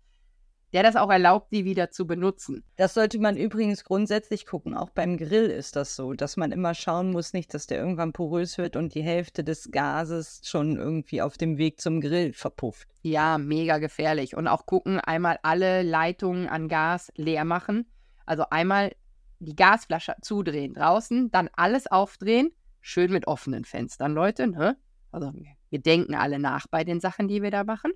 der 0.72 0.83
das 0.83 0.96
auch 0.96 1.11
erlaubt, 1.11 1.52
die 1.52 1.64
wieder 1.64 1.90
zu 1.90 2.07
benutzen. 2.07 2.64
Das 2.76 2.94
sollte 2.94 3.18
man 3.18 3.37
übrigens 3.37 3.85
grundsätzlich 3.85 4.46
gucken. 4.46 4.74
Auch 4.74 4.90
beim 4.90 5.16
Grill 5.16 5.46
ist 5.46 5.76
das 5.76 5.96
so, 5.96 6.12
dass 6.12 6.37
man 6.37 6.52
immer 6.52 6.74
schauen 6.74 7.12
muss, 7.12 7.33
nicht, 7.33 7.55
dass 7.55 7.66
der 7.66 7.79
irgendwann 7.79 8.12
porös 8.12 8.59
wird 8.59 8.76
und 8.76 8.94
die 8.94 9.02
Hälfte 9.02 9.44
des 9.44 9.70
Gases 9.70 10.42
schon 10.44 10.76
irgendwie 10.76 11.22
auf 11.22 11.38
dem 11.38 11.57
Weg 11.57 11.81
zum 11.81 12.00
Grill 12.00 12.33
verpufft. 12.33 12.88
Ja, 13.02 13.38
mega 13.38 13.79
gefährlich. 13.79 14.37
Und 14.37 14.48
auch 14.48 14.66
gucken, 14.66 14.98
einmal 15.00 15.38
alle 15.42 15.83
Leitungen 15.83 16.48
an 16.48 16.68
Gas 16.68 17.12
leer 17.16 17.44
machen. 17.44 17.87
Also 18.26 18.44
einmal 18.50 18.92
die 19.38 19.55
Gasflasche 19.55 20.16
zudrehen 20.20 20.74
draußen, 20.74 21.31
dann 21.31 21.48
alles 21.52 21.87
aufdrehen, 21.87 22.50
schön 22.81 23.12
mit 23.12 23.26
offenen 23.26 23.64
Fenstern, 23.64 24.14
Leute. 24.14 24.48
Ne? 24.48 24.76
Also 25.12 25.33
wir 25.70 25.79
denken 25.81 26.14
alle 26.14 26.38
nach 26.38 26.66
bei 26.68 26.85
den 26.85 27.00
Sachen, 27.00 27.29
die 27.29 27.42
wir 27.42 27.50
da 27.50 27.64
machen. 27.64 27.92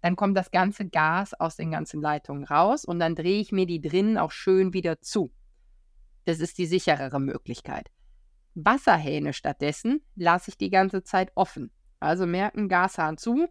Dann 0.00 0.16
kommt 0.16 0.36
das 0.36 0.50
ganze 0.50 0.88
Gas 0.88 1.34
aus 1.34 1.56
den 1.56 1.70
ganzen 1.70 2.00
Leitungen 2.00 2.44
raus 2.44 2.84
und 2.84 2.98
dann 3.00 3.14
drehe 3.14 3.40
ich 3.40 3.52
mir 3.52 3.66
die 3.66 3.80
drinnen 3.80 4.16
auch 4.16 4.30
schön 4.30 4.72
wieder 4.72 5.00
zu. 5.00 5.32
Das 6.24 6.40
ist 6.40 6.58
die 6.58 6.66
sicherere 6.66 7.20
Möglichkeit. 7.20 7.90
Wasserhähne 8.54 9.32
stattdessen 9.32 10.02
lasse 10.14 10.50
ich 10.50 10.58
die 10.58 10.70
ganze 10.70 11.02
Zeit 11.02 11.32
offen. 11.34 11.70
Also 12.00 12.26
merken, 12.26 12.68
Gashahn 12.68 13.16
zu, 13.18 13.48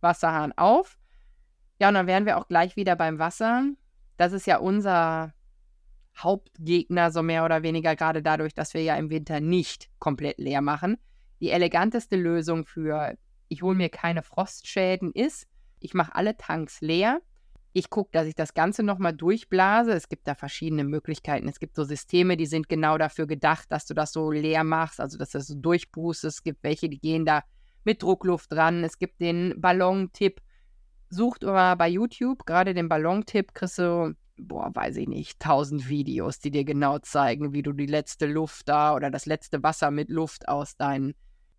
Wasserhahn 0.00 0.52
auf. 0.56 0.98
Ja, 1.80 1.88
und 1.88 1.94
dann 1.94 2.06
wären 2.06 2.26
wir 2.26 2.38
auch 2.38 2.48
gleich 2.48 2.76
wieder 2.76 2.96
beim 2.96 3.18
Wasser. 3.18 3.64
Das 4.16 4.32
ist 4.32 4.46
ja 4.46 4.58
unser 4.58 5.32
Hauptgegner, 6.16 7.10
so 7.10 7.22
mehr 7.22 7.44
oder 7.44 7.62
weniger, 7.62 7.94
gerade 7.94 8.22
dadurch, 8.22 8.54
dass 8.54 8.74
wir 8.74 8.82
ja 8.82 8.96
im 8.96 9.10
Winter 9.10 9.40
nicht 9.40 9.88
komplett 9.98 10.38
leer 10.38 10.60
machen. 10.60 10.98
Die 11.40 11.50
eleganteste 11.50 12.16
Lösung 12.16 12.66
für, 12.66 13.16
ich 13.48 13.62
hole 13.62 13.76
mir 13.76 13.88
keine 13.88 14.22
Frostschäden 14.22 15.12
ist, 15.12 15.46
ich 15.80 15.94
mache 15.94 16.14
alle 16.14 16.36
Tanks 16.36 16.80
leer. 16.80 17.20
Ich 17.72 17.90
gucke, 17.90 18.10
dass 18.12 18.26
ich 18.26 18.34
das 18.34 18.54
Ganze 18.54 18.82
nochmal 18.82 19.12
durchblase. 19.12 19.92
Es 19.92 20.08
gibt 20.08 20.26
da 20.26 20.34
verschiedene 20.34 20.84
Möglichkeiten. 20.84 21.48
Es 21.48 21.60
gibt 21.60 21.76
so 21.76 21.84
Systeme, 21.84 22.36
die 22.36 22.46
sind 22.46 22.68
genau 22.68 22.98
dafür 22.98 23.26
gedacht, 23.26 23.70
dass 23.70 23.86
du 23.86 23.94
das 23.94 24.12
so 24.12 24.30
leer 24.30 24.64
machst, 24.64 25.00
also 25.00 25.18
dass 25.18 25.30
du 25.30 25.38
das 25.38 25.46
so 25.46 25.54
durchpustest. 25.54 26.38
Es 26.38 26.42
gibt 26.42 26.62
welche, 26.64 26.88
die 26.88 26.98
gehen 26.98 27.24
da 27.24 27.44
mit 27.84 28.02
Druckluft 28.02 28.50
dran. 28.50 28.84
Es 28.84 28.98
gibt 28.98 29.20
den 29.20 29.60
Ballon-Tipp. 29.60 30.40
Sucht 31.10 31.42
mal 31.42 31.74
bei 31.76 31.88
YouTube, 31.88 32.44
gerade 32.46 32.74
den 32.74 32.88
Ballon-Tipp, 32.88 33.54
kriegst 33.54 33.78
du, 33.78 34.14
boah, 34.36 34.70
weiß 34.74 34.96
ich 34.96 35.08
nicht, 35.08 35.40
tausend 35.40 35.88
Videos, 35.88 36.38
die 36.38 36.50
dir 36.50 36.64
genau 36.64 36.98
zeigen, 36.98 37.52
wie 37.52 37.62
du 37.62 37.72
die 37.72 37.86
letzte 37.86 38.26
Luft 38.26 38.68
da 38.68 38.94
oder 38.94 39.10
das 39.10 39.24
letzte 39.24 39.62
Wasser 39.62 39.90
mit 39.90 40.10
Luft 40.10 40.48
aus 40.48 40.76
deinen 40.76 41.14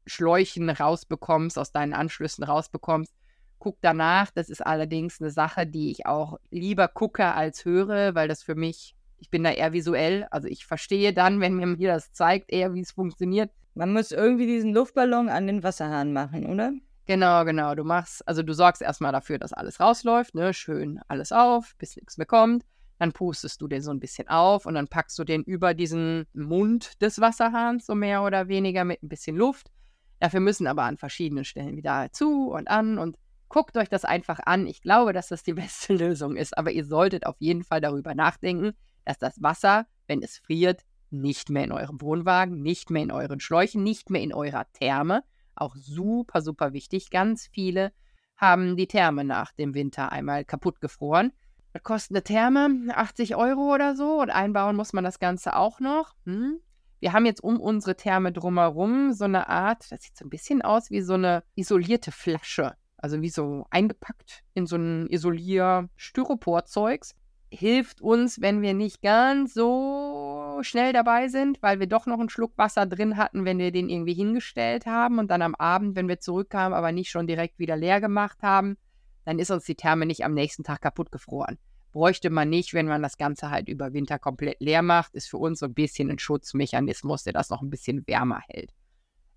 Schläuchen 0.05 0.69
rausbekommst, 0.69 1.57
aus 1.57 1.71
deinen 1.71 1.93
Anschlüssen 1.93 2.43
rausbekommst 2.43 3.13
gucke 3.59 3.79
danach. 3.81 4.31
Das 4.31 4.49
ist 4.49 4.65
allerdings 4.65 5.21
eine 5.21 5.29
Sache, 5.29 5.67
die 5.67 5.91
ich 5.91 6.05
auch 6.05 6.39
lieber 6.49 6.87
gucke 6.87 7.33
als 7.33 7.65
höre, 7.65 8.15
weil 8.15 8.27
das 8.27 8.43
für 8.43 8.55
mich, 8.55 8.95
ich 9.19 9.29
bin 9.29 9.43
da 9.43 9.51
eher 9.51 9.73
visuell. 9.73 10.27
Also 10.31 10.47
ich 10.47 10.65
verstehe 10.65 11.13
dann, 11.13 11.39
wenn 11.41 11.55
mir 11.55 11.75
hier 11.75 11.93
das 11.93 12.11
zeigt, 12.13 12.51
eher, 12.51 12.73
wie 12.73 12.81
es 12.81 12.91
funktioniert. 12.91 13.51
Man 13.75 13.93
muss 13.93 14.11
irgendwie 14.11 14.47
diesen 14.47 14.73
Luftballon 14.73 15.29
an 15.29 15.47
den 15.47 15.63
Wasserhahn 15.63 16.11
machen, 16.11 16.45
oder? 16.47 16.71
Genau, 17.05 17.43
genau. 17.43 17.73
Du 17.75 17.83
machst, 17.83 18.27
also 18.27 18.43
du 18.43 18.53
sorgst 18.53 18.81
erstmal 18.81 19.11
dafür, 19.11 19.39
dass 19.39 19.53
alles 19.53 19.79
rausläuft, 19.79 20.35
ne? 20.35 20.53
Schön 20.53 20.99
alles 21.07 21.31
auf, 21.31 21.75
bis 21.77 21.95
nichts 21.95 22.17
mehr 22.17 22.27
kommt. 22.27 22.65
Dann 22.99 23.13
pustest 23.13 23.61
du 23.61 23.67
den 23.67 23.81
so 23.81 23.91
ein 23.91 23.99
bisschen 23.99 24.27
auf 24.27 24.65
und 24.65 24.75
dann 24.75 24.87
packst 24.87 25.17
du 25.17 25.23
den 25.23 25.43
über 25.43 25.73
diesen 25.73 26.27
Mund 26.33 27.01
des 27.01 27.19
Wasserhahns, 27.19 27.85
so 27.85 27.95
mehr 27.95 28.21
oder 28.23 28.47
weniger, 28.47 28.83
mit 28.83 29.01
ein 29.01 29.09
bisschen 29.09 29.37
Luft. 29.37 29.71
Dafür 30.19 30.41
müssen 30.41 30.67
aber 30.67 30.83
an 30.83 30.97
verschiedenen 30.97 31.45
Stellen 31.45 31.77
wieder 31.77 32.09
zu 32.11 32.51
und 32.51 32.67
an 32.69 32.97
und 32.97 33.17
Guckt 33.49 33.75
euch 33.77 33.89
das 33.89 34.05
einfach 34.05 34.39
an. 34.45 34.67
Ich 34.67 34.81
glaube, 34.81 35.11
dass 35.11 35.27
das 35.27 35.43
die 35.43 35.53
beste 35.55 35.93
Lösung 35.93 36.35
ist. 36.35 36.57
Aber 36.57 36.71
ihr 36.71 36.85
solltet 36.85 37.25
auf 37.25 37.35
jeden 37.39 37.63
Fall 37.63 37.81
darüber 37.81 38.15
nachdenken, 38.15 38.73
dass 39.05 39.17
das 39.17 39.41
Wasser, 39.41 39.87
wenn 40.07 40.21
es 40.23 40.37
friert, 40.37 40.83
nicht 41.11 41.49
mehr 41.49 41.63
in 41.63 41.71
eurem 41.71 41.99
Wohnwagen, 42.01 42.61
nicht 42.61 42.91
mehr 42.91 43.01
in 43.01 43.11
euren 43.11 43.39
Schläuchen, 43.39 43.83
nicht 43.83 44.09
mehr 44.11 44.21
in 44.21 44.33
eurer 44.33 44.71
Therme. 44.73 45.23
Auch 45.55 45.75
super, 45.75 46.41
super 46.41 46.71
wichtig. 46.73 47.09
Ganz 47.09 47.47
viele 47.47 47.91
haben 48.37 48.77
die 48.77 48.87
Therme 48.87 49.25
nach 49.25 49.51
dem 49.51 49.73
Winter 49.73 50.11
einmal 50.11 50.45
kaputt 50.45 50.79
gefroren. 50.79 51.33
Das 51.73 51.83
kostet 51.83 52.11
eine 52.15 52.23
Therme 52.23 52.95
80 52.95 53.35
Euro 53.35 53.73
oder 53.73 53.95
so 53.95 54.21
und 54.21 54.29
einbauen 54.29 54.75
muss 54.75 54.93
man 54.93 55.03
das 55.03 55.19
Ganze 55.19 55.55
auch 55.55 55.79
noch. 55.79 56.15
Hm. 56.25 56.59
Wir 56.99 57.13
haben 57.13 57.25
jetzt 57.25 57.43
um 57.43 57.59
unsere 57.59 57.95
Therme 57.95 58.31
drumherum 58.31 59.13
so 59.13 59.25
eine 59.25 59.47
Art, 59.47 59.91
das 59.91 60.03
sieht 60.03 60.17
so 60.17 60.25
ein 60.25 60.29
bisschen 60.29 60.61
aus 60.61 60.89
wie 60.89 61.01
so 61.01 61.13
eine 61.13 61.43
isolierte 61.55 62.11
Flasche. 62.11 62.75
Also 63.01 63.21
wie 63.21 63.29
so 63.29 63.65
eingepackt 63.69 64.43
in 64.53 64.65
so 64.65 64.75
ein 64.75 65.07
Isolier-Styropor-Zeugs. 65.07 67.15
Hilft 67.51 68.01
uns, 68.01 68.41
wenn 68.41 68.61
wir 68.61 68.75
nicht 68.75 69.01
ganz 69.01 69.55
so 69.55 70.59
schnell 70.61 70.93
dabei 70.93 71.29
sind, 71.29 71.63
weil 71.63 71.79
wir 71.79 71.87
doch 71.87 72.05
noch 72.05 72.19
einen 72.19 72.29
Schluck 72.29 72.55
Wasser 72.57 72.85
drin 72.85 73.17
hatten, 73.17 73.45
wenn 73.45 73.57
wir 73.57 73.71
den 73.71 73.89
irgendwie 73.89 74.13
hingestellt 74.13 74.85
haben 74.85 75.17
und 75.17 75.31
dann 75.31 75.41
am 75.41 75.55
Abend, 75.55 75.95
wenn 75.95 76.07
wir 76.07 76.19
zurückkamen, 76.19 76.77
aber 76.77 76.91
nicht 76.91 77.09
schon 77.09 77.25
direkt 77.25 77.57
wieder 77.57 77.75
leer 77.75 78.01
gemacht 78.01 78.43
haben, 78.43 78.77
dann 79.25 79.39
ist 79.39 79.49
uns 79.49 79.63
die 79.63 79.75
Therme 79.75 80.05
nicht 80.05 80.23
am 80.23 80.35
nächsten 80.35 80.63
Tag 80.63 80.81
kaputt 80.81 81.11
gefroren. 81.11 81.57
Bräuchte 81.91 82.29
man 82.29 82.49
nicht, 82.49 82.75
wenn 82.75 82.85
man 82.85 83.01
das 83.01 83.17
Ganze 83.17 83.49
halt 83.49 83.67
über 83.67 83.93
Winter 83.93 84.19
komplett 84.19 84.59
leer 84.59 84.83
macht. 84.83 85.15
Ist 85.15 85.29
für 85.29 85.37
uns 85.37 85.59
so 85.59 85.65
ein 85.65 85.73
bisschen 85.73 86.11
ein 86.11 86.19
Schutzmechanismus, 86.19 87.23
der 87.23 87.33
das 87.33 87.49
noch 87.49 87.63
ein 87.63 87.71
bisschen 87.71 88.05
wärmer 88.05 88.41
hält. 88.47 88.75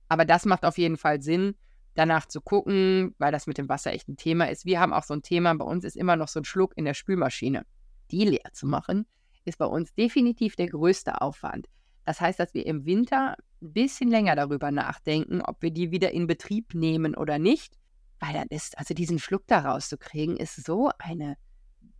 Aber 0.08 0.26
das 0.26 0.44
macht 0.44 0.66
auf 0.66 0.76
jeden 0.76 0.98
Fall 0.98 1.22
Sinn, 1.22 1.54
danach 1.94 2.26
zu 2.26 2.40
gucken, 2.40 3.14
weil 3.18 3.32
das 3.32 3.46
mit 3.46 3.58
dem 3.58 3.68
Wasser 3.68 3.92
echt 3.92 4.08
ein 4.08 4.16
Thema 4.16 4.48
ist. 4.48 4.64
Wir 4.64 4.80
haben 4.80 4.92
auch 4.92 5.04
so 5.04 5.14
ein 5.14 5.22
Thema, 5.22 5.54
bei 5.54 5.64
uns 5.64 5.84
ist 5.84 5.96
immer 5.96 6.16
noch 6.16 6.28
so 6.28 6.40
ein 6.40 6.44
Schluck 6.44 6.72
in 6.76 6.84
der 6.84 6.94
Spülmaschine. 6.94 7.64
Die 8.10 8.24
leer 8.24 8.52
zu 8.52 8.66
machen, 8.66 9.06
ist 9.44 9.58
bei 9.58 9.66
uns 9.66 9.94
definitiv 9.94 10.56
der 10.56 10.68
größte 10.68 11.20
Aufwand. 11.20 11.68
Das 12.04 12.20
heißt, 12.20 12.40
dass 12.40 12.54
wir 12.54 12.66
im 12.66 12.84
Winter 12.84 13.36
ein 13.60 13.72
bisschen 13.72 14.10
länger 14.10 14.34
darüber 14.34 14.70
nachdenken, 14.70 15.40
ob 15.42 15.62
wir 15.62 15.70
die 15.70 15.90
wieder 15.90 16.10
in 16.12 16.26
Betrieb 16.26 16.74
nehmen 16.74 17.14
oder 17.14 17.38
nicht. 17.38 17.78
Weil 18.18 18.34
dann 18.34 18.48
ist, 18.48 18.78
also 18.78 18.94
diesen 18.94 19.18
Schluck 19.18 19.46
da 19.46 19.60
rauszukriegen, 19.60 20.36
ist 20.36 20.64
so 20.64 20.90
eine 20.98 21.36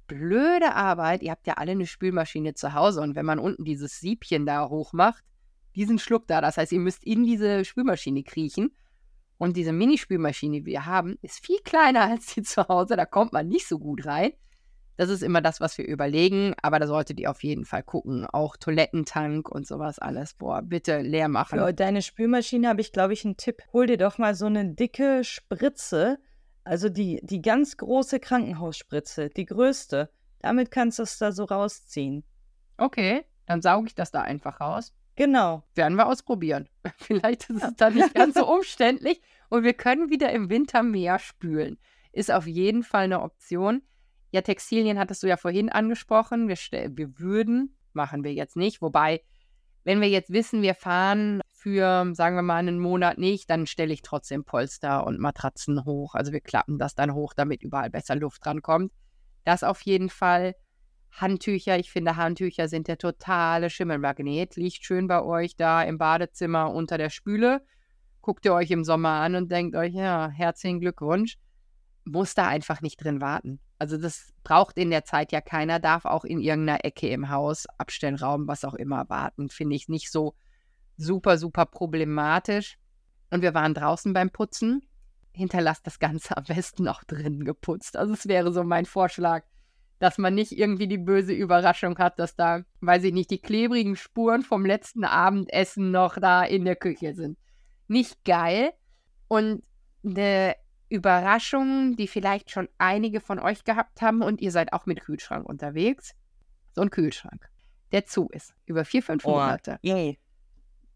blöde 0.07 0.75
Arbeit. 0.75 1.23
Ihr 1.23 1.31
habt 1.31 1.47
ja 1.47 1.55
alle 1.55 1.73
eine 1.73 1.87
Spülmaschine 1.87 2.55
zu 2.55 2.75
Hause 2.75 3.01
und 3.01 3.15
wenn 3.15 3.27
man 3.27 3.39
unten 3.39 3.65
dieses 3.65 3.99
Siebchen 4.01 4.47
da 4.47 4.69
hoch 4.69 4.93
macht, 4.93 5.25
diesen 5.75 5.99
Schluck 5.99 6.27
da, 6.27 6.41
das 6.41 6.57
heißt, 6.57 6.73
ihr 6.73 6.81
müsst 6.81 7.05
in 7.05 7.25
diese 7.25 7.65
Spülmaschine 7.65 8.23
kriechen. 8.23 8.75
Und 9.43 9.57
diese 9.57 9.73
Minispülmaschine, 9.73 10.61
die 10.61 10.67
wir 10.67 10.87
haben, 10.87 11.19
ist 11.21 11.45
viel 11.45 11.59
kleiner 11.65 12.03
als 12.13 12.33
die 12.33 12.43
zu 12.43 12.69
Hause. 12.69 12.95
Da 12.95 13.07
kommt 13.07 13.33
man 13.33 13.49
nicht 13.49 13.67
so 13.67 13.81
gut 13.81 14.07
rein. 14.07 14.31
Das 14.97 15.11
ist 15.11 15.21
immer 15.21 15.41
das, 15.41 15.61
was 15.61 15.77
wir 15.79 15.85
überlegen, 15.85 16.55
aber 16.63 16.79
da 16.79 16.87
solltet 16.87 17.19
ihr 17.19 17.29
auf 17.29 17.43
jeden 17.43 17.65
Fall 17.65 17.83
gucken. 17.83 18.25
Auch 18.25 18.57
Toilettentank 18.57 19.49
und 19.49 19.67
sowas 19.67 19.99
alles. 19.99 20.35
Boah, 20.35 20.63
bitte 20.63 21.01
leer 21.01 21.27
machen. 21.27 21.59
Für 21.59 21.75
deine 21.75 22.03
Spülmaschine 22.03 22.69
habe 22.69 22.83
ich, 22.83 22.93
glaube 22.93 23.15
ich, 23.15 23.25
einen 23.25 23.37
Tipp. 23.37 23.65
Hol 23.73 23.89
dir 23.89 23.97
doch 23.97 24.17
mal 24.17 24.37
so 24.37 24.47
eine 24.47 24.77
dicke 24.77 25.25
Spritze, 25.25 26.19
also 26.63 26.89
die, 26.89 27.19
die 27.25 27.43
ganz 27.43 27.77
große 27.77 28.21
Krankenhausspritze, 28.21 29.29
die 29.29 29.47
größte. 29.47 30.09
Damit 30.39 30.71
kannst 30.71 31.01
du 31.01 31.03
es 31.03 31.19
da 31.19 31.33
so 31.33 31.47
rausziehen. 31.47 32.23
Okay, 32.77 33.25
dann 33.47 33.61
sauge 33.61 33.89
ich 33.89 33.97
das 33.97 34.13
da 34.13 34.21
einfach 34.21 34.61
raus. 34.61 34.95
Genau. 35.17 35.63
Werden 35.75 35.97
wir 35.97 36.07
ausprobieren. 36.07 36.69
Vielleicht 36.99 37.51
ist 37.51 37.63
es 37.63 37.77
dann 37.77 37.95
nicht 37.95 38.15
ganz 38.15 38.35
so 38.35 38.47
umständlich 38.53 39.21
und 39.49 39.65
wir 39.65 39.75
können 39.75 40.11
wieder 40.11 40.33
im 40.33 40.49
Winter 40.49 40.83
mehr 40.83 41.19
spülen. 41.19 41.79
Ist 42.13 42.31
auf 42.31 42.47
jeden 42.47 42.83
Fall 42.83 43.05
eine 43.05 43.23
Option. 43.23 43.83
Ja, 44.31 44.41
Textilien 44.41 44.99
hattest 44.99 45.23
du 45.23 45.27
ja 45.27 45.37
vorhin 45.37 45.69
angesprochen. 45.69 46.49
Wir, 46.49 46.57
wir 46.97 47.19
würden, 47.19 47.77
machen 47.93 48.25
wir 48.25 48.33
jetzt 48.33 48.57
nicht. 48.57 48.81
Wobei, 48.81 49.23
wenn 49.85 50.01
wir 50.01 50.09
jetzt 50.09 50.33
wissen, 50.33 50.63
wir 50.63 50.75
fahren 50.75 51.41
für, 51.51 52.11
sagen 52.15 52.37
wir 52.37 52.43
mal, 52.43 52.57
einen 52.57 52.79
Monat 52.79 53.19
nicht, 53.19 53.51
dann 53.51 53.67
stelle 53.67 53.93
ich 53.93 54.03
trotzdem 54.03 54.45
Polster 54.45 55.07
und 55.07 55.21
Matratzen 55.21 55.85
hoch. 55.85 56.15
Also 56.15 56.33
wir 56.33 56.41
klappen 56.41 56.79
das 56.79 56.95
dann 56.95 57.15
hoch, 57.15 57.35
damit 57.35 57.63
überall 57.63 57.91
besser 57.91 58.17
Luft 58.17 58.45
drankommt. 58.45 58.93
Das 59.45 59.63
auf 59.63 59.81
jeden 59.83 60.09
Fall. 60.09 60.55
Handtücher, 61.13 61.79
ich 61.79 61.91
finde, 61.91 62.17
Handtücher 62.17 62.69
sind 62.69 62.89
der 62.89 62.99
totale 62.99 63.69
Schimmelmagnet. 63.69 64.57
Liegt 64.57 64.85
schön 64.85 65.07
bei 65.07 65.23
euch 65.23 65.57
da 65.57 65.83
im 65.83 65.99
Badezimmer 65.99 66.73
unter 66.73 66.97
der 66.97 67.11
Spüle. 67.11 67.61
Guckt 68.23 68.45
ihr 68.47 68.55
euch 68.55 68.71
im 68.71 68.85
Sommer 68.85 69.21
an 69.21 69.35
und 69.35 69.53
denkt 69.53 69.77
euch, 69.77 69.93
ja, 69.93 70.31
herzlichen 70.31 70.81
Glückwunsch. 70.81 71.37
Muss 72.05 72.35
da 72.35 72.49
einfach 72.49 72.81
nicht 72.81 72.97
drin 72.97 73.21
warten. 73.21 73.61
Also 73.79 73.99
das 73.99 74.33
braucht 74.43 74.79
in 74.79 74.91
der 74.91 75.05
Zeit 75.05 75.33
ja 75.33 75.41
keiner, 75.41 75.81
darf 75.81 76.05
auch 76.05 76.25
in 76.25 76.41
irgendeiner 76.41 76.85
Ecke 76.85 77.09
im 77.09 77.29
Haus, 77.29 77.67
Abstellraum, 77.79 78.49
was 78.49 78.65
auch 78.65 78.75
immer 78.75 79.09
warten. 79.09 79.51
Finde 79.51 79.77
ich 79.77 79.89
nicht 79.89 80.11
so 80.11 80.35
super, 80.97 81.37
super 81.37 81.67
problematisch. 81.67 82.79
Und 83.31 83.43
wir 83.43 83.55
waren 83.55 83.75
draußen 83.75 84.13
beim 84.13 84.31
Putzen. 84.31 84.83
Hinterlasst 85.33 85.87
das 85.87 85.99
Ganze 85.99 86.37
am 86.37 86.45
besten 86.45 86.89
auch 86.89 87.05
drinnen 87.05 87.45
geputzt. 87.45 87.97
Also 87.97 88.15
es 88.15 88.27
wäre 88.29 88.53
so 88.53 88.65
mein 88.65 88.87
Vorschlag, 88.87 89.45
dass 90.03 90.19
man 90.19 90.35
nicht 90.35 90.51
irgendwie 90.51 90.89
die 90.89 90.99
böse 90.99 91.33
Überraschung 91.33 91.97
hat, 91.99 92.19
dass 92.19 92.35
da, 92.35 92.65
weiß 92.81 93.05
ich 93.05 93.13
nicht, 93.13 93.31
die 93.31 93.41
klebrigen 93.41 93.95
Spuren 93.95 94.43
vom 94.43 94.67
letzten 94.67 95.05
Abendessen 95.05 95.93
noch 95.93 96.19
da 96.19 96.43
in 96.43 96.65
der 96.65 96.75
Küche 96.75 97.15
sind. 97.15 97.39
Nicht 97.87 98.25
geil. 98.25 98.73
Und 99.29 99.63
eine 100.05 100.57
Überraschungen, 100.89 101.95
die 101.95 102.09
vielleicht 102.09 102.51
schon 102.51 102.69
einige 102.79 103.21
von 103.21 103.39
euch 103.39 103.63
gehabt 103.63 104.03
haben 104.03 104.23
und 104.23 104.41
ihr 104.41 104.51
seid 104.51 104.73
auch 104.73 104.87
mit 104.87 105.03
Kühlschrank 105.03 105.49
unterwegs. 105.49 106.17
So 106.75 106.81
ein 106.81 106.91
Kühlschrank, 106.91 107.49
der 107.93 108.05
zu 108.05 108.29
ist, 108.29 108.57
über 108.67 108.85
vier, 108.85 109.05
fünf 109.05 109.25
oh, 109.25 109.31
Monate. 109.31 109.79
Yay. 109.83 110.19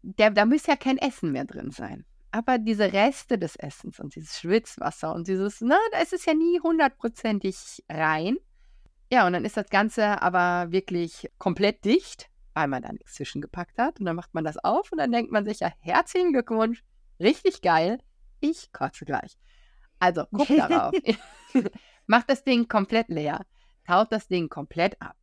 Der, 0.01 0.31
da 0.31 0.45
muss 0.45 0.67
ja 0.67 0.75
kein 0.75 0.97
Essen 0.97 1.31
mehr 1.31 1.45
drin 1.45 1.71
sein. 1.71 2.03
Aber 2.31 2.57
diese 2.57 2.91
Reste 2.91 3.39
des 3.39 3.55
Essens 3.55 4.01
und 4.01 4.15
dieses 4.15 4.37
Schwitzwasser 4.37 5.15
und 5.15 5.29
dieses, 5.29 5.61
na, 5.61 5.77
ist 6.01 6.11
es 6.11 6.25
ja 6.25 6.33
nie 6.33 6.59
hundertprozentig 6.59 7.85
rein. 7.87 8.35
Ja, 9.11 9.25
und 9.25 9.33
dann 9.33 9.45
ist 9.45 9.57
das 9.57 9.69
Ganze 9.69 10.21
aber 10.21 10.71
wirklich 10.71 11.29
komplett 11.37 11.85
dicht, 11.85 12.29
weil 12.53 12.67
man 12.67 12.81
da 12.81 12.91
nichts 12.91 13.13
zwischengepackt 13.13 13.77
hat. 13.77 13.99
Und 13.99 14.05
dann 14.05 14.15
macht 14.15 14.33
man 14.33 14.43
das 14.43 14.57
auf 14.57 14.91
und 14.91 14.97
dann 14.97 15.11
denkt 15.11 15.31
man 15.31 15.45
sich 15.45 15.61
ja, 15.61 15.71
herzlichen 15.79 16.33
Glückwunsch, 16.33 16.83
richtig 17.19 17.61
geil, 17.61 17.99
ich 18.39 18.71
kotze 18.71 19.05
gleich. 19.05 19.37
Also, 19.99 20.25
guck 20.31 20.47
darauf. 20.47 20.93
Macht 22.07 22.29
das 22.29 22.43
Ding 22.43 22.67
komplett 22.67 23.09
leer. 23.09 23.41
Taut 23.85 24.11
das 24.11 24.27
Ding 24.27 24.49
komplett 24.49 25.01
ab. 25.01 25.15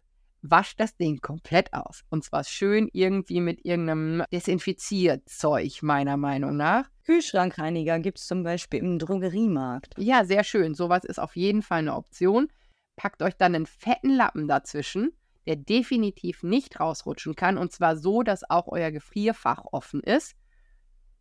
Wascht 0.42 0.78
das 0.78 0.96
Ding 0.96 1.20
komplett 1.20 1.72
aus. 1.72 2.02
Und 2.10 2.24
zwar 2.24 2.44
schön 2.44 2.90
irgendwie 2.92 3.40
mit 3.40 3.64
irgendeinem 3.64 4.24
Desinfizierzeug, 4.32 5.82
meiner 5.82 6.16
Meinung 6.16 6.56
nach. 6.56 6.90
Kühlschrankreiniger 7.04 7.98
gibt 8.00 8.18
es 8.18 8.26
zum 8.26 8.42
Beispiel 8.42 8.80
im 8.80 8.98
Drogeriemarkt. 8.98 9.94
Ja, 9.96 10.24
sehr 10.24 10.44
schön. 10.44 10.74
Sowas 10.74 11.04
ist 11.04 11.18
auf 11.18 11.36
jeden 11.36 11.62
Fall 11.62 11.78
eine 11.78 11.94
Option. 11.94 12.48
Packt 12.96 13.22
euch 13.22 13.36
dann 13.36 13.54
einen 13.54 13.66
fetten 13.66 14.10
Lappen 14.10 14.48
dazwischen, 14.48 15.12
der 15.46 15.56
definitiv 15.56 16.42
nicht 16.42 16.80
rausrutschen 16.80 17.34
kann. 17.34 17.58
Und 17.58 17.72
zwar 17.72 17.96
so, 17.96 18.22
dass 18.22 18.48
auch 18.48 18.68
euer 18.68 18.90
Gefrierfach 18.90 19.64
offen 19.72 20.00
ist. 20.00 20.36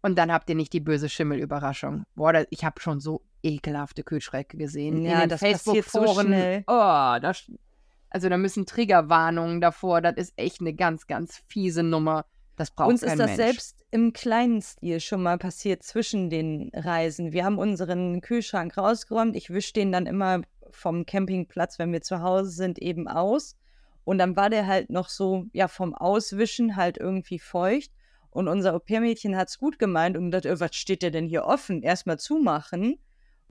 Und 0.02 0.18
dann 0.18 0.32
habt 0.32 0.50
ihr 0.50 0.56
nicht 0.56 0.74
die 0.74 0.82
böse 0.82 1.10
Schimmelüberraschung. 1.10 2.04
Boah, 2.16 2.46
ich 2.50 2.66
habe 2.66 2.82
schon 2.82 3.00
so 3.00 3.22
ekelhafte 3.42 4.04
Kühlschränke 4.04 4.58
gesehen. 4.58 5.04
Ja, 5.04 5.28
das 5.28 5.42
passiert 5.42 5.90
so 5.90 6.22
schnell. 6.22 6.64
Oh, 6.68 7.18
das, 7.22 7.50
also 8.10 8.30
da 8.30 8.38
müssen 8.38 8.66
Triggerwarnungen 8.66 9.62
davor. 9.62 10.02
Das 10.02 10.16
ist 10.16 10.34
echt 10.36 10.62
eine 10.62 10.74
ganz, 10.74 11.08
ganz 11.08 11.42
fiese 11.48 11.84
Nummer. 11.84 12.26
Das 12.56 12.70
braucht 12.72 12.90
Uns 12.90 13.02
ist 13.02 13.18
das 13.18 13.32
Mensch. 13.32 13.36
selbst 13.36 13.86
im 13.92 14.14
kleinen 14.14 14.62
Stil 14.62 15.00
schon 15.00 15.24
mal 15.24 15.38
passiert 15.38 15.84
zwischen 15.84 16.30
den 16.30 16.70
Reisen. 16.74 17.32
Wir 17.32 17.46
haben 17.46 17.58
unseren 17.58 18.22
Kühlschrank 18.22 18.78
rausgeräumt. 18.78 19.36
Ich 19.36 19.50
wische 19.50 19.74
den 19.74 19.92
dann 19.92 20.06
immer 20.06 20.42
vom 20.76 21.06
Campingplatz, 21.06 21.80
wenn 21.80 21.92
wir 21.92 22.02
zu 22.02 22.22
Hause 22.22 22.52
sind, 22.52 22.80
eben 22.80 23.08
aus. 23.08 23.58
Und 24.04 24.18
dann 24.18 24.36
war 24.36 24.50
der 24.50 24.68
halt 24.68 24.90
noch 24.90 25.10
so, 25.10 25.46
ja, 25.54 25.68
vom 25.68 25.96
Auswischen 25.96 26.76
halt 26.76 26.98
irgendwie 26.98 27.40
feucht. 27.40 27.92
Und 28.30 28.48
unser 28.48 28.74
Au-pair-Mädchen 28.74 29.38
hat 29.38 29.50
es 29.50 29.60
gut 29.60 29.80
gemeint 29.80 30.18
und 30.18 30.32
gedacht, 30.32 30.60
was 30.60 30.76
steht 30.76 31.04
der 31.04 31.12
denn 31.12 31.28
hier 31.28 31.46
offen? 31.46 31.84
Erstmal 31.84 32.20
zumachen 32.20 32.98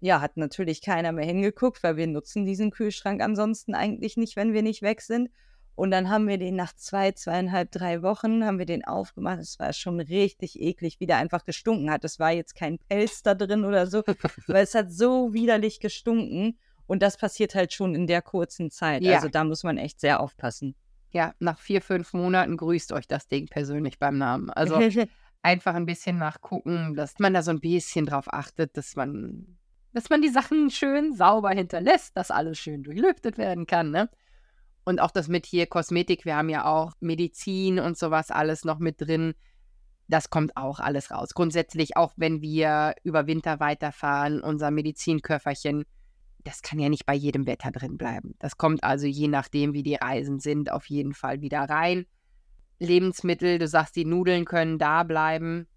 ja, 0.02 0.20
hat 0.20 0.36
natürlich 0.36 0.82
keiner 0.82 1.12
mehr 1.12 1.24
hingeguckt, 1.24 1.84
weil 1.84 1.96
wir 1.96 2.08
nutzen 2.08 2.44
diesen 2.44 2.72
Kühlschrank 2.72 3.22
ansonsten 3.22 3.72
eigentlich 3.72 4.16
nicht, 4.16 4.34
wenn 4.34 4.52
wir 4.52 4.62
nicht 4.62 4.82
weg 4.82 5.00
sind. 5.00 5.30
Und 5.76 5.92
dann 5.92 6.10
haben 6.10 6.26
wir 6.26 6.38
den 6.38 6.56
nach 6.56 6.74
zwei, 6.74 7.12
zweieinhalb, 7.12 7.70
drei 7.70 8.02
Wochen, 8.02 8.44
haben 8.44 8.58
wir 8.58 8.66
den 8.66 8.84
aufgemacht. 8.84 9.38
Es 9.38 9.60
war 9.60 9.72
schon 9.72 10.00
richtig 10.00 10.60
eklig, 10.60 10.98
wie 10.98 11.06
der 11.06 11.18
einfach 11.18 11.44
gestunken 11.44 11.88
hat. 11.88 12.04
Es 12.04 12.18
war 12.18 12.32
jetzt 12.32 12.56
kein 12.56 12.78
Pelz 12.78 13.22
da 13.22 13.34
drin 13.34 13.64
oder 13.64 13.86
so, 13.86 14.02
weil 14.48 14.64
es 14.64 14.74
hat 14.74 14.92
so 14.92 15.32
widerlich 15.32 15.78
gestunken. 15.78 16.58
Und 16.86 17.02
das 17.02 17.16
passiert 17.16 17.54
halt 17.54 17.72
schon 17.72 17.94
in 17.94 18.06
der 18.06 18.22
kurzen 18.22 18.70
Zeit. 18.70 19.02
Ja. 19.02 19.16
Also 19.16 19.28
da 19.28 19.44
muss 19.44 19.64
man 19.64 19.78
echt 19.78 20.00
sehr 20.00 20.20
aufpassen. 20.20 20.74
Ja, 21.10 21.34
nach 21.38 21.58
vier, 21.58 21.82
fünf 21.82 22.12
Monaten 22.14 22.56
grüßt 22.56 22.92
euch 22.92 23.06
das 23.06 23.28
Ding 23.28 23.46
persönlich 23.46 23.98
beim 23.98 24.18
Namen. 24.18 24.50
Also 24.50 24.78
einfach 25.42 25.74
ein 25.74 25.86
bisschen 25.86 26.18
nachgucken, 26.18 26.94
dass 26.94 27.18
man 27.18 27.34
da 27.34 27.42
so 27.42 27.50
ein 27.50 27.60
bisschen 27.60 28.06
drauf 28.06 28.32
achtet, 28.32 28.76
dass 28.76 28.96
man 28.96 29.58
dass 29.92 30.08
man 30.08 30.22
die 30.22 30.30
Sachen 30.30 30.70
schön 30.70 31.14
sauber 31.14 31.50
hinterlässt, 31.50 32.16
dass 32.16 32.30
alles 32.30 32.58
schön 32.58 32.82
durchlüftet 32.82 33.36
werden 33.36 33.66
kann, 33.66 33.90
ne? 33.90 34.08
Und 34.84 35.00
auch 35.00 35.10
das 35.10 35.28
mit 35.28 35.46
hier 35.46 35.66
Kosmetik, 35.66 36.24
wir 36.24 36.34
haben 36.34 36.48
ja 36.48 36.64
auch 36.64 36.92
Medizin 37.00 37.78
und 37.78 37.96
sowas 37.96 38.30
alles 38.30 38.64
noch 38.64 38.78
mit 38.78 39.00
drin. 39.00 39.34
Das 40.08 40.28
kommt 40.28 40.56
auch 40.56 40.80
alles 40.80 41.12
raus. 41.12 41.34
Grundsätzlich, 41.34 41.96
auch 41.96 42.14
wenn 42.16 42.40
wir 42.40 42.94
über 43.04 43.26
Winter 43.28 43.60
weiterfahren, 43.60 44.40
unser 44.40 44.72
Medizinköfferchen, 44.72 45.84
das 46.44 46.62
kann 46.62 46.78
ja 46.78 46.88
nicht 46.88 47.06
bei 47.06 47.14
jedem 47.14 47.46
Wetter 47.46 47.70
drin 47.70 47.96
bleiben. 47.96 48.34
Das 48.38 48.56
kommt 48.56 48.84
also 48.84 49.06
je 49.06 49.28
nachdem, 49.28 49.72
wie 49.74 49.82
die 49.82 49.94
Reisen 49.94 50.40
sind, 50.40 50.72
auf 50.72 50.86
jeden 50.86 51.14
Fall 51.14 51.40
wieder 51.40 51.60
rein. 51.60 52.06
Lebensmittel, 52.78 53.58
du 53.58 53.68
sagst, 53.68 53.96
die 53.96 54.04
Nudeln 54.04 54.44
können 54.44 54.78
da 54.78 55.04
bleiben. 55.04 55.68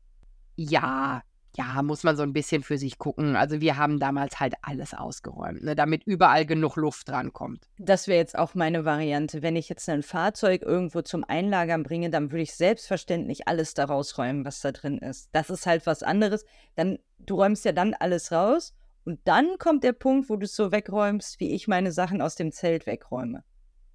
Ja, 0.56 1.22
ja, 1.58 1.82
muss 1.84 2.04
man 2.04 2.18
so 2.18 2.24
ein 2.24 2.34
bisschen 2.34 2.64
für 2.64 2.78
sich 2.78 2.98
gucken. 2.98 3.36
Also 3.36 3.62
wir 3.62 3.78
haben 3.78 4.00
damals 4.00 4.40
halt 4.40 4.56
alles 4.62 4.94
ausgeräumt, 4.94 5.64
ne, 5.64 5.76
damit 5.76 6.04
überall 6.04 6.46
genug 6.46 6.76
Luft 6.76 7.08
drankommt. 7.08 7.70
Das 7.78 8.08
wäre 8.08 8.18
jetzt 8.18 8.38
auch 8.38 8.56
meine 8.56 8.84
Variante. 8.84 9.42
Wenn 9.42 9.56
ich 9.56 9.70
jetzt 9.70 9.88
ein 9.88 10.04
Fahrzeug 10.04 10.64
irgendwo 10.64 11.02
zum 11.02 11.24
Einlagern 11.24 11.84
bringe, 11.84 12.10
dann 12.10 12.32
würde 12.32 12.44
ich 12.44 12.56
selbstverständlich 12.56 13.48
alles 13.48 13.74
da 13.74 13.86
rausräumen, 13.86 14.44
was 14.44 14.60
da 14.60 14.72
drin 14.72 14.98
ist. 14.98 15.30
Das 15.32 15.50
ist 15.50 15.66
halt 15.66 15.86
was 15.86 16.04
anderes. 16.04 16.44
Dann, 16.76 17.00
du 17.20 17.36
räumst 17.36 17.64
ja 17.64 17.72
dann 17.72 17.94
alles 17.94 18.32
raus 18.32 18.74
und 19.06 19.20
dann 19.24 19.58
kommt 19.60 19.84
der 19.84 19.94
Punkt, 19.94 20.30
wo 20.30 20.36
du 20.36 20.46
es 20.46 20.56
so 20.56 20.72
wegräumst, 20.72 21.40
wie 21.40 21.54
ich 21.54 21.68
meine 21.68 21.92
Sachen 21.92 22.22
aus 22.22 22.36
dem 22.36 22.52
Zelt 22.52 22.88
wegräume. 22.88 23.44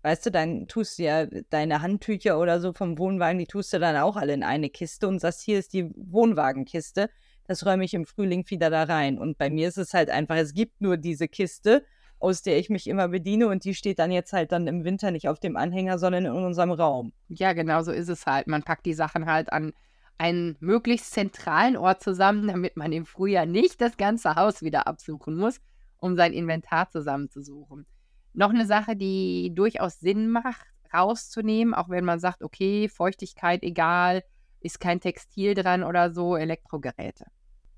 weißt 0.02 0.24
du, 0.24 0.30
dann 0.30 0.66
tust 0.66 0.98
du 0.98 1.02
ja 1.02 1.26
deine 1.50 1.82
Handtücher 1.82 2.38
oder 2.38 2.60
so 2.60 2.72
vom 2.72 2.96
Wohnwagen, 2.96 3.38
die 3.38 3.46
tust 3.46 3.72
du 3.72 3.78
dann 3.78 3.96
auch 3.96 4.16
alle 4.16 4.32
in 4.32 4.44
eine 4.44 4.70
Kiste 4.70 5.08
und 5.08 5.18
sagst, 5.18 5.42
hier 5.42 5.58
ist 5.58 5.74
die 5.74 5.90
Wohnwagenkiste. 5.94 7.10
Das 7.46 7.66
räume 7.66 7.84
ich 7.84 7.92
im 7.92 8.06
Frühling 8.06 8.48
wieder 8.48 8.70
da 8.70 8.84
rein. 8.84 9.18
Und 9.18 9.36
bei 9.36 9.50
mir 9.50 9.68
ist 9.68 9.76
es 9.76 9.92
halt 9.92 10.08
einfach, 10.08 10.36
es 10.36 10.54
gibt 10.54 10.80
nur 10.80 10.96
diese 10.96 11.28
Kiste, 11.28 11.84
aus 12.20 12.42
der 12.42 12.58
ich 12.58 12.70
mich 12.70 12.86
immer 12.86 13.08
bediene 13.08 13.48
und 13.48 13.64
die 13.64 13.74
steht 13.74 13.98
dann 13.98 14.12
jetzt 14.12 14.32
halt 14.32 14.52
dann 14.52 14.68
im 14.68 14.84
Winter 14.84 15.10
nicht 15.10 15.28
auf 15.28 15.40
dem 15.40 15.56
Anhänger, 15.56 15.98
sondern 15.98 16.26
in 16.26 16.32
unserem 16.32 16.70
Raum. 16.70 17.12
Ja, 17.28 17.52
genau 17.52 17.82
so 17.82 17.92
ist 17.92 18.08
es 18.08 18.26
halt. 18.26 18.46
Man 18.46 18.62
packt 18.62 18.86
die 18.86 18.94
Sachen 18.94 19.26
halt 19.26 19.52
an 19.52 19.72
einen 20.20 20.58
möglichst 20.60 21.12
zentralen 21.12 21.78
Ort 21.78 22.02
zusammen, 22.02 22.46
damit 22.46 22.76
man 22.76 22.92
im 22.92 23.06
Frühjahr 23.06 23.46
nicht 23.46 23.80
das 23.80 23.96
ganze 23.96 24.34
Haus 24.34 24.60
wieder 24.60 24.86
absuchen 24.86 25.34
muss, 25.34 25.62
um 25.96 26.14
sein 26.14 26.34
Inventar 26.34 26.90
zusammenzusuchen. 26.90 27.86
Noch 28.34 28.50
eine 28.50 28.66
Sache, 28.66 28.96
die 28.96 29.50
durchaus 29.54 29.98
Sinn 29.98 30.28
macht, 30.28 30.66
rauszunehmen, 30.92 31.72
auch 31.72 31.88
wenn 31.88 32.04
man 32.04 32.20
sagt, 32.20 32.42
okay, 32.42 32.90
Feuchtigkeit 32.90 33.62
egal, 33.62 34.22
ist 34.60 34.78
kein 34.78 35.00
Textil 35.00 35.54
dran 35.54 35.82
oder 35.82 36.12
so, 36.12 36.36
Elektrogeräte. 36.36 37.24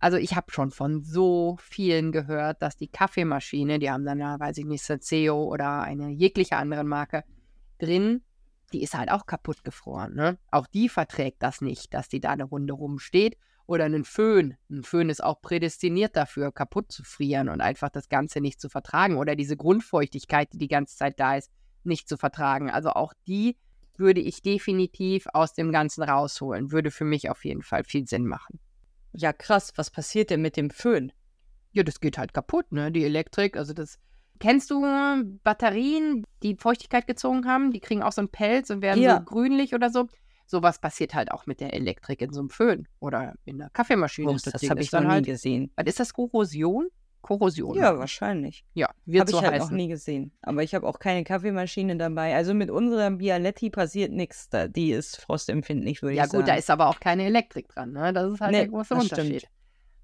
Also 0.01 0.17
ich 0.17 0.35
habe 0.35 0.51
schon 0.51 0.73
von 0.73 1.01
so 1.01 1.57
vielen 1.61 2.11
gehört, 2.11 2.61
dass 2.61 2.77
die 2.77 2.89
Kaffeemaschine, 2.89 3.79
die 3.79 3.89
haben 3.89 4.05
dann 4.05 4.19
ja, 4.19 4.41
weiß 4.41 4.59
ich 4.59 4.65
nicht, 4.65 4.83
Senseo 4.83 5.45
oder 5.45 5.83
eine 5.83 6.09
jegliche 6.09 6.57
andere 6.57 6.83
Marke 6.83 7.23
drin, 7.79 8.23
die 8.73 8.83
ist 8.83 8.95
halt 8.95 9.11
auch 9.11 9.27
kaputt 9.27 9.65
gefroren. 9.65 10.15
Ne? 10.15 10.39
Auch 10.51 10.67
die 10.67 10.89
verträgt 10.89 11.43
das 11.43 11.61
nicht, 11.61 11.95
dass 11.95 12.09
die 12.09 12.21
da 12.21 12.31
eine 12.31 12.45
Runde 12.45 12.75
rumsteht. 12.75 13.37
Oder 13.67 13.85
einen 13.85 14.05
Föhn. 14.05 14.57
Ein 14.71 14.83
Föhn 14.83 15.09
ist 15.09 15.23
auch 15.23 15.41
prädestiniert 15.41 16.17
dafür, 16.17 16.51
kaputt 16.51 16.91
zu 16.91 17.05
frieren 17.05 17.49
und 17.49 17.61
einfach 17.61 17.91
das 17.91 18.09
Ganze 18.09 18.41
nicht 18.41 18.61
zu 18.61 18.69
vertragen. 18.69 19.17
Oder 19.17 19.37
diese 19.37 19.57
Grundfeuchtigkeit, 19.57 20.53
die 20.53 20.59
die 20.59 20.69
ganze 20.69 20.97
Zeit 20.97 21.21
da 21.21 21.37
ist, 21.37 21.51
nicht 21.85 22.09
zu 22.09 22.17
vertragen. 22.17 22.71
Also 22.71 22.91
auch 22.91 23.15
die 23.29 23.57
würde 23.97 24.21
ich 24.21 24.43
definitiv 24.43 25.27
aus 25.33 25.55
dem 25.55 25.71
Ganzen 25.71 26.03
rausholen. 26.03 26.73
Würde 26.73 26.91
für 26.91 27.05
mich 27.05 27.31
auf 27.31 27.45
jeden 27.45 27.63
Fall 27.63 27.85
viel 27.85 28.07
Sinn 28.07 28.27
machen. 28.27 28.59
Ja, 29.13 29.33
krass. 29.33 29.73
Was 29.77 29.91
passiert 29.91 30.31
denn 30.31 30.43
mit 30.43 30.57
dem 30.57 30.71
Föhn? 30.71 31.13
Ja, 31.73 31.83
das 31.83 32.01
geht 32.01 32.19
halt 32.19 32.35
kaputt, 32.35 32.73
ne? 32.73 32.91
Die 32.91 33.05
Elektrik, 33.05 33.57
also 33.57 33.73
das 33.73 33.99
Kennst 34.39 34.71
du 34.71 34.83
Batterien, 35.45 36.25
die 36.43 36.57
Feuchtigkeit 36.57 37.07
gezogen 37.07 37.47
haben? 37.47 37.71
Die 37.71 37.81
kriegen 37.81 38.03
auch 38.03 38.13
so 38.13 38.21
einen 38.21 38.29
Pelz 38.29 38.71
und 38.71 38.83
werden 38.83 39.03
ja. 39.03 39.19
so 39.19 39.25
grünlich 39.25 39.75
oder 39.75 39.91
so. 39.91 40.09
Sowas 40.47 40.81
passiert 40.81 41.15
halt 41.15 41.31
auch 41.31 41.47
mit 41.47 41.61
der 41.61 41.73
Elektrik 41.73 42.21
in 42.21 42.33
so 42.33 42.41
einem 42.41 42.51
Föhn 42.51 42.89
oder 42.99 43.35
in 43.45 43.59
der 43.59 43.71
Kaffeemaschine. 43.71 44.29
Oh, 44.29 44.33
das, 44.33 44.43
das 44.43 44.69
habe 44.69 44.81
ich 44.81 44.93
noch 44.93 45.05
halt, 45.05 45.25
nie 45.25 45.33
gesehen. 45.33 45.71
Was 45.77 45.87
ist 45.87 46.01
das 46.01 46.13
Korrosion? 46.13 46.89
Korrosion. 47.23 47.77
Ja, 47.77 47.97
wahrscheinlich. 47.99 48.65
Ja, 48.75 48.91
wird 49.07 49.23
hab 49.23 49.31
so 49.31 49.39
ich 49.39 49.43
halt 49.45 49.55
heißen. 49.55 49.69
noch 49.69 49.77
nie 49.77 49.89
gesehen. 49.89 50.33
Aber 50.43 50.63
ich 50.63 50.75
habe 50.75 50.87
auch 50.87 50.99
keine 50.99 51.25
Kaffeemaschine 51.25 51.97
dabei. 51.97 52.35
Also 52.35 52.53
mit 52.53 52.69
unserer 52.69 53.13
Bialetti 53.13 53.71
passiert 53.71 54.13
nichts. 54.13 54.51
Die 54.71 54.91
ist 54.91 55.21
frostempfindlich, 55.23 56.03
würde 56.03 56.17
ja, 56.17 56.25
ich 56.25 56.31
sagen. 56.31 56.41
Ja 56.41 56.47
gut, 56.47 56.49
da 56.49 56.59
ist 56.59 56.69
aber 56.69 56.89
auch 56.89 57.01
keine 57.01 57.25
Elektrik 57.25 57.69
dran. 57.69 57.93
Ne? 57.93 58.13
Das 58.13 58.31
ist 58.31 58.41
halt 58.41 58.51
nee, 58.51 58.59
der 58.59 58.69
große 58.69 58.95
Unterschied. 58.95 59.43
Stimmt. 59.43 59.53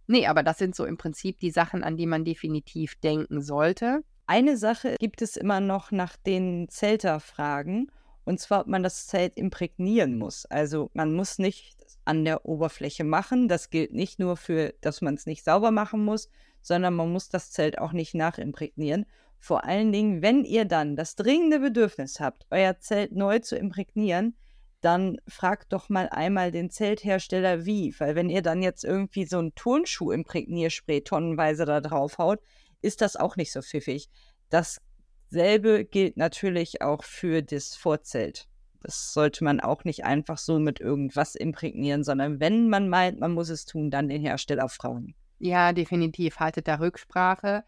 Nee, 0.07 0.27
aber 0.27 0.43
das 0.43 0.59
sind 0.59 0.75
so 0.75 0.87
im 0.87 0.97
Prinzip 0.97 1.39
die 1.41 1.51
Sachen, 1.51 1.85
an 1.85 1.97
die 1.97 2.07
man 2.07 2.25
definitiv 2.25 2.95
denken 3.01 3.43
sollte. 3.43 4.03
Eine 4.31 4.59
Sache 4.59 4.97
gibt 5.01 5.23
es 5.23 5.39
immer 5.39 5.59
noch 5.59 5.91
nach 5.91 6.19
den 6.19 6.69
Zelter-Fragen, 6.69 7.91
und 8.25 8.39
zwar, 8.39 8.61
ob 8.61 8.67
man 8.67 8.83
das 8.83 9.07
Zelt 9.07 9.39
imprägnieren 9.39 10.19
muss. 10.19 10.45
Also 10.45 10.91
man 10.93 11.15
muss 11.15 11.39
nicht 11.39 11.79
an 12.05 12.27
der 12.27 12.45
Oberfläche 12.45 13.05
machen. 13.05 13.49
Das 13.49 13.71
gilt 13.71 13.95
nicht 13.95 14.19
nur 14.19 14.37
für, 14.37 14.75
dass 14.83 15.01
man 15.01 15.15
es 15.15 15.25
nicht 15.25 15.45
sauber 15.45 15.71
machen 15.71 16.05
muss, 16.05 16.29
sondern 16.61 16.93
man 16.93 17.11
muss 17.11 17.31
das 17.31 17.53
Zelt 17.53 17.79
auch 17.79 17.93
nicht 17.93 18.15
nachimprägnieren. 18.15 19.07
Vor 19.39 19.65
allen 19.65 19.93
Dingen, 19.93 20.21
wenn 20.21 20.45
ihr 20.45 20.67
dann 20.67 20.95
das 20.95 21.17
dringende 21.17 21.61
Bedürfnis 21.61 22.21
habt, 22.21 22.45
euer 22.51 22.79
Zelt 22.81 23.13
neu 23.13 23.39
zu 23.39 23.57
imprägnieren, 23.57 24.37
dann 24.83 25.17
fragt 25.27 25.73
doch 25.73 25.89
mal 25.89 26.11
einmal 26.11 26.53
den 26.53 26.69
Zelthersteller 26.69 27.65
wie. 27.65 27.95
Weil 27.99 28.15
wenn 28.15 28.29
ihr 28.29 28.43
dann 28.43 28.61
jetzt 28.61 28.85
irgendwie 28.85 29.25
so 29.25 29.39
einen 29.39 29.55
Turnschuh-Imprägnierspray 29.55 31.01
tonnenweise 31.01 31.65
da 31.65 31.81
drauf 31.81 32.19
haut, 32.19 32.41
ist 32.83 33.01
das 33.01 33.17
auch 33.17 33.37
nicht 33.37 33.53
so 33.53 33.63
pfiffig. 33.63 34.09
Dasselbe 34.51 35.85
gilt 35.85 36.17
natürlich 36.17 36.83
auch 36.83 37.05
für 37.05 37.43
das 37.43 37.77
Vorzelt. 37.77 38.49
Das 38.81 39.13
sollte 39.13 39.45
man 39.45 39.61
auch 39.61 39.85
nicht 39.85 40.05
einfach 40.05 40.39
so 40.39 40.59
mit 40.59 40.81
irgendwas 40.81 41.35
imprägnieren, 41.35 42.05
sondern 42.05 42.41
wenn 42.41 42.69
man 42.69 42.89
meint, 42.89 43.19
man 43.19 43.33
muss 43.33 43.49
es 43.49 43.67
tun, 43.67 43.91
dann 43.91 44.09
den 44.09 44.21
Hersteller 44.23 44.69
fragen. 44.69 45.15
Ja, 45.41 45.73
definitiv. 45.73 46.39
Haltet 46.39 46.69
da 46.69 46.77
Rücksprache. 46.77 47.65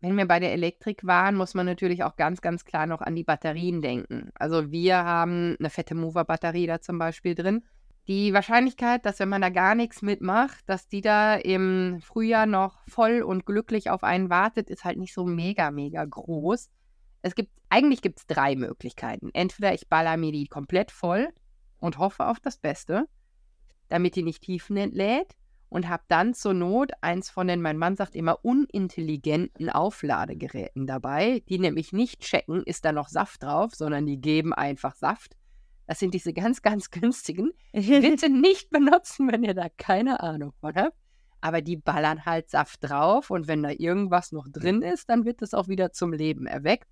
Wenn 0.00 0.16
wir 0.16 0.26
bei 0.26 0.38
der 0.38 0.52
Elektrik 0.52 1.04
waren, 1.04 1.34
muss 1.34 1.54
man 1.54 1.66
natürlich 1.66 2.04
auch 2.04 2.16
ganz, 2.16 2.40
ganz 2.40 2.64
klar 2.64 2.86
noch 2.86 3.00
an 3.00 3.16
die 3.16 3.24
Batterien 3.24 3.82
denken. 3.82 4.30
Also 4.34 4.70
wir 4.70 4.96
haben 4.96 5.56
eine 5.58 5.70
fette 5.70 5.94
Mover-Batterie 5.94 6.66
da 6.66 6.80
zum 6.80 6.98
Beispiel 6.98 7.34
drin 7.34 7.64
die 8.08 8.32
Wahrscheinlichkeit, 8.32 9.04
dass 9.04 9.18
wenn 9.18 9.28
man 9.28 9.42
da 9.42 9.50
gar 9.50 9.74
nichts 9.74 10.00
mitmacht, 10.00 10.64
dass 10.66 10.88
die 10.88 11.02
da 11.02 11.34
im 11.34 12.00
Frühjahr 12.00 12.46
noch 12.46 12.80
voll 12.88 13.20
und 13.22 13.44
glücklich 13.44 13.90
auf 13.90 14.02
einen 14.02 14.30
wartet, 14.30 14.70
ist 14.70 14.84
halt 14.84 14.98
nicht 14.98 15.12
so 15.12 15.26
mega, 15.26 15.70
mega 15.70 16.04
groß. 16.04 16.70
Es 17.20 17.34
gibt, 17.34 17.52
eigentlich 17.68 18.00
gibt 18.00 18.20
es 18.20 18.26
drei 18.26 18.56
Möglichkeiten. 18.56 19.28
Entweder 19.34 19.74
ich 19.74 19.88
baller 19.88 20.16
mir 20.16 20.32
die 20.32 20.46
komplett 20.46 20.90
voll 20.90 21.28
und 21.80 21.98
hoffe 21.98 22.26
auf 22.26 22.40
das 22.40 22.56
Beste, 22.56 23.04
damit 23.88 24.16
die 24.16 24.22
nicht 24.22 24.42
tiefen 24.42 24.78
entlädt 24.78 25.36
und 25.68 25.90
habe 25.90 26.04
dann 26.08 26.32
zur 26.32 26.54
Not 26.54 26.92
eins 27.02 27.28
von 27.28 27.46
den, 27.46 27.60
mein 27.60 27.76
Mann 27.76 27.96
sagt 27.96 28.16
immer, 28.16 28.42
unintelligenten 28.42 29.68
Aufladegeräten 29.68 30.86
dabei, 30.86 31.42
die 31.50 31.58
nämlich 31.58 31.92
nicht 31.92 32.20
checken, 32.20 32.62
ist 32.62 32.86
da 32.86 32.92
noch 32.92 33.08
Saft 33.08 33.42
drauf, 33.42 33.74
sondern 33.74 34.06
die 34.06 34.18
geben 34.18 34.54
einfach 34.54 34.94
Saft 34.94 35.36
das 35.88 35.98
sind 35.98 36.12
diese 36.12 36.32
ganz, 36.34 36.62
ganz 36.62 36.90
günstigen. 36.92 37.50
Bitte 37.72 38.28
nicht 38.30 38.70
benutzen, 38.70 39.32
wenn 39.32 39.42
ihr 39.42 39.54
da 39.54 39.68
keine 39.76 40.20
Ahnung 40.20 40.52
von 40.60 40.74
habt. 40.76 40.96
Aber 41.40 41.62
die 41.62 41.76
ballern 41.76 42.24
halt 42.24 42.50
Saft 42.50 42.80
drauf 42.82 43.30
und 43.30 43.48
wenn 43.48 43.62
da 43.62 43.70
irgendwas 43.70 44.32
noch 44.32 44.48
drin 44.48 44.82
ist, 44.82 45.08
dann 45.08 45.24
wird 45.24 45.40
es 45.40 45.54
auch 45.54 45.68
wieder 45.68 45.92
zum 45.92 46.12
Leben 46.12 46.46
erweckt. 46.46 46.88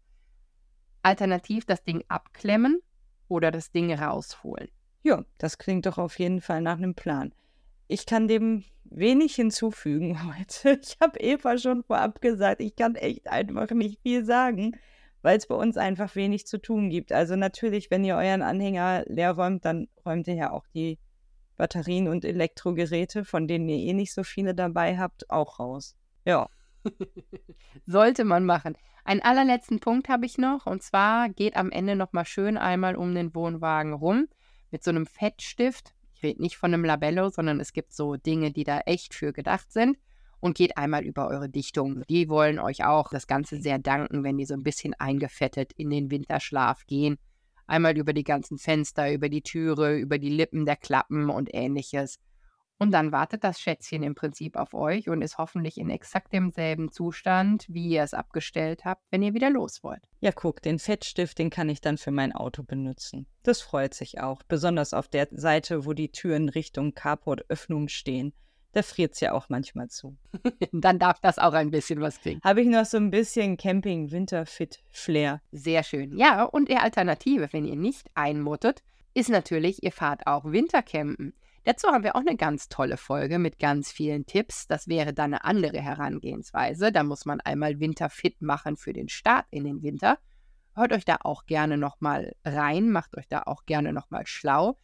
Alternativ 1.03 1.67
das 1.67 1.85
Ding 1.85 2.05
abklemmen 2.09 2.81
oder 3.29 3.51
das 3.51 3.71
Ding 3.71 3.93
rausholen. 3.93 4.69
Ja, 5.03 5.25
das 5.39 5.59
klingt 5.59 5.87
doch 5.87 5.99
auf 5.99 6.19
jeden 6.19 6.41
Fall 6.41 6.63
nach 6.63 6.79
einem 6.79 6.95
Plan. 6.95 7.35
Ich 7.89 8.07
kann 8.07 8.29
dem 8.29 8.65
wenig 8.85 9.35
hinzufügen 9.35 10.19
heute. 10.39 10.81
Ich 10.83 10.97
habe 11.01 11.19
Eva 11.19 11.59
schon 11.59 11.83
vorab 11.83 12.21
gesagt, 12.21 12.61
ich 12.61 12.77
kann 12.77 12.95
echt 12.95 13.29
einfach 13.29 13.71
nicht 13.73 14.01
viel 14.01 14.25
sagen 14.25 14.77
weil 15.23 15.39
es 15.39 15.47
bei 15.47 15.55
uns 15.55 15.77
einfach 15.77 16.15
wenig 16.15 16.47
zu 16.47 16.61
tun 16.61 16.91
gibt. 16.91 17.13
Also 17.13 17.37
natürlich, 17.37 17.91
wenn 17.91 18.05
ihr 18.05 18.17
euren 18.17 18.43
Anhänger 18.43 19.05
leer 19.07 19.33
räumt, 19.33 19.65
dann 19.65 19.89
räumt 20.05 20.29
ihr 20.29 20.35
ja 20.35 20.51
auch 20.53 20.67
die 20.75 20.99
Batterien 21.57 22.09
und 22.09 22.25
Elektrogeräte, 22.25 23.25
von 23.25 23.49
denen 23.49 23.69
ihr 23.69 23.79
eh 23.79 23.93
nicht 23.95 24.13
so 24.13 24.23
viele 24.23 24.55
dabei 24.55 24.99
habt, 24.99 25.31
auch 25.31 25.59
raus. 25.59 25.97
Ja. 26.25 26.49
Sollte 27.87 28.25
man 28.25 28.45
machen. 28.45 28.77
Einen 29.05 29.23
allerletzten 29.23 29.81
Punkt 29.81 30.09
habe 30.09 30.27
ich 30.27 30.39
noch 30.39 30.67
und 30.67 30.83
zwar 30.83 31.29
geht 31.29 31.57
am 31.57 31.71
Ende 31.71 31.97
nochmal 31.97 32.27
schön 32.27 32.57
einmal 32.57 32.97
um 32.97 33.15
den 33.15 33.35
Wohnwagen 33.35 33.93
rum 33.93 34.29
mit 34.71 34.83
so 34.83 34.91
einem 34.91 35.07
Fettstift. 35.07 35.95
Ich 36.15 36.23
rede 36.23 36.43
nicht 36.43 36.57
von 36.57 36.73
einem 36.73 36.85
Labello, 36.85 37.29
sondern 37.29 37.61
es 37.61 37.73
gibt 37.73 37.93
so 37.93 38.17
Dinge, 38.17 38.51
die 38.51 38.65
da 38.65 38.81
echt 38.81 39.15
für 39.15 39.33
gedacht 39.33 39.73
sind 39.73 39.97
und 40.41 40.57
geht 40.57 40.77
einmal 40.77 41.05
über 41.05 41.29
eure 41.29 41.49
Dichtung. 41.49 42.03
Die 42.09 42.29
wollen 42.29 42.59
euch 42.59 42.85
auch 42.85 43.11
das 43.11 43.27
Ganze 43.27 43.61
sehr 43.61 43.79
danken, 43.79 44.25
wenn 44.25 44.39
die 44.39 44.47
so 44.47 44.55
ein 44.55 44.63
bisschen 44.63 44.95
eingefettet 44.95 45.73
in 45.77 45.91
den 45.91 46.11
Winterschlaf 46.11 46.87
gehen. 46.87 47.19
Einmal 47.67 47.97
über 47.97 48.13
die 48.13 48.25
ganzen 48.25 48.59
Fenster, 48.59 49.13
über 49.13 49.29
die 49.29 49.43
Türe, 49.43 49.97
über 49.97 50.19
die 50.19 50.31
Lippen 50.31 50.67
der 50.67 50.77
Klappen 50.77 51.31
und 51.31 51.51
ähnliches. 51.53 52.19
Und 52.79 52.93
dann 52.93 53.11
wartet 53.11 53.43
das 53.43 53.59
Schätzchen 53.59 54.03
im 54.03 54.15
Prinzip 54.15 54.55
auf 54.55 54.75
euch 54.75 55.09
und 55.09 55.23
ist 55.23 55.39
hoffentlich 55.39 55.79
in 55.79 55.89
exakt 55.89 56.35
demselben 56.35 56.93
Zustand, 56.93 57.65
wie 57.69 57.89
ihr 57.89 58.03
es 58.03 58.13
abgestellt 58.13 58.85
habt, 58.85 59.03
wenn 59.11 59.23
ihr 59.23 59.33
wieder 59.33 59.49
los 59.49 59.83
wollt. 59.83 60.03
Ja, 60.21 60.31
guck, 60.31 60.61
den 60.61 60.79
Fettstift, 60.79 61.39
den 61.39 61.49
kann 61.49 61.71
ich 61.71 61.81
dann 61.81 61.97
für 61.97 62.11
mein 62.11 62.33
Auto 62.33 62.63
benutzen. 62.63 63.27
Das 63.43 63.63
freut 63.63 63.95
sich 63.95 64.21
auch, 64.21 64.43
besonders 64.47 64.93
auf 64.93 65.09
der 65.09 65.29
Seite, 65.31 65.87
wo 65.87 65.95
die 65.95 66.13
Türen 66.13 66.51
Richtung 66.51 66.93
Carport-Öffnung 66.93 67.89
stehen 67.89 68.35
da 68.73 68.83
friert 68.83 69.15
es 69.15 69.21
ja 69.21 69.33
auch 69.33 69.49
manchmal 69.49 69.89
zu. 69.89 70.17
Dann 70.73 70.99
darf 70.99 71.21
das 71.21 71.39
auch 71.39 71.53
ein 71.53 71.71
bisschen 71.71 72.01
was 72.01 72.21
kriegen. 72.21 72.41
Habe 72.45 72.63
ich 72.63 72.69
noch 72.69 72.85
so 72.85 72.97
ein 72.97 73.11
bisschen 73.11 73.57
Camping-Winterfit-Flair. 73.57 75.41
Sehr 75.53 75.83
schön. 75.83 76.17
Ja, 76.19 76.45
und 76.45 76.69
die 76.69 76.77
Alternative, 76.77 77.49
wenn 77.53 77.65
ihr 77.65 77.77
nicht 77.77 78.09
einmuttet, 78.15 78.83
ist 79.15 79.31
natürlich, 79.31 79.83
ihr 79.83 79.93
fahrt 79.93 80.27
auch 80.27 80.45
Wintercampen. 80.45 81.33
Dazu 81.65 81.89
haben 81.89 82.05
wir 82.05 82.15
auch 82.15 82.21
eine 82.21 82.37
ganz 82.37 82.69
tolle 82.69 82.97
Folge 82.97 83.41
mit 83.41 83.59
ganz 83.59 83.91
vielen 83.91 84.25
Tipps. 84.25 84.69
Das 84.69 84.87
wäre 84.87 85.13
dann 85.13 85.35
eine 85.35 85.45
andere 85.45 85.81
Herangehensweise. 85.81 86.93
Da 86.93 87.03
muss 87.03 87.25
man 87.25 87.41
einmal 87.41 87.81
Winterfit 87.81 88.41
machen 88.41 88.77
für 88.77 88.93
den 88.93 89.09
Start 89.09 89.47
in 89.51 89.65
den 89.65 89.83
Winter. 89.83 90.19
Hört 90.77 90.93
euch 90.93 91.05
da 91.05 91.17
auch 91.23 91.47
gerne 91.47 91.79
nochmal 91.79 92.37
rein, 92.45 92.93
macht 92.93 93.17
euch 93.17 93.27
da 93.27 93.43
auch 93.47 93.65
gerne 93.65 93.93
nochmal 93.93 94.27
schlau. 94.27 94.77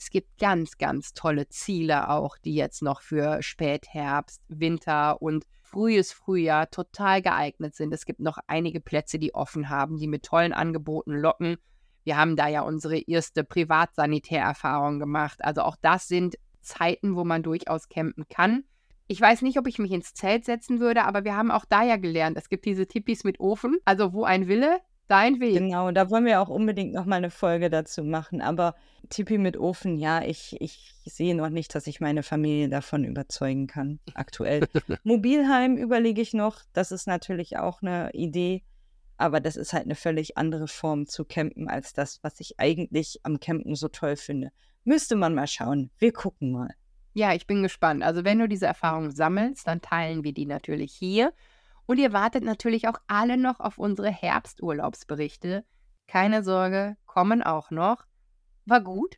Es 0.00 0.08
gibt 0.08 0.38
ganz, 0.38 0.78
ganz 0.78 1.12
tolle 1.12 1.50
Ziele 1.50 2.08
auch, 2.08 2.38
die 2.38 2.54
jetzt 2.54 2.80
noch 2.80 3.02
für 3.02 3.42
Spätherbst, 3.42 4.40
Winter 4.48 5.20
und 5.20 5.44
frühes 5.62 6.10
Frühjahr 6.10 6.70
total 6.70 7.20
geeignet 7.20 7.74
sind. 7.74 7.92
Es 7.92 8.06
gibt 8.06 8.18
noch 8.18 8.38
einige 8.46 8.80
Plätze, 8.80 9.18
die 9.18 9.34
offen 9.34 9.68
haben, 9.68 9.98
die 9.98 10.08
mit 10.08 10.22
tollen 10.24 10.54
Angeboten 10.54 11.12
locken. 11.12 11.58
Wir 12.02 12.16
haben 12.16 12.34
da 12.34 12.48
ja 12.48 12.62
unsere 12.62 12.98
erste 12.98 13.44
Privatsanitärerfahrung 13.44 15.00
gemacht. 15.00 15.44
Also 15.44 15.60
auch 15.60 15.76
das 15.82 16.08
sind 16.08 16.36
Zeiten, 16.62 17.14
wo 17.14 17.24
man 17.24 17.42
durchaus 17.42 17.90
campen 17.90 18.26
kann. 18.30 18.64
Ich 19.06 19.20
weiß 19.20 19.42
nicht, 19.42 19.58
ob 19.58 19.66
ich 19.66 19.78
mich 19.78 19.92
ins 19.92 20.14
Zelt 20.14 20.46
setzen 20.46 20.80
würde, 20.80 21.04
aber 21.04 21.24
wir 21.24 21.36
haben 21.36 21.50
auch 21.50 21.66
da 21.68 21.82
ja 21.82 21.96
gelernt, 21.96 22.38
es 22.38 22.48
gibt 22.48 22.64
diese 22.64 22.86
Tippis 22.86 23.22
mit 23.22 23.38
Ofen. 23.38 23.76
Also 23.84 24.14
wo 24.14 24.24
ein 24.24 24.48
Wille, 24.48 24.80
dein 25.10 25.40
Weg. 25.40 25.54
Genau, 25.54 25.90
da 25.90 26.10
wollen 26.10 26.24
wir 26.24 26.40
auch 26.40 26.48
unbedingt 26.48 26.92
noch 26.92 27.04
mal 27.04 27.16
eine 27.16 27.30
Folge 27.30 27.68
dazu 27.68 28.04
machen. 28.04 28.40
Aber 28.40 28.76
Tipi 29.08 29.38
mit 29.38 29.58
Ofen, 29.58 29.98
ja, 29.98 30.22
ich, 30.22 30.56
ich 30.60 30.94
sehe 31.04 31.34
noch 31.34 31.48
nicht, 31.48 31.74
dass 31.74 31.86
ich 31.86 32.00
meine 32.00 32.22
Familie 32.22 32.68
davon 32.68 33.04
überzeugen 33.04 33.66
kann, 33.66 33.98
aktuell. 34.14 34.66
Mobilheim 35.02 35.76
überlege 35.76 36.22
ich 36.22 36.32
noch, 36.32 36.62
das 36.72 36.92
ist 36.92 37.06
natürlich 37.06 37.58
auch 37.58 37.82
eine 37.82 38.10
Idee. 38.12 38.62
Aber 39.16 39.40
das 39.40 39.56
ist 39.56 39.74
halt 39.74 39.84
eine 39.84 39.96
völlig 39.96 40.38
andere 40.38 40.66
Form 40.66 41.06
zu 41.06 41.26
campen 41.26 41.68
als 41.68 41.92
das, 41.92 42.20
was 42.22 42.40
ich 42.40 42.58
eigentlich 42.58 43.20
am 43.22 43.38
Campen 43.38 43.74
so 43.74 43.88
toll 43.88 44.16
finde. 44.16 44.50
Müsste 44.84 45.14
man 45.14 45.34
mal 45.34 45.46
schauen. 45.46 45.90
Wir 45.98 46.12
gucken 46.12 46.52
mal. 46.52 46.70
Ja, 47.12 47.34
ich 47.34 47.46
bin 47.46 47.62
gespannt. 47.62 48.02
Also 48.02 48.24
wenn 48.24 48.38
du 48.38 48.48
diese 48.48 48.66
Erfahrung 48.66 49.10
sammelst, 49.10 49.66
dann 49.66 49.82
teilen 49.82 50.24
wir 50.24 50.32
die 50.32 50.46
natürlich 50.46 50.94
hier. 50.94 51.34
Und 51.86 51.98
ihr 51.98 52.12
wartet 52.12 52.44
natürlich 52.44 52.88
auch 52.88 52.98
alle 53.06 53.36
noch 53.36 53.60
auf 53.60 53.78
unsere 53.78 54.10
Herbsturlaubsberichte. 54.10 55.64
Keine 56.06 56.42
Sorge, 56.42 56.96
kommen 57.06 57.42
auch 57.42 57.70
noch. 57.70 58.04
War 58.66 58.80
gut. 58.80 59.16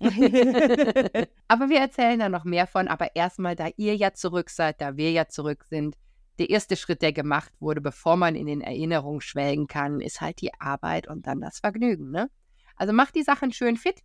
aber 0.00 1.68
wir 1.68 1.78
erzählen 1.78 2.18
da 2.18 2.28
noch 2.28 2.44
mehr 2.44 2.66
von. 2.66 2.88
Aber 2.88 3.14
erstmal, 3.14 3.56
da 3.56 3.68
ihr 3.76 3.96
ja 3.96 4.12
zurück 4.12 4.50
seid, 4.50 4.80
da 4.80 4.96
wir 4.96 5.12
ja 5.12 5.28
zurück 5.28 5.64
sind, 5.64 5.96
der 6.38 6.50
erste 6.50 6.76
Schritt, 6.76 7.02
der 7.02 7.12
gemacht 7.12 7.52
wurde, 7.60 7.80
bevor 7.80 8.16
man 8.16 8.34
in 8.34 8.46
den 8.46 8.60
Erinnerungen 8.60 9.20
schwelgen 9.20 9.66
kann, 9.66 10.00
ist 10.00 10.20
halt 10.20 10.40
die 10.40 10.52
Arbeit 10.60 11.08
und 11.08 11.26
dann 11.26 11.40
das 11.40 11.60
Vergnügen. 11.60 12.10
Ne? 12.10 12.28
Also 12.76 12.92
macht 12.92 13.14
die 13.14 13.22
Sachen 13.22 13.52
schön 13.52 13.76
fit. 13.76 14.02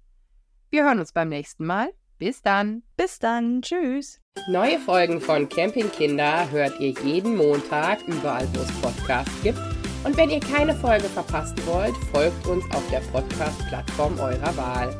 Wir 0.70 0.84
hören 0.84 1.00
uns 1.00 1.12
beim 1.12 1.30
nächsten 1.30 1.66
Mal. 1.66 1.92
Bis 2.20 2.42
dann. 2.42 2.84
Bis 2.98 3.18
dann. 3.18 3.62
Tschüss. 3.62 4.20
Neue 4.50 4.78
Folgen 4.78 5.22
von 5.22 5.48
Camping 5.48 5.90
Kinder 5.90 6.52
hört 6.52 6.78
ihr 6.80 6.94
jeden 7.04 7.38
Montag 7.38 8.06
überall, 8.08 8.48
wo 8.54 8.60
es 8.60 8.72
Podcasts 8.82 9.42
gibt. 9.42 9.60
Und 10.04 10.16
wenn 10.18 10.30
ihr 10.30 10.42
keine 10.42 10.76
Folge 10.76 11.06
verpassen 11.06 11.58
wollt, 11.66 11.96
folgt 12.12 12.46
uns 12.46 12.64
auf 12.76 12.84
der 12.92 13.00
Podcast-Plattform 13.12 14.20
eurer 14.20 14.58
Wahl. 14.58 14.96